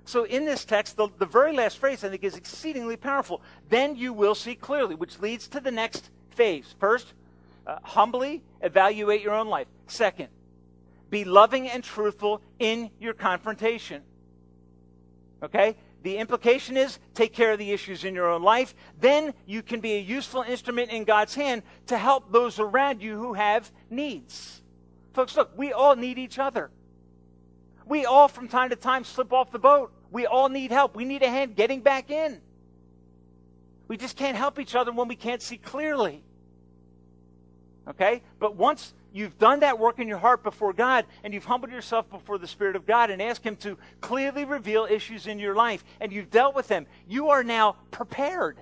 So 0.05 0.23
in 0.23 0.45
this 0.45 0.65
text, 0.65 0.97
the, 0.97 1.07
the 1.17 1.25
very 1.25 1.51
last 1.51 1.79
phrase 1.79 2.03
I 2.03 2.09
think 2.09 2.23
is 2.23 2.35
exceedingly 2.35 2.95
powerful. 2.95 3.41
Then 3.67 3.95
you 3.95 4.13
will 4.13 4.35
see 4.35 4.53
clearly, 4.53 4.93
which 4.93 5.19
leads 5.19 5.47
to 5.47 5.59
the 5.59 5.71
next 5.71 6.11
phase. 6.29 6.75
First, 6.79 7.13
uh, 7.65 7.79
humbly 7.81 8.43
evaluate 8.61 9.21
your 9.21 9.33
own 9.33 9.47
life. 9.47 9.67
Second, 9.87 10.27
be 11.09 11.23
loving 11.23 11.67
and 11.67 11.83
truthful 11.83 12.43
in 12.59 12.91
your 12.99 13.15
confrontation. 13.15 14.03
Okay? 15.41 15.75
The 16.01 16.17
implication 16.17 16.77
is 16.77 16.97
take 17.13 17.33
care 17.33 17.51
of 17.51 17.59
the 17.59 17.71
issues 17.71 18.05
in 18.05 18.15
your 18.15 18.29
own 18.29 18.41
life. 18.41 18.73
Then 18.99 19.33
you 19.45 19.61
can 19.61 19.81
be 19.81 19.95
a 19.95 19.99
useful 19.99 20.43
instrument 20.43 20.91
in 20.91 21.03
God's 21.03 21.35
hand 21.35 21.63
to 21.87 21.97
help 21.97 22.31
those 22.31 22.59
around 22.59 23.01
you 23.01 23.17
who 23.17 23.33
have 23.33 23.69
needs. 23.89 24.61
Folks, 25.13 25.35
look, 25.35 25.51
we 25.57 25.73
all 25.73 25.95
need 25.95 26.17
each 26.17 26.39
other. 26.39 26.71
We 27.85 28.05
all, 28.05 28.27
from 28.27 28.47
time 28.47 28.69
to 28.69 28.75
time, 28.75 29.03
slip 29.03 29.33
off 29.33 29.51
the 29.51 29.59
boat. 29.59 29.91
We 30.11 30.25
all 30.25 30.47
need 30.47 30.71
help. 30.71 30.95
We 30.95 31.05
need 31.05 31.23
a 31.23 31.29
hand 31.29 31.55
getting 31.55 31.81
back 31.81 32.11
in. 32.11 32.39
We 33.87 33.97
just 33.97 34.15
can't 34.15 34.37
help 34.37 34.59
each 34.59 34.75
other 34.75 34.91
when 34.91 35.07
we 35.07 35.15
can't 35.15 35.41
see 35.41 35.57
clearly. 35.57 36.23
Okay? 37.87 38.21
But 38.39 38.55
once 38.55 38.93
you've 39.13 39.37
done 39.37 39.61
that 39.61 39.79
work 39.79 39.99
in 39.99 40.07
your 40.07 40.17
heart 40.17 40.43
before 40.43 40.73
God 40.73 41.05
and 41.23 41.33
you've 41.33 41.45
humbled 41.45 41.71
yourself 41.71 42.09
before 42.09 42.37
the 42.37 42.47
Spirit 42.47 42.75
of 42.75 42.85
God 42.85 43.09
and 43.09 43.21
asked 43.21 43.43
Him 43.43 43.55
to 43.57 43.77
clearly 44.01 44.45
reveal 44.45 44.85
issues 44.89 45.27
in 45.27 45.39
your 45.39 45.55
life 45.55 45.83
and 45.99 46.11
you've 46.11 46.29
dealt 46.29 46.55
with 46.55 46.67
them, 46.67 46.85
you 47.07 47.29
are 47.29 47.43
now 47.43 47.75
prepared, 47.91 48.59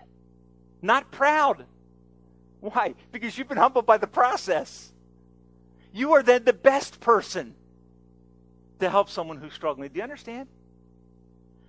not 0.81 1.11
proud. 1.11 1.65
Why? 2.59 2.95
Because 3.11 3.37
you've 3.37 3.47
been 3.47 3.57
humbled 3.57 3.85
by 3.85 3.97
the 3.97 4.07
process. 4.07 4.91
You 5.93 6.13
are 6.13 6.23
then 6.23 6.43
the 6.43 6.53
best 6.53 6.99
person 6.99 7.55
to 8.79 8.89
help 8.89 9.09
someone 9.09 9.37
who's 9.37 9.53
struggling. 9.53 9.89
Do 9.89 9.97
you 9.97 10.03
understand? 10.03 10.47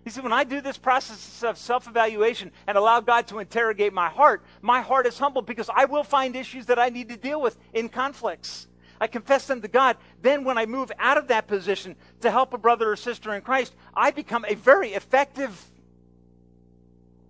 You 0.08 0.12
see, 0.12 0.20
when 0.22 0.32
I 0.32 0.42
do 0.42 0.62
this 0.62 0.78
process 0.78 1.44
of 1.44 1.58
self 1.58 1.86
evaluation 1.86 2.50
and 2.66 2.78
allow 2.78 3.00
God 3.00 3.26
to 3.26 3.40
interrogate 3.40 3.92
my 3.92 4.08
heart, 4.08 4.42
my 4.62 4.80
heart 4.80 5.04
is 5.04 5.18
humbled 5.18 5.44
because 5.44 5.68
I 5.68 5.84
will 5.84 6.02
find 6.02 6.34
issues 6.34 6.64
that 6.64 6.78
I 6.78 6.88
need 6.88 7.10
to 7.10 7.16
deal 7.18 7.42
with 7.42 7.58
in 7.74 7.90
conflicts. 7.90 8.68
I 9.02 9.06
confess 9.06 9.46
them 9.46 9.60
to 9.60 9.68
God. 9.68 9.98
Then, 10.22 10.44
when 10.44 10.56
I 10.56 10.64
move 10.64 10.90
out 10.98 11.18
of 11.18 11.28
that 11.28 11.46
position 11.46 11.94
to 12.22 12.30
help 12.30 12.54
a 12.54 12.56
brother 12.56 12.90
or 12.90 12.96
sister 12.96 13.34
in 13.34 13.42
Christ, 13.42 13.74
I 13.92 14.10
become 14.10 14.46
a 14.48 14.54
very 14.54 14.94
effective 14.94 15.62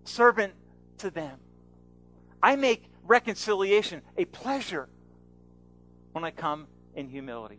servant 0.04 0.52
to 0.98 1.10
them. 1.10 1.36
I 2.40 2.54
make 2.54 2.84
reconciliation 3.02 4.02
a 4.16 4.24
pleasure 4.24 4.88
when 6.12 6.22
I 6.22 6.30
come 6.30 6.68
in 6.94 7.08
humility. 7.08 7.58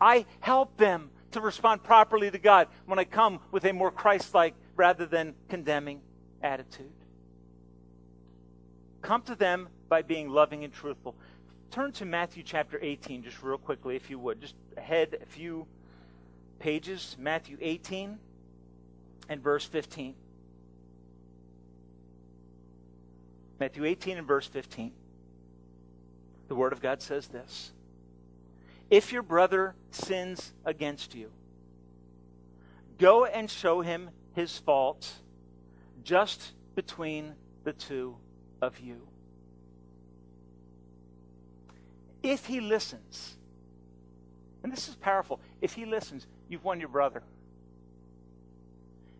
I 0.00 0.26
help 0.40 0.78
them 0.78 1.10
to 1.36 1.42
respond 1.42 1.82
properly 1.82 2.30
to 2.30 2.38
God 2.38 2.68
when 2.86 2.98
I 2.98 3.04
come 3.04 3.40
with 3.52 3.64
a 3.66 3.72
more 3.72 3.90
Christ 3.90 4.34
like 4.34 4.54
rather 4.74 5.04
than 5.04 5.34
condemning 5.50 6.00
attitude. 6.42 6.92
Come 9.02 9.20
to 9.22 9.34
them 9.34 9.68
by 9.90 10.00
being 10.00 10.30
loving 10.30 10.64
and 10.64 10.72
truthful. 10.72 11.14
Turn 11.70 11.92
to 11.92 12.06
Matthew 12.06 12.42
chapter 12.42 12.78
18 12.80 13.22
just 13.22 13.42
real 13.42 13.58
quickly, 13.58 13.96
if 13.96 14.08
you 14.08 14.18
would. 14.18 14.40
Just 14.40 14.54
ahead 14.78 15.18
a 15.20 15.26
few 15.26 15.66
pages. 16.58 17.16
Matthew 17.18 17.58
18 17.60 18.18
and 19.28 19.42
verse 19.42 19.66
15. 19.66 20.14
Matthew 23.60 23.84
18 23.84 24.16
and 24.16 24.26
verse 24.26 24.46
15. 24.46 24.90
The 26.48 26.54
Word 26.54 26.72
of 26.72 26.80
God 26.80 27.02
says 27.02 27.28
this 27.28 27.72
if 28.90 29.12
your 29.12 29.22
brother 29.22 29.74
sins 29.90 30.52
against 30.64 31.14
you, 31.14 31.30
go 32.98 33.24
and 33.24 33.50
show 33.50 33.80
him 33.80 34.10
his 34.34 34.58
fault 34.58 35.10
just 36.02 36.52
between 36.74 37.34
the 37.64 37.72
two 37.72 38.16
of 38.62 38.78
you. 38.80 39.08
If 42.22 42.46
he 42.46 42.60
listens, 42.60 43.36
and 44.62 44.72
this 44.72 44.88
is 44.88 44.96
powerful, 44.96 45.40
if 45.60 45.74
he 45.74 45.84
listens, 45.84 46.26
you've 46.48 46.64
won 46.64 46.80
your 46.80 46.88
brother. 46.88 47.22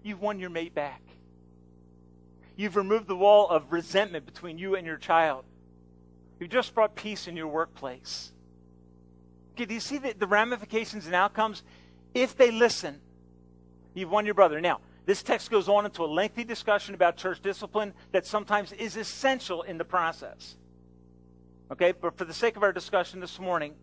You've 0.02 0.20
won 0.20 0.38
your 0.38 0.50
mate 0.50 0.74
back. 0.74 1.02
You've 2.56 2.76
removed 2.76 3.06
the 3.06 3.16
wall 3.16 3.48
of 3.48 3.72
resentment 3.72 4.26
between 4.26 4.58
you 4.58 4.76
and 4.76 4.86
your 4.86 4.96
child. 4.96 5.44
You've 6.38 6.50
just 6.50 6.74
brought 6.74 6.94
peace 6.94 7.28
in 7.28 7.36
your 7.36 7.48
workplace. 7.48 8.32
Do 9.56 9.72
you 9.72 9.80
see 9.80 9.98
the, 9.98 10.12
the 10.12 10.26
ramifications 10.26 11.06
and 11.06 11.14
outcomes? 11.14 11.62
If 12.14 12.36
they 12.36 12.50
listen, 12.50 13.00
you've 13.94 14.10
won 14.10 14.26
your 14.26 14.34
brother. 14.34 14.60
Now, 14.60 14.80
this 15.06 15.22
text 15.22 15.50
goes 15.50 15.68
on 15.68 15.86
into 15.86 16.04
a 16.04 16.06
lengthy 16.06 16.44
discussion 16.44 16.94
about 16.94 17.16
church 17.16 17.40
discipline 17.40 17.94
that 18.12 18.26
sometimes 18.26 18.72
is 18.72 18.96
essential 18.96 19.62
in 19.62 19.78
the 19.78 19.84
process. 19.84 20.56
Okay, 21.70 21.92
but 21.92 22.16
for 22.16 22.24
the 22.24 22.34
sake 22.34 22.56
of 22.56 22.62
our 22.62 22.72
discussion 22.72 23.20
this 23.20 23.38
morning, 23.40 23.74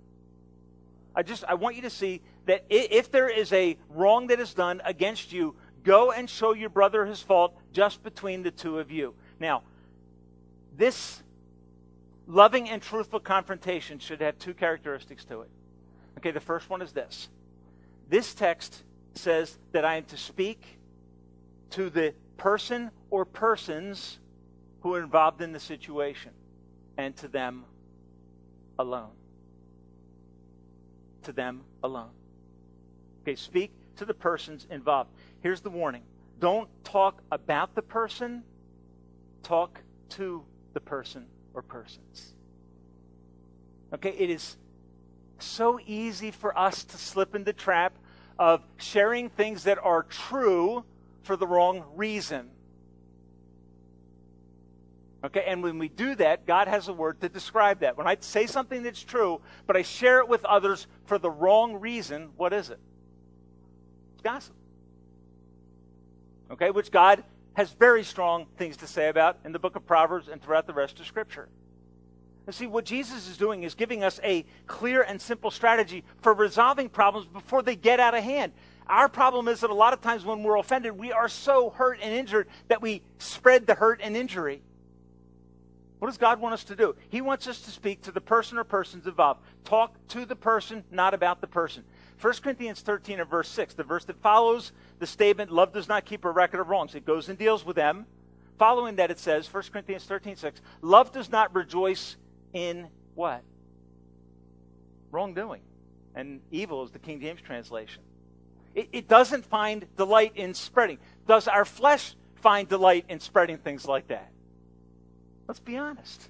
I 1.16 1.24
just 1.24 1.44
I 1.46 1.54
want 1.54 1.76
you 1.76 1.82
to 1.84 1.90
see 1.90 2.22
that 2.46 2.66
if 2.70 3.12
there 3.12 3.30
is 3.30 3.52
a 3.54 3.78
wrong 3.90 4.28
that 4.28 4.40
is 4.40 4.54
done 4.54 4.82
against 4.84 5.32
you, 5.32 5.56
go 5.84 6.12
and 6.12 6.30
show 6.30 6.54
your 6.54 6.70
brother 6.70 7.06
his 7.06 7.22
fault 7.22 7.58
just 7.72 8.04
between 8.04 8.44
the 8.44 8.52
two 8.52 8.80
of 8.80 8.92
you. 8.92 9.16
Now, 9.40 9.64
this 10.76 11.24
loving 12.28 12.70
and 12.70 12.82
truthful 12.82 13.20
confrontation 13.20 14.00
should 14.00 14.22
have 14.22 14.40
two 14.40 14.54
characteristics 14.54 15.26
to 15.26 15.42
it. 15.42 15.50
Okay, 16.24 16.32
the 16.32 16.40
first 16.40 16.70
one 16.70 16.82
is 16.82 16.94
this. 16.94 17.28
This 18.08 18.34
text 18.34 18.84
says 19.14 19.58
that 19.74 19.84
I 19.84 19.98
am 19.98 20.06
to 20.06 20.16
speak 20.16 20.80
to 21.72 21.90
the 21.90 22.14
person 22.38 22.92
or 23.10 23.26
persons 23.26 24.20
who 24.80 24.94
are 24.94 25.02
involved 25.02 25.42
in 25.42 25.52
the 25.52 25.60
situation 25.60 26.32
and 26.96 27.14
to 27.18 27.28
them 27.28 27.66
alone. 28.80 29.10
To 31.24 31.34
them 31.34 31.64
alone. 31.84 32.12
Okay, 33.24 33.36
speak 33.36 33.74
to 33.98 34.06
the 34.06 34.14
persons 34.14 34.66
involved. 34.72 35.10
Here's 35.42 35.60
the 35.60 35.70
warning 35.70 36.04
don't 36.40 36.70
talk 36.86 37.22
about 37.34 37.76
the 37.76 37.82
person, 37.82 38.44
talk 39.44 39.82
to 40.12 40.42
the 40.72 40.80
person 40.80 41.26
or 41.54 41.62
persons. 41.62 42.34
Okay, 43.94 44.16
it 44.18 44.30
is 44.30 44.56
so 45.44 45.80
easy 45.86 46.32
for 46.32 46.58
us 46.58 46.84
to 46.86 46.98
slip 46.98 47.36
into 47.36 47.46
the 47.46 47.54
trap 47.54 47.94
of 48.40 48.62
sharing 48.78 49.30
things 49.30 49.64
that 49.66 49.78
are 49.78 50.04
true 50.04 50.84
for 51.24 51.36
the 51.36 51.48
wrong 51.48 51.84
reason. 51.96 52.50
Okay, 55.24 55.46
and 55.48 55.64
when 55.64 55.80
we 55.80 55.88
do 55.88 56.16
that, 56.16 56.46
God 56.46 56.68
has 56.68 56.90
a 56.90 56.94
word 56.94 57.22
to 57.22 57.30
describe 57.30 57.80
that. 57.80 57.98
When 57.98 58.08
I 58.08 58.18
say 58.20 58.46
something 58.46 58.84
that's 58.84 59.02
true, 59.02 59.40
but 59.66 59.78
I 59.78 59.82
share 59.82 60.20
it 60.20 60.28
with 60.28 60.44
others 60.44 60.88
for 61.06 61.18
the 61.18 61.30
wrong 61.30 61.76
reason, 61.76 62.32
what 62.36 62.52
is 62.52 62.70
it? 62.70 62.80
It's 64.14 64.22
gossip. 64.22 64.56
Okay, 66.52 66.72
which 66.72 66.92
God 66.92 67.24
has 67.54 67.72
very 67.72 68.04
strong 68.04 68.48
things 68.58 68.78
to 68.78 68.88
say 68.88 69.08
about 69.08 69.38
in 69.46 69.54
the 69.54 69.60
book 69.60 69.78
of 69.78 69.86
Proverbs 69.86 70.28
and 70.28 70.42
throughout 70.42 70.68
the 70.68 70.74
rest 70.74 71.00
of 71.00 71.06
Scripture. 71.06 71.48
And 72.46 72.54
see, 72.54 72.68
what 72.68 72.86
Jesus 72.86 73.30
is 73.30 73.38
doing 73.38 73.64
is 73.64 73.74
giving 73.74 74.04
us 74.04 74.20
a 74.24 74.46
clear 74.68 75.02
and 75.02 75.22
simple 75.22 75.50
strategy 75.50 76.04
for 76.22 76.34
resolving 76.34 76.90
problems 76.90 77.26
before 77.26 77.62
they 77.62 77.76
get 77.76 78.00
out 78.00 78.16
of 78.16 78.24
hand. 78.24 78.52
Our 78.88 79.08
problem 79.08 79.48
is 79.48 79.62
that 79.62 79.70
a 79.70 79.74
lot 79.74 79.94
of 79.94 80.02
times 80.02 80.26
when 80.26 80.44
we're 80.44 80.58
offended, 80.58 80.98
we 80.98 81.14
are 81.14 81.30
so 81.30 81.70
hurt 81.70 82.00
and 82.02 82.14
injured 82.14 82.48
that 82.68 82.82
we 82.82 83.02
spread 83.18 83.66
the 83.66 83.76
hurt 83.76 84.02
and 84.04 84.18
injury. 84.18 84.62
What 86.00 86.10
does 86.10 86.18
God 86.18 86.42
want 86.42 86.54
us 86.54 86.66
to 86.66 86.76
do? 86.76 86.96
He 87.08 87.22
wants 87.22 87.48
us 87.48 87.62
to 87.62 87.72
speak 87.72 88.02
to 88.02 88.12
the 88.12 88.20
person 88.20 88.58
or 88.58 88.66
persons 88.66 89.08
involved. 89.08 89.40
Talk 89.64 89.96
to 90.10 90.26
the 90.26 90.36
person, 90.36 90.84
not 90.92 91.14
about 91.14 91.40
the 91.40 91.48
person. 91.48 91.86
1 92.20 92.34
Corinthians 92.44 92.82
13 92.82 93.22
and 93.22 93.30
verse 93.30 93.48
6, 93.48 93.76
the 93.76 93.84
verse 93.84 94.04
that 94.06 94.22
follows 94.22 94.74
the 95.00 95.08
statement, 95.08 95.50
love 95.50 95.72
does 95.72 95.88
not 95.88 96.04
keep 96.04 96.26
a 96.26 96.30
record 96.30 96.60
of 96.60 96.68
wrongs. 96.68 96.94
It 96.94 97.06
goes 97.06 97.30
and 97.30 97.38
deals 97.38 97.66
with 97.66 97.78
them. 97.78 98.06
Following 98.60 98.98
that, 98.98 99.12
it 99.12 99.20
says, 99.20 99.52
1 99.52 99.64
Corinthians 99.72 100.04
13, 100.04 100.36
6, 100.36 100.62
love 100.82 101.14
does 101.14 101.32
not 101.32 101.56
rejoice 101.56 102.18
in 102.54 102.88
what? 103.16 103.44
Wrongdoing. 105.12 105.62
And 106.16 106.42
evil 106.52 106.84
is 106.84 106.92
the 106.92 107.00
King 107.00 107.20
James 107.20 107.42
translation. 107.42 108.04
It, 108.76 108.90
it 108.92 109.08
doesn't 109.08 109.46
find 109.46 109.86
delight 109.96 110.34
in 110.36 110.54
spreading. 110.54 111.00
Does 111.28 111.48
our 111.48 111.66
flesh 111.66 112.16
find 112.36 112.68
delight 112.68 113.06
in 113.10 113.20
spreading 113.20 113.58
things 113.58 113.86
like 113.86 114.08
that? 114.08 114.32
Let's 115.48 115.60
be 115.60 115.78
honest. 115.78 116.30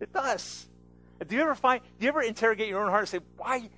It 0.00 0.12
does. 0.12 0.68
Do 1.26 1.34
you 1.34 1.42
ever 1.42 1.54
find, 1.54 1.82
do 1.98 2.04
you 2.04 2.08
ever 2.08 2.22
interrogate 2.22 2.68
your 2.68 2.80
own 2.80 2.88
heart 2.88 3.02
and 3.02 3.08
say, 3.08 3.20
why, 3.36 3.68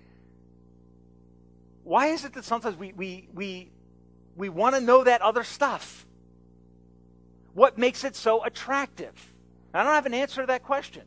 why 1.85 2.09
is 2.09 2.25
it 2.25 2.35
that 2.35 2.45
sometimes 2.45 2.77
we, 2.77 2.93
we, 2.93 3.29
we, 3.35 3.71
we 4.37 4.49
want 4.49 4.75
to 4.75 4.81
know 4.81 5.05
that 5.05 5.23
other 5.23 5.43
stuff? 5.43 6.07
What 7.55 7.79
makes 7.79 8.05
it 8.05 8.15
so 8.15 8.45
attractive? 8.45 9.15
I 9.73 9.83
don't 9.83 9.93
have 9.93 10.07
an 10.07 10.15
answer 10.15 10.43
to 10.43 10.47
that 10.49 10.63
question. 10.63 11.03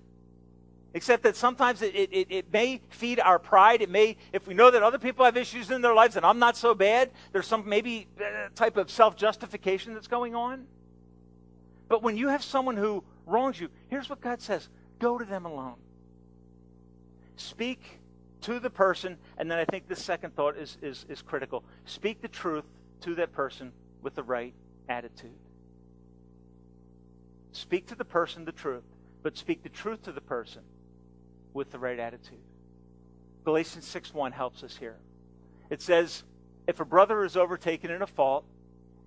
Except 0.96 1.24
that 1.24 1.36
sometimes 1.36 1.82
it, 1.82 1.96
it, 1.96 2.28
it 2.30 2.54
may 2.54 2.80
feed 2.90 3.20
our 3.20 3.40
pride. 3.40 3.82
It 3.82 3.90
may, 3.90 4.16
if 4.32 4.48
we 4.48 4.54
know 4.54 4.70
that 4.70 4.84
other 4.84 5.00
people 5.00 5.26
have 5.26 5.36
issues 5.36 5.72
in 5.72 5.82
their 5.82 5.94
lives 5.94 6.16
and 6.18 6.26
I'm 6.26 6.38
not 6.38 6.56
so 6.56 6.76
bad, 6.76 7.10
there's 7.32 7.48
some 7.48 7.68
maybe 7.68 8.08
uh, 8.20 8.50
type 8.54 8.78
of 8.78 8.92
self 8.92 9.16
justification 9.16 9.96
that's 9.96 10.08
going 10.08 10.36
on. 10.36 10.68
But 11.90 12.04
when 12.04 12.16
you 12.16 12.28
have 12.28 12.44
someone 12.44 12.78
who 12.78 13.04
wrongs 13.26 13.60
you, 13.60 13.70
here's 13.88 14.08
what 14.08 14.22
God 14.22 14.40
says 14.40 14.70
go 15.00 15.18
to 15.18 15.26
them 15.26 15.46
alone. 15.46 15.78
Speak 17.38 18.00
to 18.42 18.60
the 18.60 18.70
person, 18.70 19.18
and 19.40 19.50
then 19.50 19.58
I 19.58 19.66
think 19.66 19.88
the 19.88 19.96
second 19.96 20.36
thought 20.36 20.58
is, 20.58 20.78
is, 20.84 21.08
is 21.10 21.24
critical. 21.24 21.64
Speak 21.86 22.22
the 22.22 22.28
truth 22.28 22.66
to 23.02 23.16
that 23.16 23.32
person 23.32 23.72
with 24.04 24.14
the 24.14 24.24
right 24.24 24.54
attitude. 24.88 25.32
Speak 27.52 27.88
to 27.88 27.96
the 27.96 28.06
person 28.06 28.46
the 28.46 28.52
truth, 28.52 28.84
but 29.24 29.38
speak 29.38 29.64
the 29.64 29.70
truth 29.70 30.04
to 30.04 30.12
the 30.12 30.22
person 30.22 30.62
with 31.54 31.72
the 31.72 31.80
right 31.80 32.00
attitude. 32.00 32.40
Galatians 33.44 33.86
6 33.86 34.14
1 34.14 34.32
helps 34.32 34.64
us 34.64 34.78
here. 34.78 34.98
It 35.70 35.82
says, 35.82 36.24
If 36.68 36.80
a 36.80 36.86
brother 36.86 37.24
is 37.24 37.36
overtaken 37.36 37.92
in 37.92 38.02
a 38.02 38.08
fault, 38.08 38.46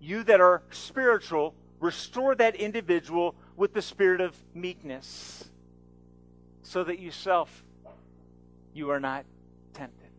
you 0.00 0.22
that 0.24 0.40
are 0.40 0.62
spiritual, 0.70 1.54
restore 1.80 2.34
that 2.34 2.56
individual 2.56 3.34
with 3.56 3.72
the 3.72 3.82
spirit 3.82 4.20
of 4.20 4.36
meekness, 4.54 5.48
so 6.62 6.84
that 6.84 6.98
yourself 6.98 7.64
you 8.74 8.90
are 8.90 9.00
not 9.00 9.24
tempted. 9.72 10.10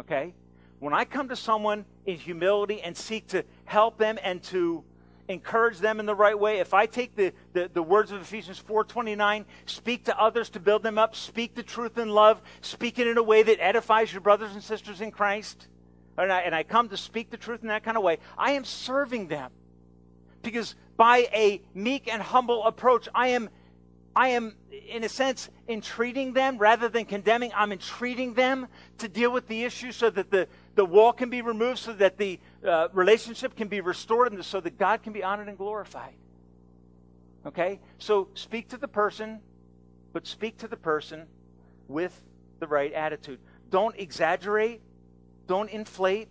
Okay? 0.00 0.34
When 0.78 0.92
I 0.92 1.04
come 1.04 1.28
to 1.28 1.36
someone 1.36 1.84
in 2.04 2.16
humility 2.16 2.82
and 2.82 2.96
seek 2.96 3.28
to 3.28 3.44
help 3.64 3.96
them 3.96 4.18
and 4.22 4.42
to 4.44 4.84
encourage 5.28 5.78
them 5.78 6.00
in 6.00 6.06
the 6.06 6.14
right 6.14 6.38
way, 6.38 6.58
if 6.58 6.74
I 6.74 6.86
take 6.86 7.16
the, 7.16 7.32
the, 7.52 7.70
the, 7.72 7.82
words 7.82 8.12
of 8.12 8.20
Ephesians 8.20 8.62
4.29, 8.66 9.44
speak 9.66 10.04
to 10.04 10.18
others 10.20 10.50
to 10.50 10.60
build 10.60 10.82
them 10.82 10.98
up, 10.98 11.16
speak 11.16 11.54
the 11.54 11.62
truth 11.62 11.98
in 11.98 12.10
love, 12.10 12.40
speak 12.60 12.98
it 12.98 13.06
in 13.06 13.18
a 13.18 13.22
way 13.22 13.42
that 13.42 13.58
edifies 13.60 14.12
your 14.12 14.20
brothers 14.20 14.52
and 14.52 14.62
sisters 14.62 15.00
in 15.00 15.10
Christ, 15.10 15.68
and 16.16 16.32
I, 16.32 16.40
and 16.40 16.54
I 16.54 16.62
come 16.62 16.88
to 16.90 16.96
speak 16.96 17.30
the 17.30 17.36
truth 17.36 17.62
in 17.62 17.68
that 17.68 17.82
kind 17.82 17.96
of 17.96 18.02
way, 18.02 18.18
I 18.38 18.52
am 18.52 18.64
serving 18.64 19.28
them. 19.28 19.50
Because 20.42 20.76
by 20.96 21.28
a 21.32 21.60
meek 21.74 22.08
and 22.12 22.22
humble 22.22 22.64
approach, 22.64 23.08
I 23.14 23.28
am 23.28 23.50
I 24.16 24.28
am, 24.28 24.54
in 24.88 25.04
a 25.04 25.10
sense, 25.10 25.50
entreating 25.68 26.32
them 26.32 26.56
rather 26.56 26.88
than 26.88 27.04
condemning. 27.04 27.52
I'm 27.54 27.70
entreating 27.70 28.32
them 28.32 28.66
to 28.96 29.08
deal 29.08 29.30
with 29.30 29.46
the 29.46 29.62
issue 29.64 29.92
so 29.92 30.08
that 30.08 30.30
the, 30.30 30.48
the 30.76 30.84
wall 30.84 31.12
can 31.12 31.30
be 31.30 31.42
removed, 31.42 31.80
so 31.80 31.92
that 31.94 32.16
the 32.18 32.38
uh, 32.64 32.88
relationship 32.92 33.56
can 33.56 33.66
be 33.66 33.80
restored, 33.80 34.32
and 34.32 34.44
so 34.44 34.60
that 34.60 34.78
God 34.78 35.02
can 35.02 35.12
be 35.12 35.24
honored 35.24 35.48
and 35.48 35.58
glorified. 35.58 36.14
Okay? 37.44 37.80
So 37.98 38.28
speak 38.34 38.68
to 38.68 38.76
the 38.76 38.86
person, 38.86 39.40
but 40.12 40.26
speak 40.26 40.58
to 40.58 40.68
the 40.68 40.76
person 40.76 41.26
with 41.88 42.22
the 42.60 42.66
right 42.66 42.92
attitude. 42.92 43.40
Don't 43.70 43.96
exaggerate, 43.98 44.80
don't 45.46 45.70
inflate, 45.70 46.28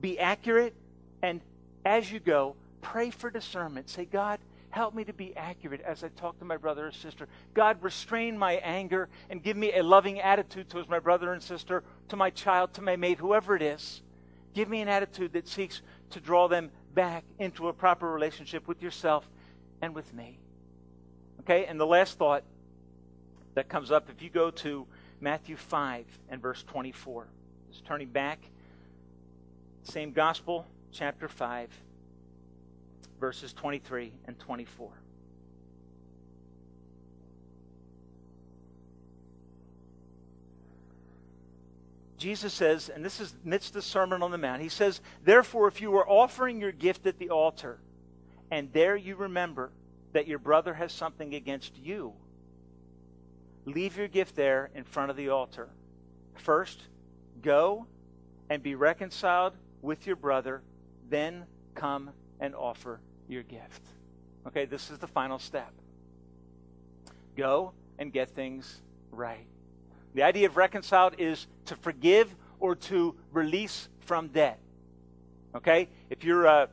be 0.00 0.18
accurate, 0.18 0.74
and 1.22 1.40
as 1.84 2.10
you 2.10 2.20
go, 2.20 2.56
pray 2.82 3.10
for 3.10 3.30
discernment. 3.30 3.88
Say, 3.88 4.04
God, 4.04 4.40
Help 4.70 4.94
me 4.94 5.04
to 5.04 5.12
be 5.12 5.36
accurate 5.36 5.80
as 5.80 6.04
I 6.04 6.08
talk 6.08 6.38
to 6.38 6.44
my 6.44 6.56
brother 6.56 6.86
or 6.86 6.92
sister. 6.92 7.28
God, 7.54 7.82
restrain 7.82 8.38
my 8.38 8.54
anger 8.54 9.08
and 9.28 9.42
give 9.42 9.56
me 9.56 9.72
a 9.72 9.82
loving 9.82 10.20
attitude 10.20 10.68
towards 10.68 10.88
my 10.88 11.00
brother 11.00 11.32
and 11.32 11.42
sister, 11.42 11.82
to 12.08 12.16
my 12.16 12.30
child, 12.30 12.72
to 12.74 12.82
my 12.82 12.94
mate, 12.94 13.18
whoever 13.18 13.56
it 13.56 13.62
is. 13.62 14.00
Give 14.54 14.68
me 14.68 14.80
an 14.80 14.88
attitude 14.88 15.32
that 15.32 15.48
seeks 15.48 15.82
to 16.10 16.20
draw 16.20 16.46
them 16.46 16.70
back 16.94 17.24
into 17.38 17.68
a 17.68 17.72
proper 17.72 18.10
relationship 18.10 18.68
with 18.68 18.80
yourself 18.80 19.28
and 19.82 19.94
with 19.94 20.14
me. 20.14 20.38
Okay, 21.40 21.66
and 21.66 21.80
the 21.80 21.86
last 21.86 22.16
thought 22.16 22.44
that 23.54 23.68
comes 23.68 23.90
up, 23.90 24.08
if 24.08 24.22
you 24.22 24.30
go 24.30 24.50
to 24.50 24.86
Matthew 25.20 25.56
5 25.56 26.04
and 26.28 26.40
verse 26.40 26.62
24, 26.62 27.26
just 27.72 27.84
turning 27.84 28.08
back, 28.08 28.38
same 29.82 30.12
gospel, 30.12 30.66
chapter 30.92 31.28
5 31.28 31.70
verses 33.20 33.52
23 33.52 34.12
and 34.26 34.38
24. 34.38 34.90
Jesus 42.16 42.52
says, 42.52 42.90
and 42.90 43.04
this 43.04 43.20
is 43.20 43.34
amidst 43.46 43.72
the 43.72 43.80
Sermon 43.80 44.22
on 44.22 44.30
the 44.30 44.38
Mount, 44.38 44.60
he 44.60 44.68
says, 44.68 45.00
Therefore, 45.24 45.68
if 45.68 45.80
you 45.80 45.96
are 45.96 46.08
offering 46.08 46.60
your 46.60 46.72
gift 46.72 47.06
at 47.06 47.18
the 47.18 47.30
altar, 47.30 47.78
and 48.50 48.70
there 48.72 48.96
you 48.96 49.16
remember 49.16 49.70
that 50.12 50.26
your 50.26 50.38
brother 50.38 50.74
has 50.74 50.92
something 50.92 51.34
against 51.34 51.78
you, 51.78 52.12
leave 53.64 53.96
your 53.96 54.08
gift 54.08 54.36
there 54.36 54.70
in 54.74 54.84
front 54.84 55.10
of 55.10 55.16
the 55.16 55.30
altar. 55.30 55.70
First, 56.34 56.82
go 57.40 57.86
and 58.50 58.62
be 58.62 58.74
reconciled 58.74 59.54
with 59.80 60.06
your 60.06 60.16
brother, 60.16 60.60
then 61.08 61.44
come 61.74 62.10
and 62.38 62.54
offer 62.54 63.00
your 63.30 63.42
gift. 63.42 63.82
Okay, 64.46 64.64
this 64.64 64.90
is 64.90 64.98
the 64.98 65.06
final 65.06 65.38
step. 65.38 65.72
Go 67.36 67.72
and 67.98 68.12
get 68.12 68.30
things 68.30 68.80
right. 69.10 69.46
The 70.14 70.22
idea 70.22 70.46
of 70.46 70.56
reconciled 70.56 71.14
is 71.18 71.46
to 71.66 71.76
forgive 71.76 72.34
or 72.58 72.74
to 72.74 73.14
release 73.32 73.88
from 74.00 74.28
debt. 74.28 74.58
Okay? 75.54 75.88
If 76.08 76.24
you're 76.24 76.46
uh, 76.46 76.66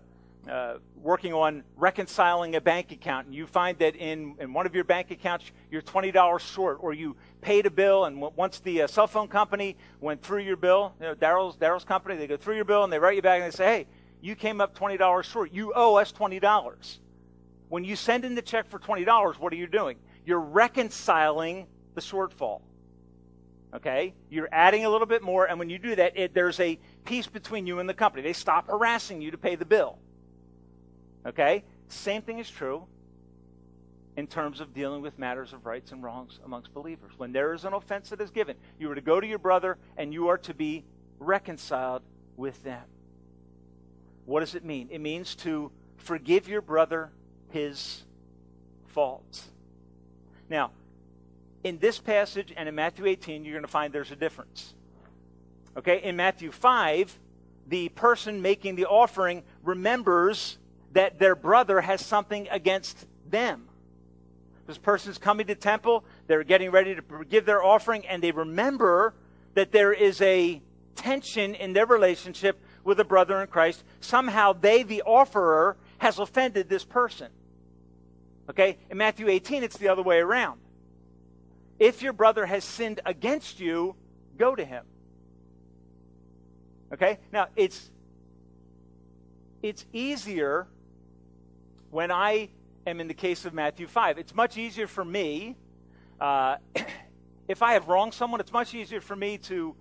uh, 0.50 0.78
working 1.02 1.34
on 1.34 1.64
reconciling 1.76 2.56
a 2.56 2.62
bank 2.62 2.92
account 2.92 3.28
and 3.28 3.36
you 3.36 3.46
find 3.46 3.78
that 3.80 3.96
in, 3.96 4.36
in 4.40 4.54
one 4.54 4.66
of 4.66 4.74
your 4.74 4.84
bank 4.84 5.12
accounts 5.12 5.46
you're 5.70 5.82
$20 5.82 6.40
short 6.40 6.78
or 6.82 6.94
you 6.94 7.16
paid 7.42 7.66
a 7.66 7.70
bill 7.70 8.06
and 8.06 8.16
w- 8.16 8.34
once 8.36 8.60
the 8.60 8.82
uh, 8.82 8.88
cell 8.88 9.08
phone 9.08 9.28
company 9.28 9.76
went 10.00 10.22
through 10.22 10.42
your 10.42 10.56
bill, 10.56 10.94
you 11.00 11.08
know, 11.08 11.16
Daryl's, 11.16 11.58
Daryl's 11.58 11.84
company, 11.84 12.16
they 12.16 12.28
go 12.28 12.38
through 12.38 12.56
your 12.56 12.66
bill 12.66 12.84
and 12.84 12.92
they 12.92 13.00
write 13.00 13.16
you 13.16 13.22
back 13.22 13.42
and 13.42 13.52
they 13.52 13.56
say, 13.56 13.66
hey, 13.66 13.88
you 14.22 14.36
came 14.36 14.62
up 14.62 14.78
$20 14.78 15.24
short. 15.24 15.54
You 15.54 15.74
owe 15.76 15.96
us 15.96 16.12
$20. 16.12 16.98
When 17.70 17.84
you 17.84 17.96
send 17.96 18.26
in 18.26 18.36
the 18.36 18.42
check 18.42 18.70
for 18.70 18.80
$20, 18.80 19.40
what 19.40 19.54
are 19.54 19.58
you 19.58 19.68
doing? 19.68 19.98
You're 20.26 20.40
reconciling 20.40 21.68
the 21.96 22.02
shortfall. 22.02 22.62
Okay? 23.74 24.14
You're 24.30 24.50
adding 24.52 24.86
a 24.86 24.90
little 24.90 25.08
bit 25.08 25.22
more, 25.22 25.46
and 25.46 25.60
when 25.60 25.70
you 25.70 25.78
do 25.78 25.96
that, 25.96 26.18
it, 26.18 26.34
there's 26.34 26.60
a 26.60 26.80
peace 27.06 27.28
between 27.28 27.68
you 27.68 27.80
and 27.80 27.88
the 27.88 27.94
company. 27.94 28.24
They 28.24 28.34
stop 28.34 28.68
harassing 28.68 29.22
you 29.22 29.32
to 29.32 29.38
pay 29.38 29.56
the 29.56 29.66
bill. 29.66 30.00
Okay? 31.26 31.64
Same 31.90 32.22
thing 32.22 32.40
is 32.40 32.50
true 32.50 32.86
in 34.16 34.26
terms 34.26 34.60
of 34.60 34.74
dealing 34.74 35.02
with 35.02 35.20
matters 35.20 35.54
of 35.54 35.66
rights 35.66 35.92
and 35.92 36.04
wrongs 36.04 36.40
amongst 36.44 36.74
believers. 36.74 37.14
When 37.18 37.32
there 37.32 37.54
is 37.54 37.66
an 37.66 37.74
offense 37.74 38.10
that 38.10 38.20
is 38.20 38.32
given, 38.32 38.56
you 38.80 38.90
are 38.92 38.96
to 38.96 39.02
go 39.02 39.22
to 39.22 39.28
your 39.28 39.38
brother 39.38 39.78
and 39.96 40.12
you 40.12 40.30
are 40.30 40.40
to 40.40 40.54
be 40.54 40.84
reconciled 41.20 42.02
with 42.36 42.62
them. 42.64 42.84
What 44.28 44.42
does 44.42 44.56
it 44.56 44.66
mean? 44.66 44.90
It 44.92 45.00
means 45.00 45.36
to 45.36 45.72
forgive 45.96 46.50
your 46.50 46.62
brother 46.62 47.12
his 47.50 48.04
faults. 48.88 49.48
Now, 50.50 50.72
in 51.64 51.80
this 51.80 51.98
passage 51.98 52.54
and 52.56 52.68
in 52.68 52.76
Matthew 52.76 53.06
18, 53.06 53.46
you're 53.46 53.54
going 53.54 53.64
to 53.64 53.72
find 53.72 53.94
there's 53.94 54.12
a 54.12 54.18
difference. 54.18 54.74
Okay, 55.78 56.04
in 56.04 56.18
Matthew 56.18 56.52
5, 56.52 57.18
the 57.70 57.88
person 57.90 58.42
making 58.42 58.76
the 58.76 58.86
offering 58.86 59.44
remembers 59.64 60.58
that 60.92 61.20
their 61.20 61.36
brother 61.36 61.80
has 61.80 62.06
something 62.06 62.50
against 62.52 63.06
them. 63.30 63.70
This 64.68 64.78
person's 64.78 65.18
coming 65.18 65.48
to 65.48 65.56
temple, 65.56 66.04
they're 66.28 66.44
getting 66.44 66.72
ready 66.72 66.96
to 66.96 67.02
give 67.30 67.46
their 67.46 67.64
offering, 67.64 68.06
and 68.06 68.22
they 68.22 68.32
remember 68.32 69.14
that 69.54 69.72
there 69.72 69.94
is 69.94 70.20
a 70.22 70.62
tension 70.96 71.56
in 71.56 71.72
their 71.72 71.86
relationship 71.86 72.60
with 72.88 73.02
a 73.02 73.04
brother 73.04 73.42
in 73.42 73.48
Christ. 73.48 73.84
Somehow 74.00 74.54
they, 74.54 74.82
the 74.82 75.02
offerer, 75.02 75.76
has 75.98 76.20
offended 76.20 76.70
this 76.70 76.86
person. 76.86 77.28
Okay? 78.50 78.78
In 78.90 78.98
Matthew 78.98 79.28
18, 79.28 79.62
it's 79.62 79.78
the 79.78 79.90
other 79.90 80.02
way 80.02 80.20
around. 80.20 80.62
If 81.80 82.02
your 82.02 82.14
brother 82.14 82.46
has 82.46 82.64
sinned 82.64 83.02
against 83.06 83.60
you, 83.60 83.94
go 84.38 84.56
to 84.56 84.64
him. 84.64 84.86
Okay? 86.94 87.20
Now, 87.34 87.48
it's 87.58 87.92
it's 89.62 89.86
easier 89.92 90.68
when 91.92 92.10
I 92.10 92.48
am 92.86 93.02
in 93.02 93.10
the 93.10 93.14
case 93.14 93.44
of 93.44 93.54
Matthew 93.54 93.88
5. 93.88 94.18
It's 94.18 94.34
much 94.34 94.58
easier 94.58 94.88
for 94.88 95.04
me 95.04 95.58
uh, 96.22 96.56
if 97.50 97.62
I 97.62 97.74
have 97.74 97.90
wronged 97.90 98.14
someone, 98.14 98.40
it's 98.40 98.54
much 98.54 98.74
easier 98.74 99.02
for 99.02 99.16
me 99.18 99.38
to 99.40 99.76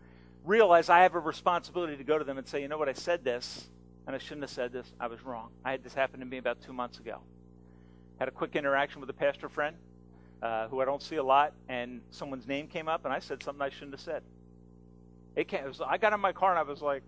realize 0.47 0.89
I 0.89 1.01
have 1.01 1.15
a 1.15 1.19
responsibility 1.19 1.97
to 1.97 2.05
go 2.05 2.19
to 2.19 2.25
them 2.25 2.39
and 2.39 2.47
say, 2.47 2.63
you 2.63 2.69
know 2.69 2.79
what, 2.79 2.89
I 2.89 2.93
said 2.93 3.25
this, 3.25 3.69
and 4.07 4.15
I 4.15 4.19
shouldn't 4.19 4.43
have 4.43 4.51
said 4.51 4.73
this. 4.73 4.91
I 4.99 5.09
was 5.09 5.23
wrong. 5.23 5.51
I 5.65 5.73
had 5.73 5.83
this 5.83 5.93
happen 5.93 6.21
to 6.21 6.27
me 6.27 6.39
about 6.39 6.63
two 6.63 6.73
months 6.73 6.99
ago. 6.99 7.21
Had 8.19 8.29
a 8.29 8.31
quick 8.31 8.57
interaction 8.57 9.01
with 9.01 9.11
a 9.11 9.15
pastor 9.15 9.49
friend 9.49 9.77
uh, 10.43 10.69
who 10.69 10.81
I 10.81 10.85
don't 10.85 11.03
see 11.03 11.17
a 11.17 11.23
lot, 11.23 11.53
and 11.69 12.01
someone's 12.11 12.47
name 12.47 12.69
came 12.69 12.89
up, 12.89 13.05
and 13.05 13.13
I 13.13 13.19
said 13.19 13.43
something 13.43 13.61
I 13.61 13.71
shouldn't 13.71 13.93
have 13.93 14.01
said. 14.01 14.23
It, 15.35 15.49
came, 15.49 15.65
it 15.65 15.69
was, 15.69 15.81
I 15.81 15.99
got 15.99 16.13
in 16.13 16.21
my 16.21 16.33
car 16.33 16.51
and 16.51 16.59
I 16.59 16.63
was 16.63 16.81
like, 16.81 17.03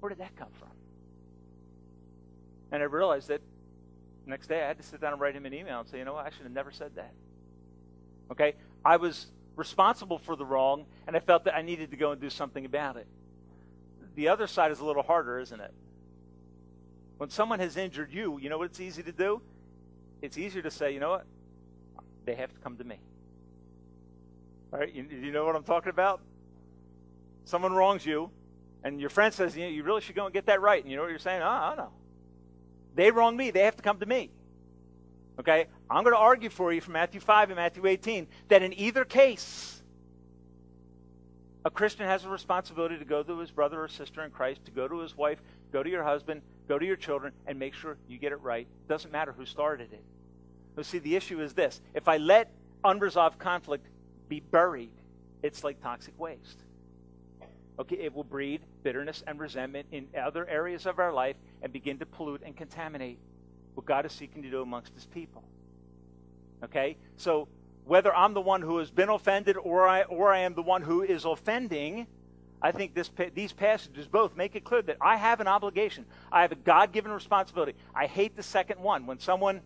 where 0.00 0.08
did 0.10 0.18
that 0.18 0.36
come 0.36 0.50
from? 0.58 0.68
And 2.70 2.82
I 2.82 2.86
realized 2.86 3.28
that 3.28 3.40
next 4.24 4.46
day 4.48 4.62
I 4.62 4.68
had 4.68 4.76
to 4.76 4.84
sit 4.84 5.00
down 5.00 5.12
and 5.12 5.20
write 5.20 5.34
him 5.34 5.46
an 5.46 5.54
email 5.54 5.80
and 5.80 5.88
say, 5.88 5.98
you 5.98 6.04
know 6.04 6.14
what, 6.14 6.26
I 6.26 6.30
should 6.30 6.42
have 6.42 6.52
never 6.52 6.70
said 6.70 6.94
that. 6.94 7.12
Okay? 8.30 8.54
I 8.84 8.98
was 8.98 9.26
responsible 9.56 10.18
for 10.18 10.36
the 10.36 10.44
wrong, 10.44 10.86
and 11.06 11.16
I 11.16 11.20
felt 11.20 11.44
that 11.44 11.56
I 11.56 11.62
needed 11.62 11.90
to 11.90 11.96
go 11.96 12.12
and 12.12 12.20
do 12.20 12.30
something 12.30 12.64
about 12.64 12.96
it. 12.96 13.06
The 14.14 14.28
other 14.28 14.46
side 14.46 14.70
is 14.70 14.80
a 14.80 14.84
little 14.84 15.02
harder, 15.02 15.38
isn't 15.40 15.60
it? 15.60 15.72
When 17.18 17.30
someone 17.30 17.58
has 17.60 17.76
injured 17.76 18.12
you, 18.12 18.38
you 18.38 18.48
know 18.50 18.58
what 18.58 18.66
it's 18.66 18.80
easy 18.80 19.02
to 19.02 19.12
do? 19.12 19.40
It's 20.20 20.36
easier 20.38 20.62
to 20.62 20.70
say, 20.70 20.92
you 20.92 21.00
know 21.00 21.10
what? 21.10 21.26
They 22.24 22.34
have 22.34 22.52
to 22.52 22.60
come 22.60 22.76
to 22.76 22.84
me. 22.84 22.98
All 24.72 24.78
right? 24.78 24.92
You, 24.92 25.06
you 25.10 25.32
know 25.32 25.46
what 25.46 25.56
I'm 25.56 25.64
talking 25.64 25.90
about? 25.90 26.20
Someone 27.44 27.72
wrongs 27.72 28.04
you, 28.04 28.30
and 28.84 29.00
your 29.00 29.10
friend 29.10 29.32
says, 29.32 29.56
you, 29.56 29.64
know, 29.64 29.70
you 29.70 29.82
really 29.82 30.00
should 30.00 30.16
go 30.16 30.24
and 30.24 30.34
get 30.34 30.46
that 30.46 30.60
right. 30.60 30.82
And 30.82 30.90
you 30.90 30.96
know 30.96 31.02
what 31.02 31.10
you're 31.10 31.18
saying? 31.18 31.42
Oh, 31.42 31.48
I 31.48 31.68
don't 31.68 31.78
know. 31.78 31.92
They 32.94 33.10
wronged 33.10 33.36
me. 33.36 33.50
They 33.50 33.60
have 33.60 33.76
to 33.76 33.82
come 33.82 33.98
to 34.00 34.06
me. 34.06 34.30
Okay? 35.38 35.66
I'm 35.90 36.02
going 36.02 36.14
to 36.14 36.20
argue 36.20 36.50
for 36.50 36.72
you 36.72 36.80
from 36.80 36.94
Matthew 36.94 37.20
5 37.20 37.50
and 37.50 37.56
Matthew 37.56 37.86
18 37.86 38.26
that 38.48 38.62
in 38.62 38.72
either 38.78 39.04
case, 39.04 39.82
a 41.64 41.70
Christian 41.70 42.06
has 42.06 42.24
a 42.24 42.28
responsibility 42.28 42.96
to 42.96 43.04
go 43.04 43.22
to 43.22 43.38
his 43.38 43.50
brother 43.50 43.82
or 43.82 43.88
sister 43.88 44.22
in 44.22 44.30
Christ, 44.30 44.64
to 44.66 44.70
go 44.70 44.86
to 44.86 45.00
his 45.00 45.16
wife, 45.16 45.42
go 45.72 45.82
to 45.82 45.90
your 45.90 46.04
husband, 46.04 46.42
go 46.68 46.78
to 46.78 46.86
your 46.86 46.96
children, 46.96 47.32
and 47.46 47.58
make 47.58 47.74
sure 47.74 47.96
you 48.08 48.18
get 48.18 48.32
it 48.32 48.40
right. 48.40 48.68
Doesn't 48.88 49.10
matter 49.10 49.32
who 49.32 49.44
started 49.44 49.92
it. 49.92 50.04
But 50.76 50.86
see, 50.86 50.98
the 50.98 51.16
issue 51.16 51.40
is 51.40 51.54
this 51.54 51.80
if 51.94 52.06
I 52.06 52.18
let 52.18 52.52
unresolved 52.84 53.38
conflict 53.38 53.88
be 54.28 54.40
buried, 54.40 54.90
it's 55.42 55.64
like 55.64 55.82
toxic 55.82 56.18
waste. 56.18 56.62
Okay, 57.78 57.96
it 57.96 58.14
will 58.14 58.24
breed 58.24 58.62
bitterness 58.82 59.22
and 59.26 59.38
resentment 59.38 59.88
in 59.92 60.06
other 60.16 60.46
areas 60.46 60.86
of 60.86 60.98
our 60.98 61.12
life 61.12 61.36
and 61.62 61.72
begin 61.72 61.98
to 61.98 62.06
pollute 62.06 62.42
and 62.44 62.56
contaminate 62.56 63.18
what 63.76 63.86
God 63.86 64.06
is 64.06 64.12
seeking 64.12 64.42
to 64.42 64.50
do 64.50 64.62
amongst 64.62 64.94
his 64.94 65.04
people. 65.04 65.44
Okay? 66.64 66.96
So 67.16 67.46
whether 67.84 68.14
I'm 68.14 68.34
the 68.34 68.40
one 68.40 68.62
who 68.62 68.78
has 68.78 68.90
been 68.90 69.10
offended 69.10 69.56
or 69.56 69.86
I, 69.86 70.02
or 70.02 70.32
I 70.32 70.38
am 70.38 70.54
the 70.54 70.62
one 70.62 70.82
who 70.82 71.02
is 71.02 71.24
offending, 71.24 72.06
I 72.62 72.72
think 72.72 72.94
this, 72.94 73.10
these 73.34 73.52
passages 73.52 74.06
both 74.06 74.34
make 74.34 74.56
it 74.56 74.64
clear 74.64 74.80
that 74.82 74.96
I 75.00 75.16
have 75.16 75.40
an 75.40 75.46
obligation. 75.46 76.06
I 76.32 76.40
have 76.40 76.52
a 76.52 76.56
God 76.56 76.92
given 76.92 77.12
responsibility. 77.12 77.74
I 77.94 78.06
hate 78.06 78.34
the 78.34 78.42
second 78.42 78.80
one. 78.80 79.06
When 79.06 79.18
someone 79.18 79.60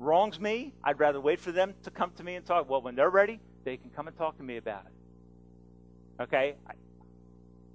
wrongs 0.00 0.40
me, 0.40 0.74
I'd 0.82 0.98
rather 0.98 1.20
wait 1.20 1.38
for 1.38 1.52
them 1.52 1.74
to 1.84 1.90
come 1.92 2.10
to 2.16 2.24
me 2.24 2.34
and 2.34 2.44
talk. 2.44 2.68
Well, 2.68 2.82
when 2.82 2.96
they're 2.96 3.08
ready, 3.08 3.38
they 3.62 3.76
can 3.76 3.90
come 3.90 4.08
and 4.08 4.16
talk 4.18 4.36
to 4.38 4.42
me 4.42 4.56
about 4.56 4.82
it. 4.86 6.22
Okay? 6.24 6.54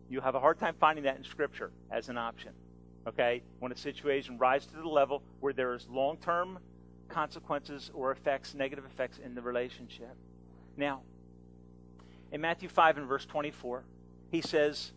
You 0.10 0.20
have 0.20 0.36
a 0.36 0.40
hard 0.42 0.60
time 0.60 0.76
finding 0.78 1.06
that 1.06 1.16
in 1.16 1.24
Scripture 1.24 1.72
as 1.90 2.10
an 2.10 2.18
option 2.18 2.52
okay, 3.08 3.42
when 3.60 3.72
a 3.72 3.78
situation 3.78 4.38
rises 4.38 4.68
to 4.72 4.78
the 4.78 4.88
level 4.88 5.24
where 5.40 5.54
there 5.54 5.74
is 5.74 5.88
long 5.90 6.18
term 6.18 6.60
consequences 7.10 7.92
or 7.94 8.12
effects, 8.12 8.54
negative 8.54 8.86
effects 8.86 9.18
in 9.18 9.36
the 9.36 9.42
relationship. 9.42 10.16
Now, 10.78 11.02
in 12.32 12.42
Matthew 12.42 12.70
5 12.70 13.00
and 13.00 13.08
verse 13.08 13.26
24, 13.26 13.84
he 14.32 14.42
says, 14.42 14.92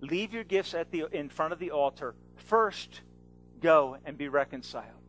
Leave 0.00 0.34
your 0.34 0.44
gifts 0.44 0.74
at 0.74 0.90
the, 0.90 1.06
in 1.12 1.28
front 1.28 1.52
of 1.52 1.58
the 1.58 1.70
altar. 1.70 2.14
First, 2.36 3.02
go 3.60 3.96
and 4.04 4.18
be 4.18 4.28
reconciled. 4.28 5.00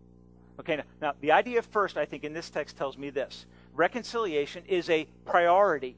Okay, 0.60 0.78
now, 0.78 0.84
now 1.02 1.14
the 1.20 1.32
idea 1.32 1.60
of 1.60 1.66
first, 1.66 1.98
I 1.98 2.06
think, 2.06 2.24
in 2.24 2.34
this 2.34 2.50
text 2.50 2.78
tells 2.78 2.98
me 2.98 3.10
this 3.10 3.46
reconciliation 3.74 4.64
is 4.68 4.90
a 4.90 5.06
priority 5.26 5.98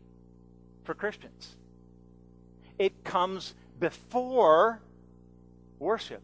for 0.83 0.95
Christians. 0.95 1.55
It 2.79 3.03
comes 3.03 3.53
before 3.79 4.81
worship. 5.79 6.21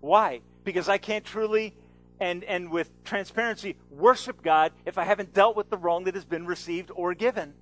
Why? 0.00 0.40
Because 0.64 0.88
I 0.88 0.98
can't 0.98 1.24
truly 1.24 1.74
and, 2.20 2.44
and 2.44 2.70
with 2.70 2.90
transparency 3.04 3.76
worship 3.90 4.42
God 4.42 4.72
if 4.84 4.98
I 4.98 5.04
haven't 5.04 5.34
dealt 5.34 5.56
with 5.56 5.70
the 5.70 5.76
wrong 5.76 6.04
that 6.04 6.14
has 6.14 6.24
been 6.24 6.46
received 6.46 6.90
or 6.94 7.14
given. 7.14 7.54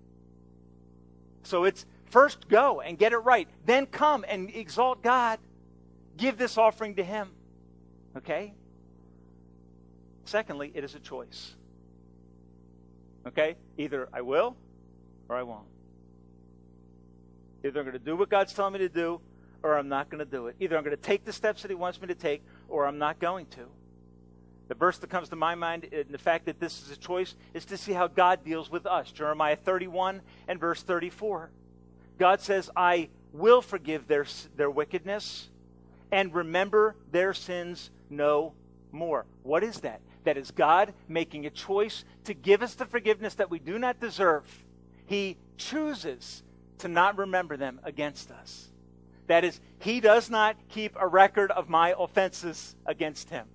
So 1.45 1.65
it's 1.65 1.87
first 2.07 2.49
go 2.49 2.81
and 2.81 2.99
get 2.99 3.13
it 3.13 3.19
right, 3.19 3.49
then 3.65 3.87
come 3.87 4.25
and 4.29 4.51
exalt 4.55 5.03
God. 5.03 5.39
Give 6.17 6.37
this 6.37 6.59
offering 6.59 6.97
to 6.97 7.05
Him. 7.05 7.31
Okay? 8.17 8.53
Secondly, 10.25 10.71
it 10.75 10.85
is 10.85 10.95
a 10.95 11.01
choice. 11.01 11.55
Okay? 13.27 13.57
Either 13.79 14.09
I 14.13 14.21
will 14.21 14.57
or 15.29 15.37
I 15.37 15.43
won't. 15.43 15.67
Either 17.65 17.81
I'm 17.81 17.87
going 17.87 17.99
to 17.99 18.05
do 18.05 18.17
what 18.17 18.29
God's 18.29 18.53
telling 18.53 18.75
me 18.75 18.81
to 18.81 18.89
do 18.89 19.21
or 19.62 19.79
I'm 19.79 19.88
not 19.88 20.11
going 20.11 20.18
to 20.18 20.31
do 20.31 20.46
it. 20.48 20.57
Either 20.61 20.77
I'm 20.77 20.85
going 20.85 20.96
to 20.96 21.03
take 21.03 21.25
the 21.25 21.33
steps 21.33 21.62
that 21.62 21.70
He 21.70 21.75
wants 21.75 22.01
me 22.01 22.09
to 22.09 22.14
take, 22.14 22.42
or 22.68 22.87
I'm 22.87 22.98
not 22.98 23.18
going 23.18 23.46
to. 23.46 23.68
The 24.68 24.75
verse 24.75 24.98
that 24.98 25.11
comes 25.11 25.29
to 25.29 25.37
my 25.37 25.55
mind, 25.55 25.88
and 25.92 26.11
the 26.11 26.18
fact 26.18 26.46
that 26.46 26.59
this 26.59 26.83
is 26.83 26.90
a 26.90 26.96
choice, 26.96 27.35
is 27.53 27.64
to 27.66 27.77
see 27.77 27.92
how 27.92 28.09
God 28.09 28.44
deals 28.44 28.70
with 28.70 28.87
us. 28.87 29.13
Jeremiah 29.13 29.56
31 29.56 30.23
and 30.48 30.58
verse 30.58 30.83
34. 30.83 31.50
God 32.19 32.40
says, 32.40 32.71
I 32.77 33.08
will 33.33 33.63
forgive 33.63 34.06
their, 34.06 34.27
their 34.56 34.71
wickedness 34.71 35.48
and 36.10 36.35
remember 36.35 36.96
their 37.10 37.35
sins 37.35 37.90
no 38.10 38.52
more. 38.92 39.27
What 39.42 39.65
is 39.65 39.81
that? 39.81 40.00
That 40.25 40.37
is 40.37 40.50
God 40.50 40.94
making 41.08 41.46
a 41.46 41.50
choice 41.50 42.04
to 42.25 42.35
give 42.35 42.63
us 42.63 42.75
the 42.75 42.87
forgiveness 42.87 43.35
that 43.35 43.50
we 43.50 43.58
do 43.58 43.79
not 43.79 43.98
deserve. 43.98 44.44
He 45.06 45.37
chooses 45.56 46.42
to 46.79 46.88
not 46.88 47.19
remember 47.19 47.56
them 47.56 47.81
against 47.83 48.31
us. 48.31 48.71
That 49.33 49.45
is, 49.45 49.63
he 49.79 50.01
does 50.01 50.29
not 50.29 50.57
keep 50.69 50.95
a 50.95 51.09
record 51.09 51.51
of 51.53 51.71
my 51.71 51.95
offenses 51.99 52.77
against 52.85 53.31
him. 53.31 53.47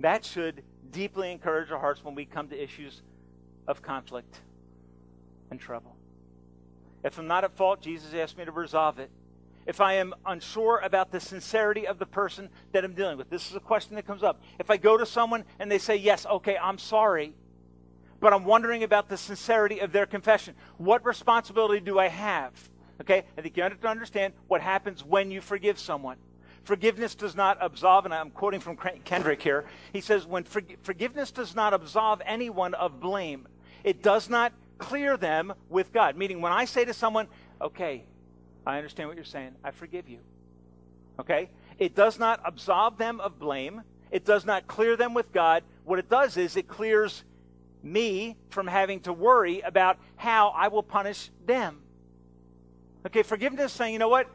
That 0.00 0.22
should 0.22 0.62
deeply 0.90 1.32
encourage 1.32 1.70
our 1.70 1.78
hearts 1.78 2.04
when 2.04 2.14
we 2.14 2.26
come 2.26 2.48
to 2.48 2.62
issues 2.62 3.00
of 3.66 3.80
conflict 3.80 4.42
and 5.50 5.58
trouble. 5.58 5.96
If 7.02 7.18
I'm 7.18 7.26
not 7.26 7.44
at 7.44 7.56
fault, 7.56 7.80
Jesus 7.80 8.12
asked 8.12 8.36
me 8.36 8.44
to 8.44 8.52
resolve 8.52 8.98
it. 8.98 9.10
If 9.64 9.80
I 9.80 9.94
am 9.94 10.12
unsure 10.26 10.78
about 10.84 11.10
the 11.10 11.20
sincerity 11.20 11.86
of 11.86 11.98
the 11.98 12.04
person 12.04 12.50
that 12.72 12.84
I'm 12.84 12.92
dealing 12.92 13.16
with, 13.16 13.30
this 13.30 13.48
is 13.48 13.56
a 13.56 13.60
question 13.60 13.96
that 13.96 14.06
comes 14.06 14.22
up. 14.22 14.42
If 14.58 14.68
I 14.68 14.76
go 14.76 14.98
to 14.98 15.06
someone 15.06 15.46
and 15.58 15.72
they 15.72 15.78
say, 15.78 15.96
Yes, 15.96 16.26
okay, 16.26 16.58
I'm 16.58 16.76
sorry, 16.76 17.32
but 18.20 18.34
I'm 18.34 18.44
wondering 18.44 18.82
about 18.82 19.08
the 19.08 19.16
sincerity 19.16 19.78
of 19.78 19.92
their 19.92 20.04
confession. 20.04 20.54
What 20.76 21.02
responsibility 21.06 21.80
do 21.80 21.98
I 21.98 22.08
have? 22.08 22.52
Okay, 23.00 23.24
I 23.36 23.40
think 23.40 23.56
you 23.56 23.62
have 23.62 23.80
to 23.80 23.88
understand 23.88 24.34
what 24.46 24.60
happens 24.60 25.04
when 25.04 25.30
you 25.30 25.40
forgive 25.40 25.78
someone. 25.78 26.16
Forgiveness 26.64 27.14
does 27.14 27.36
not 27.36 27.58
absolve, 27.60 28.06
and 28.06 28.14
I'm 28.14 28.30
quoting 28.30 28.60
from 28.60 28.76
Kendrick 29.04 29.42
here. 29.42 29.66
He 29.92 30.00
says, 30.00 30.26
when 30.26 30.44
for, 30.44 30.62
forgiveness 30.82 31.30
does 31.30 31.54
not 31.54 31.74
absolve 31.74 32.22
anyone 32.24 32.72
of 32.74 33.00
blame, 33.00 33.46
it 33.82 34.02
does 34.02 34.30
not 34.30 34.52
clear 34.78 35.16
them 35.16 35.52
with 35.68 35.92
God. 35.92 36.16
Meaning, 36.16 36.40
when 36.40 36.52
I 36.52 36.64
say 36.64 36.84
to 36.86 36.94
someone, 36.94 37.28
okay, 37.60 38.04
I 38.66 38.78
understand 38.78 39.08
what 39.08 39.16
you're 39.16 39.24
saying, 39.24 39.52
I 39.62 39.72
forgive 39.72 40.08
you. 40.08 40.20
Okay? 41.20 41.50
It 41.78 41.94
does 41.94 42.18
not 42.18 42.40
absolve 42.44 42.96
them 42.96 43.20
of 43.20 43.38
blame, 43.38 43.82
it 44.10 44.24
does 44.24 44.46
not 44.46 44.66
clear 44.66 44.96
them 44.96 45.12
with 45.12 45.32
God. 45.32 45.64
What 45.84 45.98
it 45.98 46.08
does 46.08 46.36
is 46.36 46.56
it 46.56 46.68
clears 46.68 47.24
me 47.82 48.36
from 48.48 48.66
having 48.66 49.00
to 49.00 49.12
worry 49.12 49.60
about 49.60 49.98
how 50.16 50.48
I 50.50 50.68
will 50.68 50.82
punish 50.82 51.30
them. 51.44 51.80
Okay, 53.06 53.22
forgiveness 53.22 53.72
saying, 53.72 53.92
you 53.92 53.98
know 53.98 54.08
what? 54.08 54.28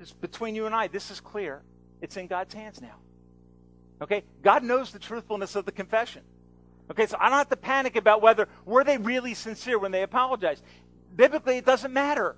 It's 0.00 0.12
between 0.12 0.54
you 0.54 0.66
and 0.66 0.74
I. 0.74 0.88
This 0.88 1.10
is 1.10 1.20
clear. 1.20 1.62
It's 2.00 2.16
in 2.16 2.26
God's 2.26 2.54
hands 2.54 2.80
now. 2.80 2.96
Okay? 4.00 4.24
God 4.42 4.62
knows 4.62 4.92
the 4.92 4.98
truthfulness 4.98 5.56
of 5.56 5.64
the 5.64 5.72
confession. 5.72 6.22
Okay, 6.90 7.06
so 7.06 7.16
I 7.18 7.28
don't 7.28 7.38
have 7.38 7.48
to 7.48 7.56
panic 7.56 7.96
about 7.96 8.20
whether 8.20 8.48
were 8.64 8.84
they 8.84 8.98
really 8.98 9.34
sincere 9.34 9.78
when 9.78 9.92
they 9.92 10.02
apologized. 10.02 10.62
Biblically, 11.16 11.56
it 11.56 11.64
doesn't 11.64 11.92
matter. 11.92 12.36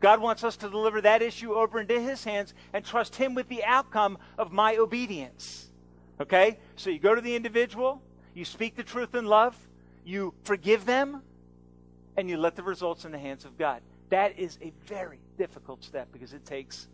God 0.00 0.20
wants 0.20 0.42
us 0.42 0.56
to 0.58 0.68
deliver 0.68 1.00
that 1.00 1.22
issue 1.22 1.54
over 1.54 1.80
into 1.80 2.00
His 2.00 2.24
hands 2.24 2.54
and 2.72 2.84
trust 2.84 3.16
Him 3.16 3.34
with 3.34 3.48
the 3.48 3.62
outcome 3.64 4.18
of 4.36 4.52
my 4.52 4.76
obedience. 4.76 5.70
Okay? 6.20 6.58
So 6.76 6.90
you 6.90 6.98
go 6.98 7.14
to 7.14 7.20
the 7.20 7.36
individual, 7.36 8.02
you 8.34 8.44
speak 8.44 8.76
the 8.76 8.82
truth 8.82 9.14
in 9.14 9.26
love, 9.26 9.56
you 10.04 10.34
forgive 10.42 10.84
them, 10.84 11.22
and 12.16 12.28
you 12.28 12.36
let 12.36 12.56
the 12.56 12.62
results 12.62 13.04
in 13.04 13.12
the 13.12 13.18
hands 13.18 13.44
of 13.44 13.56
God. 13.56 13.80
That 14.10 14.38
is 14.38 14.58
a 14.62 14.72
very 14.86 15.18
difficult 15.38 15.82
step 15.82 16.08
because 16.12 16.32
it 16.32 16.44
takes 16.44 16.88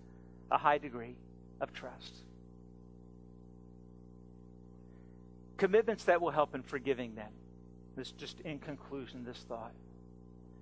a 0.50 0.58
high 0.58 0.78
degree 0.78 1.16
of 1.60 1.72
trust. 1.72 2.14
Commitments 5.56 6.04
that 6.04 6.20
will 6.20 6.30
help 6.30 6.54
in 6.54 6.62
forgiving 6.62 7.14
them. 7.14 7.30
This 7.96 8.12
just 8.12 8.40
in 8.40 8.58
conclusion, 8.58 9.24
this 9.24 9.44
thought. 9.48 9.72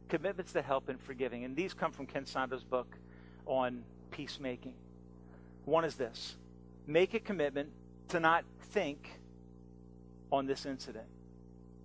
Commitments 0.08 0.52
that 0.52 0.64
help 0.64 0.88
in 0.90 0.98
forgiving. 0.98 1.44
And 1.44 1.54
these 1.54 1.74
come 1.74 1.92
from 1.92 2.06
Ken 2.06 2.26
Sande's 2.26 2.64
book 2.64 2.96
on 3.46 3.84
peacemaking. 4.10 4.74
One 5.64 5.84
is 5.84 5.94
this 5.94 6.36
make 6.86 7.14
a 7.14 7.20
commitment 7.20 7.68
to 8.08 8.18
not 8.18 8.44
think 8.72 9.20
on 10.32 10.46
this 10.46 10.66
incident. 10.66 11.06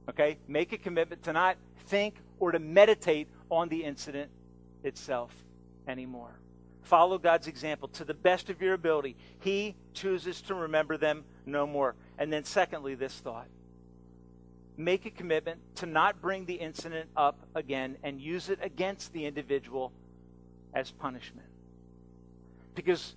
Okay? 0.10 0.38
Make 0.48 0.72
a 0.74 0.78
commitment 0.78 1.24
to 1.24 1.34
not 1.34 1.58
think 1.88 2.16
or 2.40 2.52
to 2.52 2.60
meditate 2.60 3.28
on 3.52 3.70
the 3.70 3.84
incident 3.84 4.32
itself 4.84 5.34
anymore. 5.88 6.40
Follow 6.84 7.18
God's 7.18 7.48
example 7.48 7.88
to 7.90 8.04
the 8.04 8.14
best 8.14 8.50
of 8.50 8.62
your 8.62 8.74
ability. 8.74 9.16
He 9.40 9.76
chooses 9.94 10.42
to 10.44 10.54
remember 10.54 10.98
them 10.98 11.24
no 11.46 11.66
more. 11.66 11.96
And 12.18 12.32
then, 12.32 12.44
secondly, 12.44 12.96
this 12.96 13.14
thought 13.14 13.48
make 14.76 15.06
a 15.06 15.12
commitment 15.12 15.60
to 15.76 15.86
not 15.86 16.20
bring 16.20 16.46
the 16.46 16.56
incident 16.56 17.08
up 17.16 17.38
again 17.54 17.96
and 18.04 18.20
use 18.20 18.50
it 18.50 18.58
against 18.62 19.14
the 19.14 19.26
individual 19.26 19.92
as 20.74 20.90
punishment. 20.90 21.48
Because, 22.74 23.14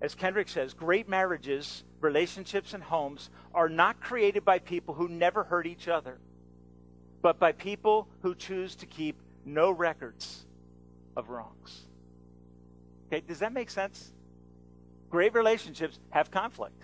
as 0.00 0.14
Kendrick 0.14 0.48
says, 0.48 0.72
great 0.72 1.06
marriages, 1.06 1.84
relationships, 2.00 2.72
and 2.72 2.82
homes 2.82 3.28
are 3.52 3.68
not 3.68 4.00
created 4.00 4.42
by 4.42 4.58
people 4.58 4.94
who 4.94 5.06
never 5.06 5.44
hurt 5.44 5.66
each 5.66 5.86
other, 5.86 6.18
but 7.20 7.38
by 7.38 7.52
people 7.52 8.08
who 8.22 8.34
choose 8.34 8.74
to 8.76 8.86
keep 8.86 9.20
no 9.44 9.70
records 9.70 10.45
of 11.16 11.30
wrongs. 11.30 11.86
Okay, 13.06 13.22
does 13.26 13.38
that 13.38 13.52
make 13.52 13.70
sense? 13.70 14.12
Great 15.10 15.34
relationships 15.34 15.98
have 16.10 16.30
conflict. 16.30 16.82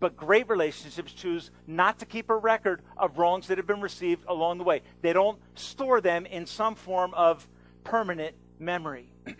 But 0.00 0.16
great 0.16 0.48
relationships 0.48 1.12
choose 1.12 1.50
not 1.66 1.98
to 1.98 2.06
keep 2.06 2.30
a 2.30 2.36
record 2.36 2.82
of 2.96 3.18
wrongs 3.18 3.48
that 3.48 3.58
have 3.58 3.66
been 3.66 3.80
received 3.80 4.24
along 4.28 4.58
the 4.58 4.64
way. 4.64 4.82
They 5.02 5.12
don't 5.12 5.38
store 5.54 6.00
them 6.00 6.24
in 6.24 6.46
some 6.46 6.74
form 6.74 7.12
of 7.14 7.46
permanent 7.84 8.36
memory. 8.58 9.10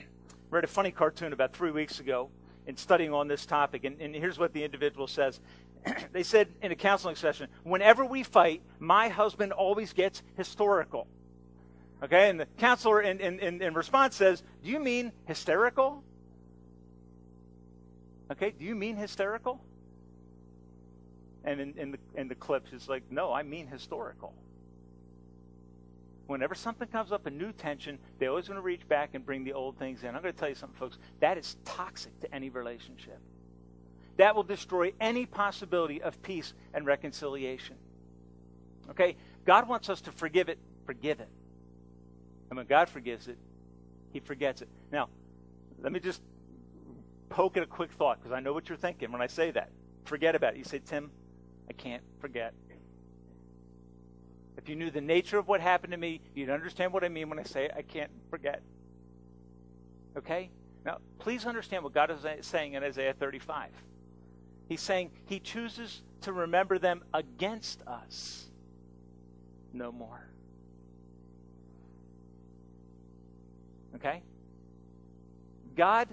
read 0.51 0.65
a 0.65 0.69
funny 0.69 0.91
cartoon 0.91 1.33
about 1.33 1.53
three 1.53 1.71
weeks 1.71 2.01
ago 2.01 2.31
in 2.67 2.77
studying 2.77 3.13
on 3.13 3.29
this 3.29 3.47
topic, 3.47 3.85
and, 3.85 4.01
and 4.01 4.15
here's 4.15 4.39
what 4.39 4.53
the 4.53 4.65
individual 4.65 5.07
says. 5.07 5.41
they 6.13 6.23
said 6.23 6.49
in 6.61 6.73
a 6.73 6.77
counseling 6.77 7.17
session, 7.17 7.49
whenever 7.63 8.05
we 8.05 8.23
fight, 8.23 8.63
my 8.79 9.09
husband 9.09 9.53
always 9.53 9.93
gets 9.93 10.23
historical. 10.37 11.07
Okay, 12.03 12.31
and 12.31 12.39
the 12.39 12.47
counselor 12.59 13.01
in, 13.01 13.21
in, 13.21 13.61
in, 13.61 13.75
response 13.75 14.15
says, 14.15 14.43
Do 14.63 14.71
you 14.71 14.79
mean 14.79 15.11
hysterical? 15.27 16.05
Okay, 18.31 18.55
do 18.57 18.65
you 18.65 18.77
mean 18.77 18.97
hysterical? 18.97 19.61
And 21.45 21.61
in, 21.61 21.79
in, 21.79 21.91
the, 21.93 21.99
in 22.15 22.29
the 22.29 22.37
clip, 22.37 22.67
she's 22.71 22.89
like, 22.89 23.03
No, 23.11 23.33
I 23.33 23.43
mean 23.43 23.67
historical. 23.67 24.33
Whenever 26.29 26.55
something 26.55 26.87
comes 26.89 27.11
up, 27.11 27.27
a 27.27 27.31
new 27.31 27.53
tension, 27.53 27.99
they 28.19 28.27
always 28.27 28.49
want 28.49 28.59
to 28.59 28.63
reach 28.63 28.87
back 28.87 29.11
and 29.15 29.25
bring 29.25 29.45
the 29.45 29.55
old 29.55 29.79
things 29.79 30.03
in. 30.03 30.15
I'm 30.15 30.23
going 30.23 30.35
to 30.35 30.39
tell 30.39 30.49
you 30.49 30.55
something, 30.55 30.79
folks. 30.79 30.99
That 31.21 31.39
is 31.39 31.57
toxic 31.65 32.21
to 32.21 32.33
any 32.33 32.51
relationship. 32.51 33.19
That 34.19 34.37
will 34.37 34.43
destroy 34.43 34.93
any 35.01 35.25
possibility 35.25 36.03
of 36.03 36.21
peace 36.23 36.53
and 36.75 36.85
reconciliation. 36.85 37.77
Okay? 38.91 39.17
God 39.47 39.69
wants 39.69 39.89
us 39.89 40.03
to 40.03 40.13
forgive 40.13 40.51
it, 40.51 40.59
forgive 40.85 41.21
it. 41.21 41.31
And 42.51 42.57
when 42.57 42.67
God 42.67 42.89
forgives 42.89 43.29
it, 43.29 43.39
He 44.13 44.21
forgets 44.21 44.63
it. 44.63 44.69
Now, 44.91 45.09
let 45.81 45.93
me 45.93 46.01
just 46.01 46.23
poke 47.29 47.57
at 47.57 47.63
a 47.63 47.67
quick 47.67 47.93
thought 47.93 48.19
because 48.19 48.33
I 48.33 48.41
know 48.41 48.53
what 48.53 48.69
you're 48.69 48.79
thinking 48.79 49.13
when 49.13 49.23
I 49.23 49.27
say 49.27 49.51
that. 49.51 49.71
Forget 50.05 50.35
about 50.35 50.55
it. 50.55 50.59
You 50.59 50.65
say, 50.65 50.81
Tim, 50.85 51.11
I 51.69 51.73
can't 51.73 52.03
forget. 52.21 52.55
If 54.57 54.69
you 54.69 54.75
knew 54.75 54.91
the 54.91 55.01
nature 55.01 55.39
of 55.39 55.47
what 55.47 55.61
happened 55.61 55.93
to 55.93 55.97
me, 55.97 56.21
you'd 56.35 56.51
understand 56.51 56.93
what 56.93 57.05
I 57.05 57.09
mean 57.09 57.29
when 57.29 57.39
I 57.39 57.45
say 57.45 57.71
I 57.75 57.83
can't 57.83 58.11
forget. 58.31 58.61
Okay? 60.17 60.51
Now, 60.85 60.99
please 61.19 61.47
understand 61.47 61.85
what 61.85 61.95
God 61.95 62.11
is 62.11 62.47
saying 62.47 62.73
in 62.73 62.83
Isaiah 62.83 63.13
35. 63.13 63.71
He's 64.69 64.81
saying 64.81 65.11
He 65.27 65.39
chooses 65.39 66.03
to 66.23 66.33
remember 66.33 66.79
them 66.79 67.05
against 67.15 67.83
us 67.87 68.47
no 69.73 69.93
more. 69.93 70.29
Okay? 73.95 74.23
God, 75.77 76.09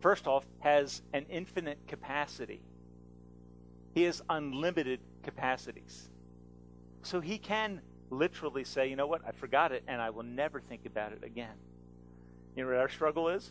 first 0.00 0.26
off, 0.26 0.44
has 0.60 1.02
an 1.12 1.26
infinite 1.28 1.78
capacity. 1.86 2.60
He 3.94 4.02
has 4.04 4.22
unlimited 4.28 5.00
capacities. 5.22 6.08
So 7.02 7.20
he 7.20 7.38
can 7.38 7.80
literally 8.10 8.64
say, 8.64 8.88
you 8.88 8.96
know 8.96 9.06
what, 9.06 9.22
I 9.26 9.32
forgot 9.32 9.72
it 9.72 9.82
and 9.86 10.00
I 10.00 10.10
will 10.10 10.22
never 10.22 10.60
think 10.60 10.86
about 10.86 11.12
it 11.12 11.24
again. 11.24 11.54
You 12.56 12.64
know 12.64 12.70
what 12.70 12.78
our 12.78 12.88
struggle 12.88 13.28
is? 13.28 13.50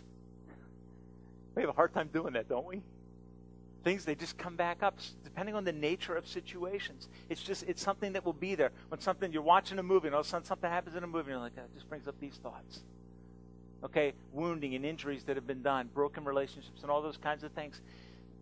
We 1.56 1.62
have 1.64 1.70
a 1.70 1.74
hard 1.74 1.94
time 1.94 2.10
doing 2.14 2.34
that, 2.34 2.48
don't 2.48 2.66
we? 2.66 2.82
Things 3.88 4.04
they 4.04 4.16
just 4.16 4.38
come 4.38 4.58
back 4.58 4.84
up 4.84 5.00
depending 5.24 5.56
on 5.56 5.64
the 5.64 5.72
nature 5.72 6.16
of 6.16 6.28
situations. 6.28 7.08
It's 7.30 7.42
just 7.42 7.64
it's 7.64 7.82
something 7.82 8.14
that 8.14 8.26
will 8.26 8.34
be 8.34 8.54
there. 8.54 8.72
When 8.90 9.00
something 9.00 9.32
you're 9.32 9.42
watching 9.42 9.80
a 9.80 9.84
movie 9.84 10.08
and 10.08 10.16
all 10.16 10.22
of 10.22 10.28
a 10.28 10.30
sudden 10.30 10.46
something 10.46 10.70
happens 10.70 10.96
in 10.96 11.04
a 11.06 11.08
movie 11.08 11.20
and 11.20 11.30
you're 11.30 11.40
like 11.40 11.54
ah, 11.58 11.62
that 11.62 11.74
just 11.74 11.88
brings 11.88 12.06
up 12.06 12.20
these 12.20 12.36
thoughts. 12.36 12.82
Okay? 13.86 14.14
Wounding 14.34 14.76
and 14.76 14.86
injuries 14.86 15.24
that 15.24 15.38
have 15.38 15.48
been 15.48 15.62
done 15.62 15.90
broken 15.94 16.26
relationships 16.26 16.82
and 16.82 16.92
all 16.92 17.02
those 17.02 17.18
kinds 17.18 17.44
of 17.44 17.52
things. 17.54 17.82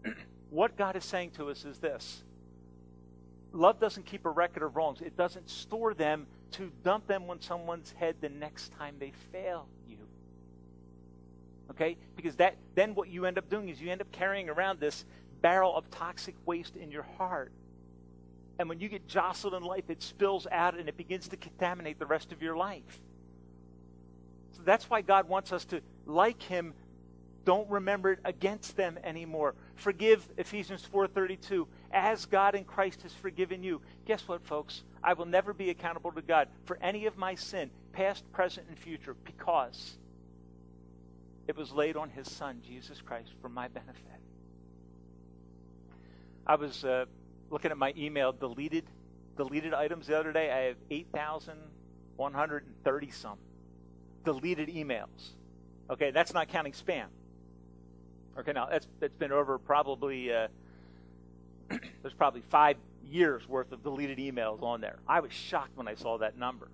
What 0.52 0.78
god 0.78 0.96
is 0.96 1.04
saying 1.04 1.32
to 1.32 1.50
us 1.50 1.66
is 1.66 1.80
this. 1.80 2.24
Love 3.52 3.80
doesn't 3.80 4.06
keep 4.06 4.26
a 4.26 4.30
record 4.30 4.64
of 4.64 4.76
wrongs. 4.76 5.02
It 5.02 5.18
doesn't 5.18 5.50
store 5.50 5.94
them 5.94 6.28
to 6.52 6.72
dump 6.84 7.08
them 7.08 7.30
on 7.30 7.42
someone's 7.42 7.92
head 7.92 8.16
the 8.22 8.30
next 8.30 8.72
time 8.74 8.96
they 9.00 9.12
fail 9.32 9.68
you. 9.88 9.98
Okay? 11.72 11.98
Because 12.16 12.36
that 12.38 12.56
then 12.76 12.96
what 12.96 13.10
you 13.10 13.26
end 13.26 13.38
up 13.38 13.50
doing 13.50 13.70
is 13.70 13.82
you 13.82 13.92
end 13.92 14.02
up 14.02 14.12
carrying 14.12 14.50
around 14.50 14.80
this 14.80 15.04
barrel 15.46 15.76
of 15.76 15.92
toxic 15.92 16.34
waste 16.48 16.76
in 16.76 16.90
your 16.90 17.06
heart. 17.20 17.52
And 18.58 18.68
when 18.68 18.80
you 18.80 18.90
get 18.90 19.08
jostled 19.08 19.54
in 19.54 19.62
life, 19.62 19.92
it 19.92 20.02
spills 20.02 20.48
out 20.52 20.76
and 20.76 20.90
it 20.90 20.98
begins 20.98 21.28
to 21.28 21.38
contaminate 21.38 22.00
the 22.00 22.08
rest 22.08 22.32
of 22.32 22.42
your 22.42 22.58
life. 22.58 23.00
So 24.54 24.64
that's 24.66 24.90
why 24.90 25.02
God 25.02 25.30
wants 25.30 25.54
us 25.54 25.64
to, 25.66 25.82
like 26.08 26.42
Him, 26.42 26.74
don't 27.44 27.70
remember 27.70 28.14
it 28.14 28.20
against 28.26 28.76
them 28.76 28.98
anymore. 29.04 29.54
Forgive 29.76 30.28
Ephesians 30.36 30.84
4:32 30.92 31.68
as 31.92 32.26
God 32.26 32.56
in 32.56 32.64
Christ 32.64 33.04
has 33.04 33.14
forgiven 33.14 33.62
you. 33.62 33.82
Guess 34.08 34.28
what, 34.28 34.44
folks? 34.48 34.84
I 35.04 35.14
will 35.14 35.28
never 35.28 35.54
be 35.54 35.70
accountable 35.70 36.12
to 36.14 36.24
God 36.24 36.48
for 36.64 36.80
any 36.82 37.06
of 37.06 37.18
my 37.18 37.36
sin, 37.36 37.70
past, 37.94 38.24
present, 38.32 38.66
and 38.68 38.80
future, 38.80 39.14
because 39.24 40.00
it 41.48 41.56
was 41.56 41.72
laid 41.72 41.98
on 41.98 42.10
His 42.10 42.32
Son, 42.32 42.64
Jesus 42.66 43.00
Christ, 43.00 43.30
for 43.44 43.50
my 43.50 43.68
benefit. 43.68 44.02
I 46.46 46.56
was 46.56 46.84
uh, 46.84 47.06
looking 47.50 47.72
at 47.72 47.78
my 47.78 47.94
email, 47.98 48.32
deleted 48.32 48.86
deleted 49.38 49.74
items 49.74 50.08
the 50.08 50.18
other 50.18 50.32
day. 50.32 50.50
I 50.52 50.60
have 50.68 50.78
8,130 50.90 53.12
some 53.12 53.38
deleted 54.24 54.70
emails. 54.70 55.34
Okay, 55.90 56.12
that's 56.12 56.34
not 56.34 56.48
counting 56.48 56.72
spam. 56.74 57.08
Okay, 58.38 58.54
now 58.54 58.68
that's 58.68 58.88
that's 59.00 59.16
been 59.16 59.32
over 59.32 59.58
probably 59.58 60.32
uh, 60.34 60.48
there's 62.02 62.14
probably 62.18 62.42
five 62.50 62.76
years 63.04 63.48
worth 63.48 63.72
of 63.72 63.82
deleted 63.84 64.18
emails 64.18 64.62
on 64.62 64.82
there. 64.82 64.98
I 65.08 65.22
was 65.22 65.32
shocked 65.32 65.78
when 65.78 65.88
I 65.88 65.96
saw 65.96 66.18
that 66.18 66.38
number. 66.38 66.68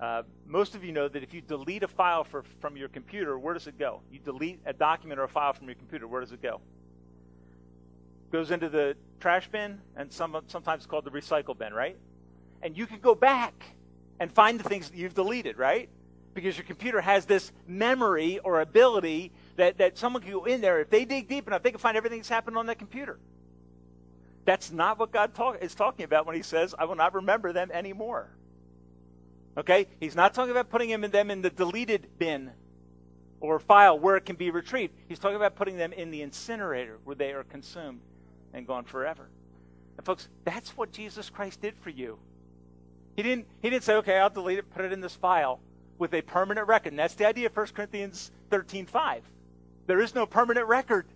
Uh, 0.00 0.24
most 0.46 0.74
of 0.74 0.82
you 0.82 0.90
know 0.90 1.06
that 1.08 1.22
if 1.22 1.32
you 1.32 1.40
delete 1.40 1.84
a 1.84 1.88
file 1.88 2.24
for, 2.24 2.42
from 2.60 2.76
your 2.76 2.88
computer, 2.88 3.38
where 3.38 3.54
does 3.54 3.68
it 3.68 3.78
go? 3.78 4.00
You 4.10 4.18
delete 4.18 4.58
a 4.66 4.72
document 4.72 5.20
or 5.20 5.24
a 5.24 5.28
file 5.28 5.52
from 5.52 5.66
your 5.66 5.76
computer, 5.76 6.08
where 6.08 6.20
does 6.20 6.32
it 6.32 6.42
go? 6.42 6.60
Goes 8.32 8.50
into 8.50 8.70
the 8.70 8.96
trash 9.20 9.46
bin, 9.48 9.78
and 9.94 10.10
some, 10.10 10.36
sometimes 10.46 10.86
called 10.86 11.04
the 11.04 11.10
recycle 11.10 11.56
bin, 11.56 11.74
right? 11.74 11.98
And 12.62 12.76
you 12.76 12.86
can 12.86 12.98
go 12.98 13.14
back 13.14 13.62
and 14.18 14.32
find 14.32 14.58
the 14.58 14.64
things 14.64 14.88
that 14.88 14.96
you've 14.96 15.12
deleted, 15.12 15.58
right? 15.58 15.90
Because 16.32 16.56
your 16.56 16.64
computer 16.64 17.02
has 17.02 17.26
this 17.26 17.52
memory 17.66 18.38
or 18.38 18.62
ability 18.62 19.32
that, 19.56 19.76
that 19.78 19.98
someone 19.98 20.22
can 20.22 20.32
go 20.32 20.44
in 20.46 20.62
there. 20.62 20.80
If 20.80 20.88
they 20.88 21.04
dig 21.04 21.28
deep 21.28 21.46
enough, 21.46 21.62
they 21.62 21.72
can 21.72 21.78
find 21.78 21.94
everything 21.94 22.20
that's 22.20 22.30
happened 22.30 22.56
on 22.56 22.66
that 22.66 22.78
computer. 22.78 23.18
That's 24.46 24.72
not 24.72 24.98
what 24.98 25.12
God 25.12 25.34
talk, 25.34 25.58
is 25.60 25.74
talking 25.74 26.04
about 26.04 26.24
when 26.24 26.34
he 26.34 26.42
says, 26.42 26.74
I 26.78 26.86
will 26.86 26.96
not 26.96 27.12
remember 27.12 27.52
them 27.52 27.70
anymore. 27.70 28.30
Okay? 29.58 29.88
He's 30.00 30.16
not 30.16 30.32
talking 30.32 30.52
about 30.52 30.70
putting 30.70 30.88
them 30.88 31.30
in 31.30 31.42
the 31.42 31.50
deleted 31.50 32.08
bin 32.18 32.50
or 33.40 33.58
file 33.58 33.98
where 33.98 34.16
it 34.16 34.24
can 34.24 34.36
be 34.36 34.50
retrieved. 34.50 34.94
He's 35.06 35.18
talking 35.18 35.36
about 35.36 35.54
putting 35.54 35.76
them 35.76 35.92
in 35.92 36.10
the 36.10 36.22
incinerator 36.22 36.98
where 37.04 37.14
they 37.14 37.32
are 37.32 37.44
consumed 37.44 38.00
and 38.52 38.66
gone 38.66 38.84
forever. 38.84 39.28
And 39.96 40.06
folks, 40.06 40.28
that's 40.44 40.76
what 40.76 40.92
Jesus 40.92 41.30
Christ 41.30 41.60
did 41.60 41.76
for 41.78 41.90
you. 41.90 42.18
He 43.16 43.22
didn't, 43.22 43.46
he 43.60 43.70
didn't 43.70 43.84
say, 43.84 43.94
okay, 43.96 44.18
I'll 44.18 44.30
delete 44.30 44.58
it, 44.58 44.70
put 44.70 44.84
it 44.84 44.92
in 44.92 45.00
this 45.00 45.14
file 45.14 45.60
with 45.98 46.14
a 46.14 46.22
permanent 46.22 46.66
record. 46.66 46.92
And 46.92 46.98
that's 46.98 47.14
the 47.14 47.26
idea 47.26 47.46
of 47.46 47.56
1 47.56 47.66
Corinthians 47.68 48.30
13 48.50 48.86
5. 48.86 49.22
There 49.86 50.00
is 50.00 50.14
no 50.14 50.26
permanent 50.26 50.66
record. 50.66 51.06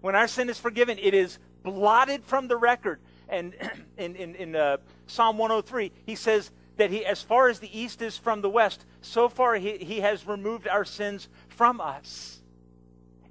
When 0.00 0.14
our 0.14 0.28
sin 0.28 0.48
is 0.48 0.58
forgiven, 0.58 0.98
it 0.98 1.14
is 1.14 1.38
blotted 1.62 2.24
from 2.24 2.48
the 2.48 2.56
record. 2.56 3.00
And 3.28 3.54
in, 3.96 4.16
in, 4.16 4.34
in 4.34 4.56
uh, 4.56 4.78
Psalm 5.06 5.38
103, 5.38 5.92
he 6.06 6.14
says 6.14 6.50
that 6.76 6.90
he, 6.90 7.04
as 7.04 7.22
far 7.22 7.48
as 7.48 7.58
the 7.58 7.78
east 7.78 8.02
is 8.02 8.16
from 8.16 8.40
the 8.40 8.50
west, 8.50 8.84
so 9.00 9.28
far 9.28 9.54
he, 9.56 9.78
he 9.78 10.00
has 10.00 10.26
removed 10.26 10.68
our 10.68 10.84
sins 10.84 11.28
from 11.48 11.80
us, 11.80 12.40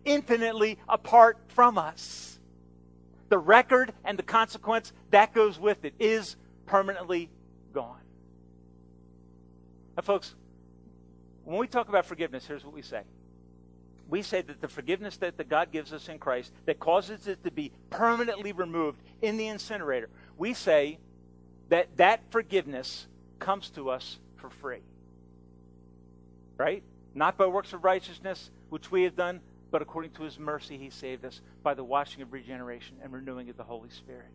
infinitely 0.03 0.78
apart 0.89 1.38
from 1.47 1.78
us. 1.78 2.26
The 3.30 3.38
record 3.38 3.93
and 4.03 4.17
the 4.17 4.23
consequence 4.23 4.93
that 5.11 5.34
goes 5.34 5.59
with 5.59 5.86
it 5.86 5.93
is 5.99 6.36
permanently 6.65 7.30
gone. 7.73 8.01
Now, 9.95 10.03
folks, 10.03 10.36
when 11.43 11.57
we 11.57 11.67
talk 11.67 11.89
about 11.89 12.05
forgiveness, 12.05 12.45
here's 12.45 12.63
what 12.63 12.73
we 12.73 12.82
say 12.82 13.03
we 14.09 14.21
say 14.21 14.41
that 14.41 14.61
the 14.61 14.67
forgiveness 14.67 15.17
that 15.17 15.38
the 15.38 15.43
God 15.43 15.71
gives 15.71 15.91
us 15.91 16.07
in 16.07 16.17
Christ 16.17 16.51
that 16.65 16.80
causes 16.80 17.28
it 17.28 17.43
to 17.43 17.51
be 17.51 17.71
permanently 17.89 18.51
removed 18.51 19.01
in 19.21 19.38
the 19.38 19.47
incinerator, 19.47 20.09
we 20.38 20.53
say 20.53 20.99
that 21.69 21.97
that 21.97 22.21
forgiveness 22.32 23.07
comes 23.39 23.69
to 23.71 23.89
us 23.89 24.17
for 24.38 24.49
free. 24.49 24.82
Right? 26.57 26.84
Not 27.13 27.38
by 27.38 27.47
works 27.47 27.73
of 27.73 27.84
righteousness, 27.84 28.49
which 28.69 28.91
we 28.91 29.03
have 29.03 29.15
done, 29.15 29.41
but 29.72 29.82
according 29.82 30.11
to 30.11 30.24
his 30.24 30.39
mercy, 30.39 30.78
he 30.78 30.89
saved 30.89 31.26
us 31.26 31.41
by 31.63 31.74
the 31.74 31.84
washing 31.84 32.22
of 32.22 32.34
regeneration 32.34 32.97
and 33.03 33.11
renewing 33.11 33.49
of 33.49 33.57
the 33.57 33.63
Holy 33.63 33.89
Spirit. 33.89 34.32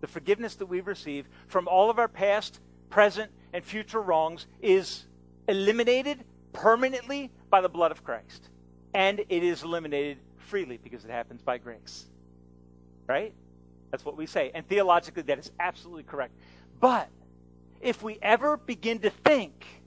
The 0.00 0.06
forgiveness 0.06 0.54
that 0.56 0.66
we 0.66 0.80
receive 0.80 1.26
from 1.46 1.66
all 1.66 1.90
of 1.90 1.98
our 1.98 2.08
past, 2.08 2.60
present, 2.90 3.32
and 3.52 3.64
future 3.64 4.00
wrongs 4.00 4.46
is 4.60 5.06
eliminated 5.48 6.24
permanently 6.52 7.30
by 7.50 7.60
the 7.60 7.68
blood 7.68 7.90
of 7.90 8.04
Christ 8.04 8.48
and 8.94 9.20
it 9.28 9.44
is 9.44 9.62
eliminated 9.62 10.18
freely 10.36 10.78
because 10.82 11.04
it 11.04 11.10
happens 11.10 11.42
by 11.42 11.58
grace. 11.58 12.06
Right? 13.06 13.32
That's 13.90 14.04
what 14.04 14.16
we 14.16 14.26
say. 14.26 14.50
And 14.54 14.66
theologically, 14.66 15.22
that 15.22 15.38
is 15.38 15.50
absolutely 15.58 16.02
correct. 16.02 16.34
But 16.80 17.08
if 17.80 18.02
we 18.02 18.18
ever 18.20 18.56
begin 18.56 18.98
to 19.00 19.10
think 19.10 19.77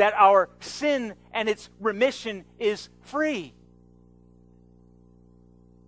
that 0.00 0.14
our 0.14 0.48
sin 0.60 1.12
and 1.34 1.46
its 1.46 1.68
remission 1.78 2.46
is 2.58 2.88
free, 3.02 3.52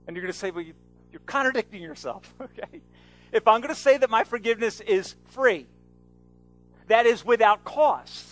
and 0.07 0.15
you're 0.15 0.23
going 0.23 0.33
to 0.33 0.39
say, 0.39 0.51
well, 0.51 0.63
you, 0.63 0.75
are 1.15 1.19
contradicting 1.21 1.81
yourself, 1.81 2.35
okay? 2.41 2.83
If 3.33 3.49
I'm 3.49 3.63
going 3.63 3.75
to 3.75 3.81
say 3.81 3.97
that 3.97 4.11
my 4.11 4.25
forgiveness 4.25 4.81
is 4.81 5.15
free, 5.29 5.67
that 6.89 7.07
is 7.07 7.25
without 7.25 7.65
cost, 7.65 8.27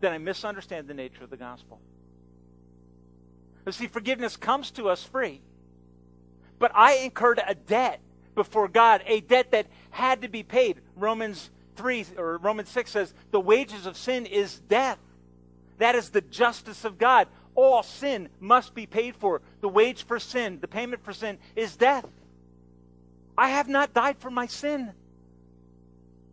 then 0.00 0.12
I 0.12 0.18
misunderstand 0.18 0.86
the 0.86 0.92
nature 0.92 1.24
of 1.24 1.30
the 1.30 1.38
gospel. 1.38 1.80
You 3.64 3.72
see, 3.72 3.86
forgiveness 3.86 4.36
comes 4.36 4.70
to 4.72 4.90
us 4.90 5.02
free. 5.02 5.40
But 6.58 6.72
I 6.74 6.96
incurred 6.96 7.40
a 7.46 7.54
debt 7.54 8.00
before 8.34 8.68
God, 8.68 9.02
a 9.06 9.20
debt 9.20 9.52
that 9.52 9.66
had 9.90 10.20
to 10.22 10.28
be 10.28 10.42
paid. 10.42 10.82
Romans 10.94 11.50
3 11.80 12.04
or 12.18 12.36
Romans 12.36 12.68
6 12.68 12.90
says, 12.90 13.14
the 13.30 13.40
wages 13.40 13.86
of 13.86 13.96
sin 13.96 14.26
is 14.26 14.58
death. 14.68 14.98
That 15.78 15.94
is 15.94 16.10
the 16.10 16.20
justice 16.20 16.84
of 16.84 16.98
God. 16.98 17.26
All 17.54 17.82
sin 17.82 18.28
must 18.38 18.74
be 18.74 18.84
paid 18.84 19.16
for. 19.16 19.40
The 19.62 19.68
wage 19.68 20.02
for 20.02 20.20
sin, 20.20 20.58
the 20.60 20.68
payment 20.68 21.02
for 21.02 21.14
sin, 21.14 21.38
is 21.56 21.76
death. 21.76 22.06
I 23.36 23.48
have 23.48 23.66
not 23.66 23.94
died 23.94 24.18
for 24.18 24.30
my 24.30 24.46
sin. 24.46 24.92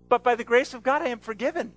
But 0.10 0.22
by 0.22 0.36
the 0.36 0.44
grace 0.44 0.74
of 0.74 0.84
God, 0.84 1.02
I 1.02 1.08
am 1.08 1.20
forgiven. 1.20 1.72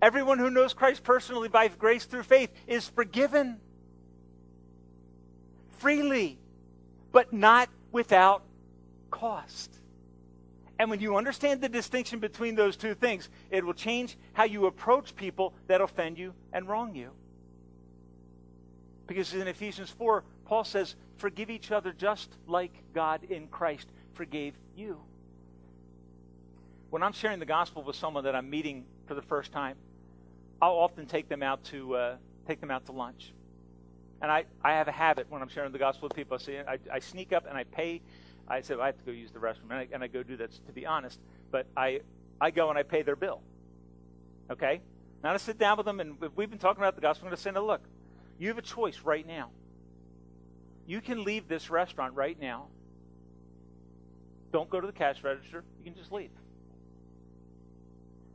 Everyone 0.00 0.38
who 0.38 0.50
knows 0.50 0.74
Christ 0.74 1.02
personally 1.02 1.48
by 1.48 1.66
grace 1.66 2.04
through 2.04 2.22
faith 2.22 2.52
is 2.68 2.88
forgiven 2.88 3.58
freely, 5.78 6.38
but 7.10 7.32
not 7.32 7.68
without 7.90 8.44
cost. 9.10 9.76
And 10.78 10.90
when 10.90 11.00
you 11.00 11.16
understand 11.16 11.60
the 11.60 11.68
distinction 11.68 12.18
between 12.18 12.54
those 12.54 12.76
two 12.76 12.94
things, 12.94 13.28
it 13.50 13.64
will 13.64 13.74
change 13.74 14.16
how 14.34 14.44
you 14.44 14.66
approach 14.66 15.16
people 15.16 15.54
that 15.68 15.80
offend 15.80 16.18
you 16.18 16.34
and 16.52 16.68
wrong 16.68 16.94
you. 16.94 17.10
Because 19.06 19.32
in 19.32 19.46
Ephesians 19.46 19.90
4, 19.90 20.24
Paul 20.44 20.64
says, 20.64 20.96
Forgive 21.16 21.48
each 21.48 21.70
other 21.70 21.92
just 21.92 22.30
like 22.46 22.72
God 22.92 23.24
in 23.24 23.48
Christ 23.48 23.88
forgave 24.12 24.54
you. 24.76 25.00
When 26.90 27.02
I'm 27.02 27.12
sharing 27.12 27.38
the 27.38 27.46
gospel 27.46 27.82
with 27.82 27.96
someone 27.96 28.24
that 28.24 28.34
I'm 28.34 28.50
meeting 28.50 28.84
for 29.06 29.14
the 29.14 29.22
first 29.22 29.52
time, 29.52 29.76
I'll 30.60 30.72
often 30.72 31.06
take 31.06 31.28
them 31.28 31.42
out 31.42 31.64
to 31.64 31.94
uh, 31.94 32.16
take 32.46 32.60
them 32.60 32.70
out 32.70 32.86
to 32.86 32.92
lunch. 32.92 33.32
And 34.22 34.30
I, 34.30 34.44
I 34.62 34.72
have 34.72 34.88
a 34.88 34.92
habit 34.92 35.26
when 35.28 35.42
I'm 35.42 35.48
sharing 35.48 35.72
the 35.72 35.78
gospel 35.78 36.08
with 36.08 36.16
people. 36.16 36.38
I, 36.48 36.72
I, 36.72 36.78
I 36.94 36.98
sneak 37.00 37.32
up 37.32 37.46
and 37.46 37.56
I 37.56 37.64
pay. 37.64 38.00
I 38.48 38.60
said, 38.60 38.76
well, 38.76 38.84
I 38.84 38.86
have 38.86 38.98
to 38.98 39.04
go 39.04 39.12
use 39.12 39.30
the 39.32 39.38
restroom. 39.38 39.70
And 39.70 39.74
I, 39.74 39.88
and 39.92 40.02
I 40.02 40.06
go 40.06 40.22
do 40.22 40.36
that, 40.36 40.52
to 40.66 40.72
be 40.72 40.86
honest. 40.86 41.20
But 41.50 41.66
I, 41.76 42.00
I 42.40 42.50
go 42.50 42.70
and 42.70 42.78
I 42.78 42.82
pay 42.82 43.02
their 43.02 43.16
bill. 43.16 43.42
Okay? 44.50 44.80
Now 45.24 45.32
to 45.32 45.38
sit 45.38 45.58
down 45.58 45.76
with 45.76 45.86
them, 45.86 46.00
and 46.00 46.16
we've 46.36 46.50
been 46.50 46.58
talking 46.58 46.82
about 46.82 46.94
the 46.94 47.00
gospel. 47.00 47.26
I'm 47.26 47.30
going 47.30 47.36
to 47.36 47.42
say, 47.42 47.50
now 47.50 47.64
look, 47.64 47.82
you 48.38 48.48
have 48.48 48.58
a 48.58 48.62
choice 48.62 49.00
right 49.00 49.26
now. 49.26 49.50
You 50.86 51.00
can 51.00 51.24
leave 51.24 51.48
this 51.48 51.68
restaurant 51.70 52.14
right 52.14 52.38
now. 52.40 52.66
Don't 54.52 54.70
go 54.70 54.80
to 54.80 54.86
the 54.86 54.92
cash 54.92 55.22
register. 55.24 55.64
You 55.78 55.90
can 55.90 56.00
just 56.00 56.12
leave. 56.12 56.30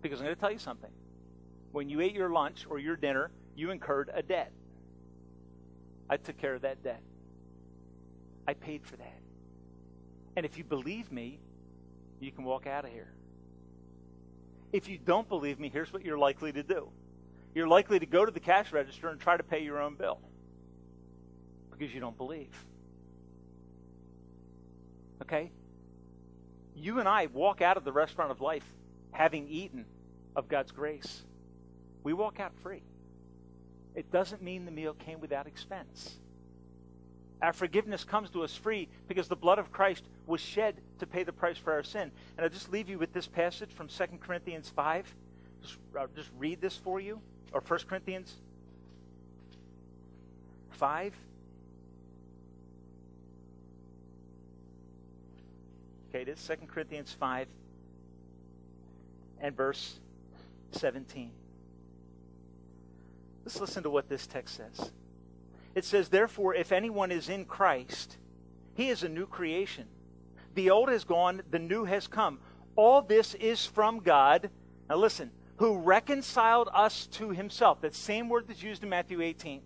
Because 0.01 0.19
I'm 0.19 0.25
going 0.25 0.35
to 0.35 0.41
tell 0.41 0.51
you 0.51 0.59
something. 0.59 0.89
When 1.71 1.89
you 1.89 2.01
ate 2.01 2.13
your 2.13 2.29
lunch 2.29 2.65
or 2.69 2.79
your 2.79 2.97
dinner, 2.97 3.31
you 3.55 3.71
incurred 3.71 4.09
a 4.13 4.21
debt. 4.21 4.51
I 6.09 6.17
took 6.17 6.37
care 6.37 6.55
of 6.55 6.63
that 6.63 6.83
debt. 6.83 7.01
I 8.45 8.53
paid 8.53 8.83
for 8.83 8.97
that. 8.97 9.20
And 10.35 10.45
if 10.45 10.57
you 10.57 10.63
believe 10.63 11.11
me, 11.11 11.39
you 12.19 12.31
can 12.31 12.43
walk 12.43 12.67
out 12.67 12.85
of 12.85 12.91
here. 12.91 13.11
If 14.71 14.87
you 14.87 14.97
don't 14.97 15.27
believe 15.27 15.59
me, 15.59 15.69
here's 15.69 15.91
what 15.91 16.05
you're 16.05 16.17
likely 16.17 16.51
to 16.53 16.63
do 16.63 16.89
you're 17.53 17.67
likely 17.67 17.99
to 17.99 18.05
go 18.05 18.25
to 18.25 18.31
the 18.31 18.39
cash 18.39 18.71
register 18.71 19.09
and 19.09 19.19
try 19.19 19.35
to 19.35 19.43
pay 19.43 19.61
your 19.61 19.81
own 19.81 19.95
bill 19.95 20.19
because 21.69 21.93
you 21.93 21.99
don't 21.99 22.17
believe. 22.17 22.55
Okay? 25.21 25.51
You 26.73 26.99
and 26.99 27.09
I 27.09 27.25
walk 27.25 27.61
out 27.61 27.75
of 27.75 27.83
the 27.83 27.91
restaurant 27.91 28.31
of 28.31 28.39
life 28.39 28.63
having 29.11 29.49
eaten 29.49 29.85
of 30.33 30.47
God's 30.47 30.71
grace. 30.71 31.23
We 32.03 32.13
walk 32.13 32.39
out 32.39 32.53
free 32.63 32.83
it 33.95 34.11
doesn't 34.11 34.41
mean 34.41 34.65
the 34.65 34.71
meal 34.71 34.93
came 34.93 35.19
without 35.19 35.47
expense. 35.47 36.17
Our 37.41 37.53
forgiveness 37.53 38.03
comes 38.03 38.29
to 38.31 38.43
us 38.43 38.55
free 38.55 38.87
because 39.07 39.27
the 39.27 39.35
blood 39.35 39.57
of 39.57 39.71
Christ 39.71 40.03
was 40.27 40.41
shed 40.41 40.75
to 40.99 41.07
pay 41.07 41.23
the 41.23 41.33
price 41.33 41.57
for 41.57 41.73
our 41.73 41.83
sin. 41.83 42.11
And 42.37 42.43
I'll 42.43 42.49
just 42.49 42.71
leave 42.71 42.87
you 42.87 42.99
with 42.99 43.13
this 43.13 43.27
passage 43.27 43.71
from 43.71 43.87
2 43.87 44.03
Corinthians 44.19 44.69
5. 44.69 45.15
Just, 45.63 45.77
I'll 45.97 46.07
just 46.15 46.29
read 46.37 46.61
this 46.61 46.77
for 46.77 46.99
you. 46.99 47.19
Or 47.51 47.61
1 47.61 47.79
Corinthians 47.87 48.35
5. 50.71 51.13
Okay, 56.09 56.21
it 56.21 56.27
is 56.27 56.45
2 56.45 56.67
Corinthians 56.67 57.15
5 57.19 57.47
and 59.39 59.55
verse 59.55 59.99
17. 60.73 61.31
Let's 63.43 63.59
listen 63.59 63.81
to 63.83 63.89
what 63.89 64.09
this 64.09 64.27
text 64.27 64.57
says. 64.57 64.91
It 65.75 65.85
says, 65.85 66.09
Therefore, 66.09 66.53
if 66.55 66.71
anyone 66.71 67.11
is 67.11 67.29
in 67.29 67.45
Christ, 67.45 68.17
he 68.73 68.89
is 68.89 69.03
a 69.03 69.09
new 69.09 69.25
creation. 69.25 69.87
The 70.55 70.69
old 70.69 70.89
has 70.89 71.03
gone, 71.03 71.41
the 71.49 71.59
new 71.59 71.85
has 71.85 72.07
come. 72.07 72.39
All 72.75 73.01
this 73.01 73.33
is 73.35 73.65
from 73.65 73.99
God. 73.99 74.49
Now 74.89 74.97
listen, 74.97 75.31
who 75.57 75.77
reconciled 75.77 76.69
us 76.73 77.07
to 77.07 77.29
himself. 77.29 77.81
That 77.81 77.95
same 77.95 78.29
word 78.29 78.47
that's 78.47 78.63
used 78.63 78.83
in 78.83 78.89
Matthew 78.89 79.21
18. 79.21 79.61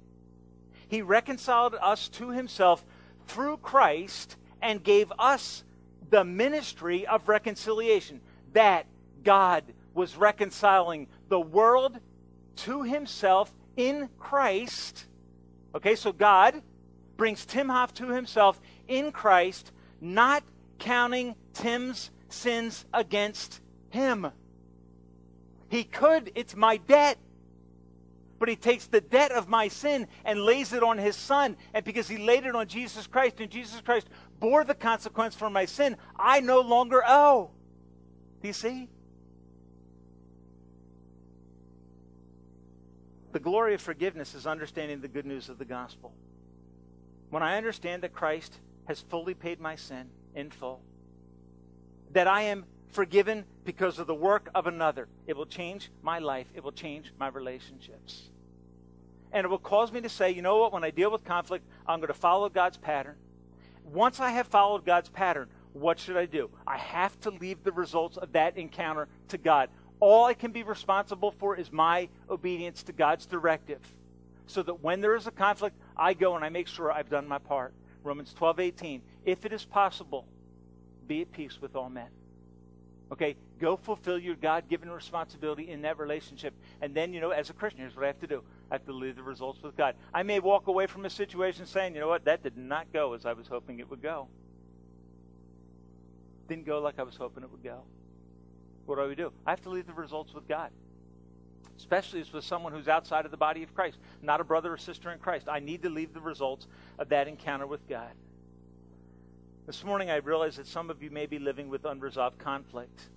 He 0.88 1.02
reconciled 1.02 1.76
us 1.76 2.10
to 2.10 2.30
himself 2.30 2.86
through 3.28 3.58
Christ 3.58 4.38
and 4.62 4.84
gave 4.84 5.12
us 5.18 5.64
the 6.10 6.24
ministry 6.24 7.08
of 7.08 7.28
reconciliation. 7.28 8.22
That 8.54 8.86
God 9.24 9.64
was 9.94 10.18
reconciling 10.18 11.08
the 11.30 11.40
world 11.40 11.98
to 12.58 12.84
himself 12.84 13.54
in 13.76 14.10
Christ. 14.20 15.06
Okay, 15.76 15.96
so 15.96 16.14
God 16.14 16.62
brings 17.18 17.46
Tim 17.46 17.68
Hoff 17.68 17.94
to 17.96 18.08
himself 18.08 18.62
in 18.88 19.12
Christ, 19.12 19.74
not 20.00 20.44
counting 20.80 21.36
Tim's 21.54 22.12
sins 22.30 22.86
against 22.94 23.60
him. 23.90 24.32
He 25.68 25.84
could, 25.84 26.32
it's 26.36 26.56
my 26.56 26.78
debt. 26.78 27.18
But 28.38 28.50
he 28.50 28.56
takes 28.56 28.88
the 28.88 29.02
debt 29.02 29.32
of 29.32 29.48
my 29.48 29.70
sin 29.70 30.08
and 30.26 30.42
lays 30.42 30.74
it 30.74 30.84
on 30.84 30.98
his 30.98 31.16
son. 31.16 31.56
And 31.74 31.86
because 31.86 32.08
he 32.08 32.18
laid 32.18 32.46
it 32.46 32.56
on 32.56 32.68
Jesus 32.68 33.08
Christ 33.08 33.40
and 33.40 33.50
Jesus 33.50 33.80
Christ 33.82 34.08
bore 34.40 34.64
the 34.64 34.76
consequence 34.76 35.36
for 35.36 35.50
my 35.50 35.66
sin, 35.66 35.96
I 36.18 36.42
no 36.42 36.60
longer 36.60 37.02
owe. 37.06 37.52
Do 38.42 38.48
you 38.48 38.54
see? 38.54 38.90
The 43.36 43.42
glory 43.42 43.74
of 43.74 43.82
forgiveness 43.82 44.34
is 44.34 44.48
understanding 44.48 45.02
the 45.02 45.10
good 45.10 45.26
news 45.26 45.50
of 45.50 45.58
the 45.58 45.66
gospel. 45.66 46.14
When 47.32 47.44
I 47.44 47.58
understand 47.58 48.04
that 48.04 48.14
Christ 48.14 48.58
has 48.86 49.02
fully 49.02 49.34
paid 49.34 49.60
my 49.60 49.76
sin 49.76 50.08
in 50.34 50.50
full, 50.50 50.82
that 52.14 52.28
I 52.30 52.44
am 52.44 52.64
forgiven 52.88 53.44
because 53.66 54.00
of 54.00 54.08
the 54.08 54.16
work 54.16 54.50
of 54.56 54.68
another, 54.68 55.10
it 55.28 55.36
will 55.36 55.46
change 55.46 55.92
my 56.02 56.20
life, 56.20 56.48
it 56.56 56.64
will 56.64 56.72
change 56.72 57.12
my 57.20 57.28
relationships. 57.28 58.30
And 59.34 59.44
it 59.44 59.50
will 59.50 59.58
cause 59.58 59.92
me 59.92 60.00
to 60.00 60.08
say, 60.08 60.32
you 60.32 60.42
know 60.42 60.56
what, 60.60 60.72
when 60.72 60.86
I 60.86 60.92
deal 60.92 61.12
with 61.12 61.26
conflict, 61.26 61.68
I'm 61.86 62.00
going 62.00 62.08
to 62.08 62.14
follow 62.14 62.48
God's 62.48 62.78
pattern. 62.78 63.18
Once 63.84 64.22
I 64.22 64.30
have 64.30 64.48
followed 64.48 64.86
God's 64.86 65.10
pattern, 65.10 65.50
what 65.74 66.00
should 66.00 66.16
I 66.16 66.26
do? 66.26 66.50
I 66.66 66.78
have 66.78 67.20
to 67.20 67.32
leave 67.32 67.66
the 67.66 67.74
results 67.74 68.16
of 68.16 68.32
that 68.32 68.56
encounter 68.58 69.10
to 69.28 69.38
God. 69.38 69.70
All 70.00 70.26
I 70.26 70.34
can 70.34 70.52
be 70.52 70.64
responsible 70.64 71.32
for 71.32 71.56
is 71.56 71.72
my 71.72 72.10
obedience 72.30 72.84
to 72.84 72.94
God's 72.94 73.26
directive. 73.26 73.82
So 74.48 74.62
that 74.64 74.84
when 74.84 75.02
there 75.02 75.16
is 75.16 75.28
a 75.28 75.32
conflict, 75.32 75.76
I 75.98 76.14
go 76.14 76.36
and 76.36 76.46
I 76.46 76.50
make 76.50 76.68
sure 76.68 76.92
I've 76.92 77.10
done 77.10 77.28
my 77.28 77.40
part. 77.40 77.74
Romans 78.04 78.34
12, 78.34 78.60
18. 78.60 79.02
If 79.26 79.46
it 79.46 79.54
is 79.54 79.66
possible, 79.66 80.26
be 81.08 81.22
at 81.22 81.32
peace 81.32 81.60
with 81.60 81.76
all 81.76 81.90
men. 81.90 82.10
Okay, 83.12 83.36
go 83.60 83.78
fulfill 83.78 84.18
your 84.18 84.36
God 84.36 84.68
given 84.68 84.90
responsibility 84.90 85.70
in 85.70 85.84
that 85.84 86.00
relationship. 86.00 86.54
And 86.82 86.96
then, 86.96 87.14
you 87.14 87.22
know, 87.22 87.30
as 87.30 87.50
a 87.50 87.54
Christian, 87.54 87.82
here's 87.82 87.96
what 87.96 88.04
I 88.04 88.08
have 88.08 88.20
to 88.22 88.28
do 88.28 88.44
I 88.72 88.76
have 88.76 88.86
to 88.86 88.94
leave 88.94 89.16
the 89.16 89.24
results 89.24 89.62
with 89.62 89.78
God. 89.78 89.96
I 90.14 90.24
may 90.24 90.40
walk 90.40 90.68
away 90.68 90.88
from 90.88 91.06
a 91.06 91.10
situation 91.10 91.66
saying, 91.66 91.94
you 91.94 92.00
know 92.00 92.08
what, 92.08 92.26
that 92.26 92.44
did 92.44 92.58
not 92.58 92.92
go 92.92 93.14
as 93.14 93.26
I 93.26 93.34
was 93.34 93.48
hoping 93.48 93.80
it 93.80 93.90
would 93.90 94.02
go. 94.02 94.28
Didn't 96.48 96.66
go 96.66 96.80
like 96.80 97.00
I 97.00 97.04
was 97.04 97.16
hoping 97.16 97.44
it 97.44 97.52
would 97.52 97.64
go. 97.64 97.82
What 98.86 98.98
do 98.98 99.08
we 99.08 99.16
do? 99.16 99.32
I 99.46 99.52
have 99.52 99.62
to 99.62 99.70
leave 99.70 99.88
the 99.88 99.94
results 99.94 100.34
with 100.34 100.48
God. 100.48 100.72
Especially 101.78 102.22
as 102.22 102.32
with 102.32 102.46
someone 102.46 102.72
who's 102.72 102.88
outside 102.88 103.26
of 103.26 103.32
the 103.32 103.38
body 103.38 103.62
of 103.64 103.74
Christ, 103.74 103.98
not 104.22 104.40
a 104.40 104.44
brother 104.44 104.74
or 104.74 104.78
sister 104.78 105.12
in 105.12 105.20
Christ. 105.20 105.50
I 105.50 105.60
need 105.60 105.84
to 105.84 105.90
leave 105.90 106.14
the 106.14 106.22
results 106.22 106.68
of 106.98 107.10
that 107.10 107.28
encounter 107.28 107.68
with 107.68 107.88
God. 107.90 108.12
This 109.66 109.84
morning 109.84 110.10
I 110.10 110.18
realize 110.18 110.56
that 110.58 110.68
some 110.68 110.90
of 110.90 111.04
you 111.04 111.10
may 111.10 111.26
be 111.26 111.40
living 111.40 111.70
with 111.70 111.86
unresolved 111.86 112.38
conflict. 112.38 113.10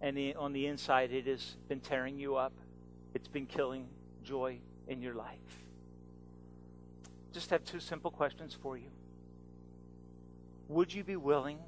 And 0.00 0.18
on 0.36 0.52
the 0.52 0.66
inside, 0.66 1.12
it 1.12 1.26
has 1.26 1.56
been 1.68 1.80
tearing 1.80 2.18
you 2.18 2.36
up. 2.36 2.52
It's 3.14 3.28
been 3.28 3.46
killing 3.46 3.88
joy 4.24 4.58
in 4.88 5.02
your 5.02 5.14
life. 5.14 5.38
Just 7.32 7.50
have 7.50 7.64
two 7.64 7.80
simple 7.80 8.10
questions 8.10 8.56
for 8.60 8.76
you. 8.76 8.90
Would 10.68 10.92
you 10.94 11.04
be 11.04 11.16
willing 11.16 11.58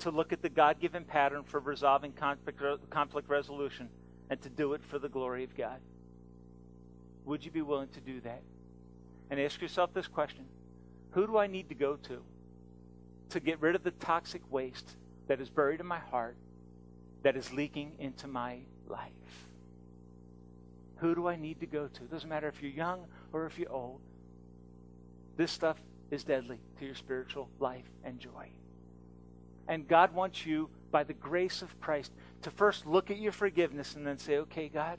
to 0.00 0.10
look 0.10 0.32
at 0.32 0.42
the 0.42 0.48
God 0.48 0.80
given 0.80 1.04
pattern 1.04 1.42
for 1.44 1.60
resolving 1.60 2.12
conflict, 2.12 2.60
conflict 2.90 3.28
resolution 3.28 3.88
and 4.30 4.40
to 4.42 4.48
do 4.48 4.74
it 4.74 4.82
for 4.84 4.98
the 4.98 5.08
glory 5.08 5.44
of 5.44 5.56
God? 5.56 5.78
Would 7.24 7.44
you 7.44 7.50
be 7.50 7.62
willing 7.62 7.88
to 7.88 8.00
do 8.00 8.20
that? 8.20 8.42
And 9.30 9.40
ask 9.40 9.60
yourself 9.60 9.92
this 9.92 10.06
question 10.06 10.44
Who 11.12 11.26
do 11.26 11.36
I 11.36 11.46
need 11.46 11.68
to 11.68 11.74
go 11.74 11.96
to 11.96 12.22
to 13.30 13.40
get 13.40 13.60
rid 13.60 13.74
of 13.74 13.82
the 13.82 13.90
toxic 13.90 14.42
waste 14.50 14.96
that 15.26 15.40
is 15.40 15.50
buried 15.50 15.80
in 15.80 15.86
my 15.86 15.98
heart, 15.98 16.36
that 17.22 17.36
is 17.36 17.52
leaking 17.52 17.92
into 17.98 18.28
my 18.28 18.58
life? 18.88 19.10
Who 20.98 21.14
do 21.14 21.26
I 21.26 21.36
need 21.36 21.60
to 21.60 21.66
go 21.66 21.88
to? 21.88 22.02
It 22.04 22.10
doesn't 22.10 22.28
matter 22.28 22.48
if 22.48 22.62
you're 22.62 22.70
young 22.70 23.06
or 23.32 23.46
if 23.46 23.58
you're 23.58 23.72
old. 23.72 24.00
This 25.36 25.52
stuff 25.52 25.76
is 26.10 26.24
deadly 26.24 26.58
to 26.78 26.86
your 26.86 26.94
spiritual 26.94 27.50
life 27.58 27.84
and 28.04 28.18
joy. 28.18 28.50
And 29.68 29.88
God 29.88 30.14
wants 30.14 30.46
you, 30.46 30.70
by 30.90 31.02
the 31.04 31.14
grace 31.14 31.62
of 31.62 31.80
Christ, 31.80 32.12
to 32.42 32.50
first 32.50 32.86
look 32.86 33.10
at 33.10 33.18
your 33.18 33.32
forgiveness 33.32 33.96
and 33.96 34.06
then 34.06 34.18
say, 34.18 34.38
okay, 34.38 34.68
God, 34.68 34.98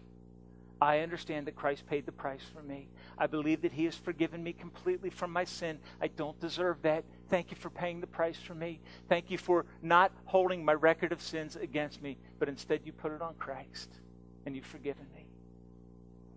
I 0.80 1.00
understand 1.00 1.48
that 1.48 1.56
Christ 1.56 1.88
paid 1.88 2.06
the 2.06 2.12
price 2.12 2.44
for 2.54 2.62
me. 2.62 2.90
I 3.18 3.26
believe 3.26 3.62
that 3.62 3.72
He 3.72 3.86
has 3.86 3.96
forgiven 3.96 4.44
me 4.44 4.54
completely 4.54 5.10
from 5.10 5.32
my 5.32 5.44
sin. 5.44 5.80
I 6.00 6.08
don't 6.08 6.40
deserve 6.40 6.82
that. 6.84 7.04
Thank 7.30 7.50
you 7.50 7.58
for 7.58 7.70
paying 7.70 8.00
the 8.00 8.08
price 8.08 8.38
for 8.38 8.54
me. 8.54 8.80
Thank 9.10 9.32
you 9.32 9.38
for 9.38 9.66
not 9.82 10.12
holding 10.26 10.64
my 10.64 10.74
record 10.74 11.12
of 11.12 11.22
sins 11.22 11.56
against 11.56 12.02
me, 12.02 12.18
but 12.38 12.48
instead 12.48 12.82
you 12.84 12.92
put 12.92 13.12
it 13.12 13.22
on 13.22 13.34
Christ 13.36 13.90
and 14.46 14.56
you've 14.56 14.66
forgiven 14.66 15.08
me. 15.16 15.26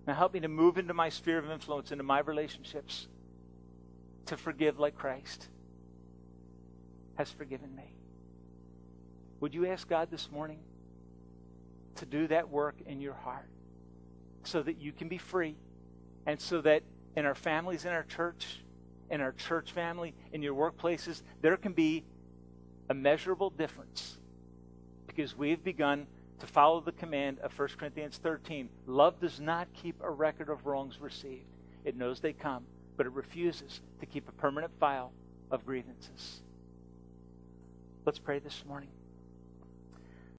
Now 0.07 0.15
help 0.15 0.33
me 0.33 0.41
to 0.41 0.49
move 0.49 0.79
into 0.79 0.95
my 0.95 1.11
sphere 1.11 1.39
of 1.39 1.51
influence, 1.51 1.93
into 1.93 2.05
my 2.05 2.21
relationships, 2.21 3.09
to 4.27 4.37
forgive 4.37 4.79
like 4.79 4.97
Christ 4.97 5.49
has 7.17 7.31
forgiven 7.31 7.75
me. 7.77 7.95
Would 9.41 9.55
you 9.55 9.67
ask 9.67 9.89
God 9.89 10.11
this 10.11 10.31
morning 10.31 10.59
to 11.97 12.07
do 12.07 12.27
that 12.29 12.51
work 12.51 12.77
in 12.87 13.01
your 13.01 13.15
heart 13.15 13.49
so 14.45 14.63
that 14.63 14.79
you 14.79 14.93
can 14.93 15.09
be 15.09 15.19
free 15.19 15.57
and 16.27 16.41
so 16.41 16.61
that 16.61 16.83
in 17.17 17.25
our 17.25 17.35
families, 17.35 17.85
in 17.85 17.93
our 17.93 18.05
church, 18.05 18.63
in 19.11 19.21
our 19.21 19.33
church 19.33 19.73
family, 19.73 20.15
in 20.33 20.43
your 20.43 20.55
workplaces, 20.55 21.23
there 21.41 21.57
can 21.57 21.73
be 21.73 22.05
a 22.89 22.95
measurable 22.95 23.51
difference 23.51 24.19
because 25.07 25.37
we've 25.37 25.65
begun 25.65 26.07
to 26.39 26.47
follow 26.47 26.81
the 26.81 26.93
command 26.93 27.39
of 27.41 27.59
1 27.59 27.69
Corinthians 27.79 28.19
13. 28.19 28.69
Love 28.87 29.21
does 29.21 29.41
not 29.41 29.69
keep 29.73 29.97
a 30.03 30.11
record 30.11 30.49
of 30.49 30.67
wrongs 30.67 31.01
received. 31.01 31.47
It 31.85 31.97
knows 31.97 32.21
they 32.21 32.33
come, 32.33 32.65
but 32.97 33.07
it 33.07 33.13
refuses 33.13 33.81
to 34.01 34.07
keep 34.07 34.29
a 34.29 34.33
permanent 34.33 34.73
file 34.79 35.13
of 35.51 35.67
grievances. 35.67 36.43
Let's 38.05 38.19
pray 38.19 38.39
this 38.39 38.65
morning. 38.67 38.89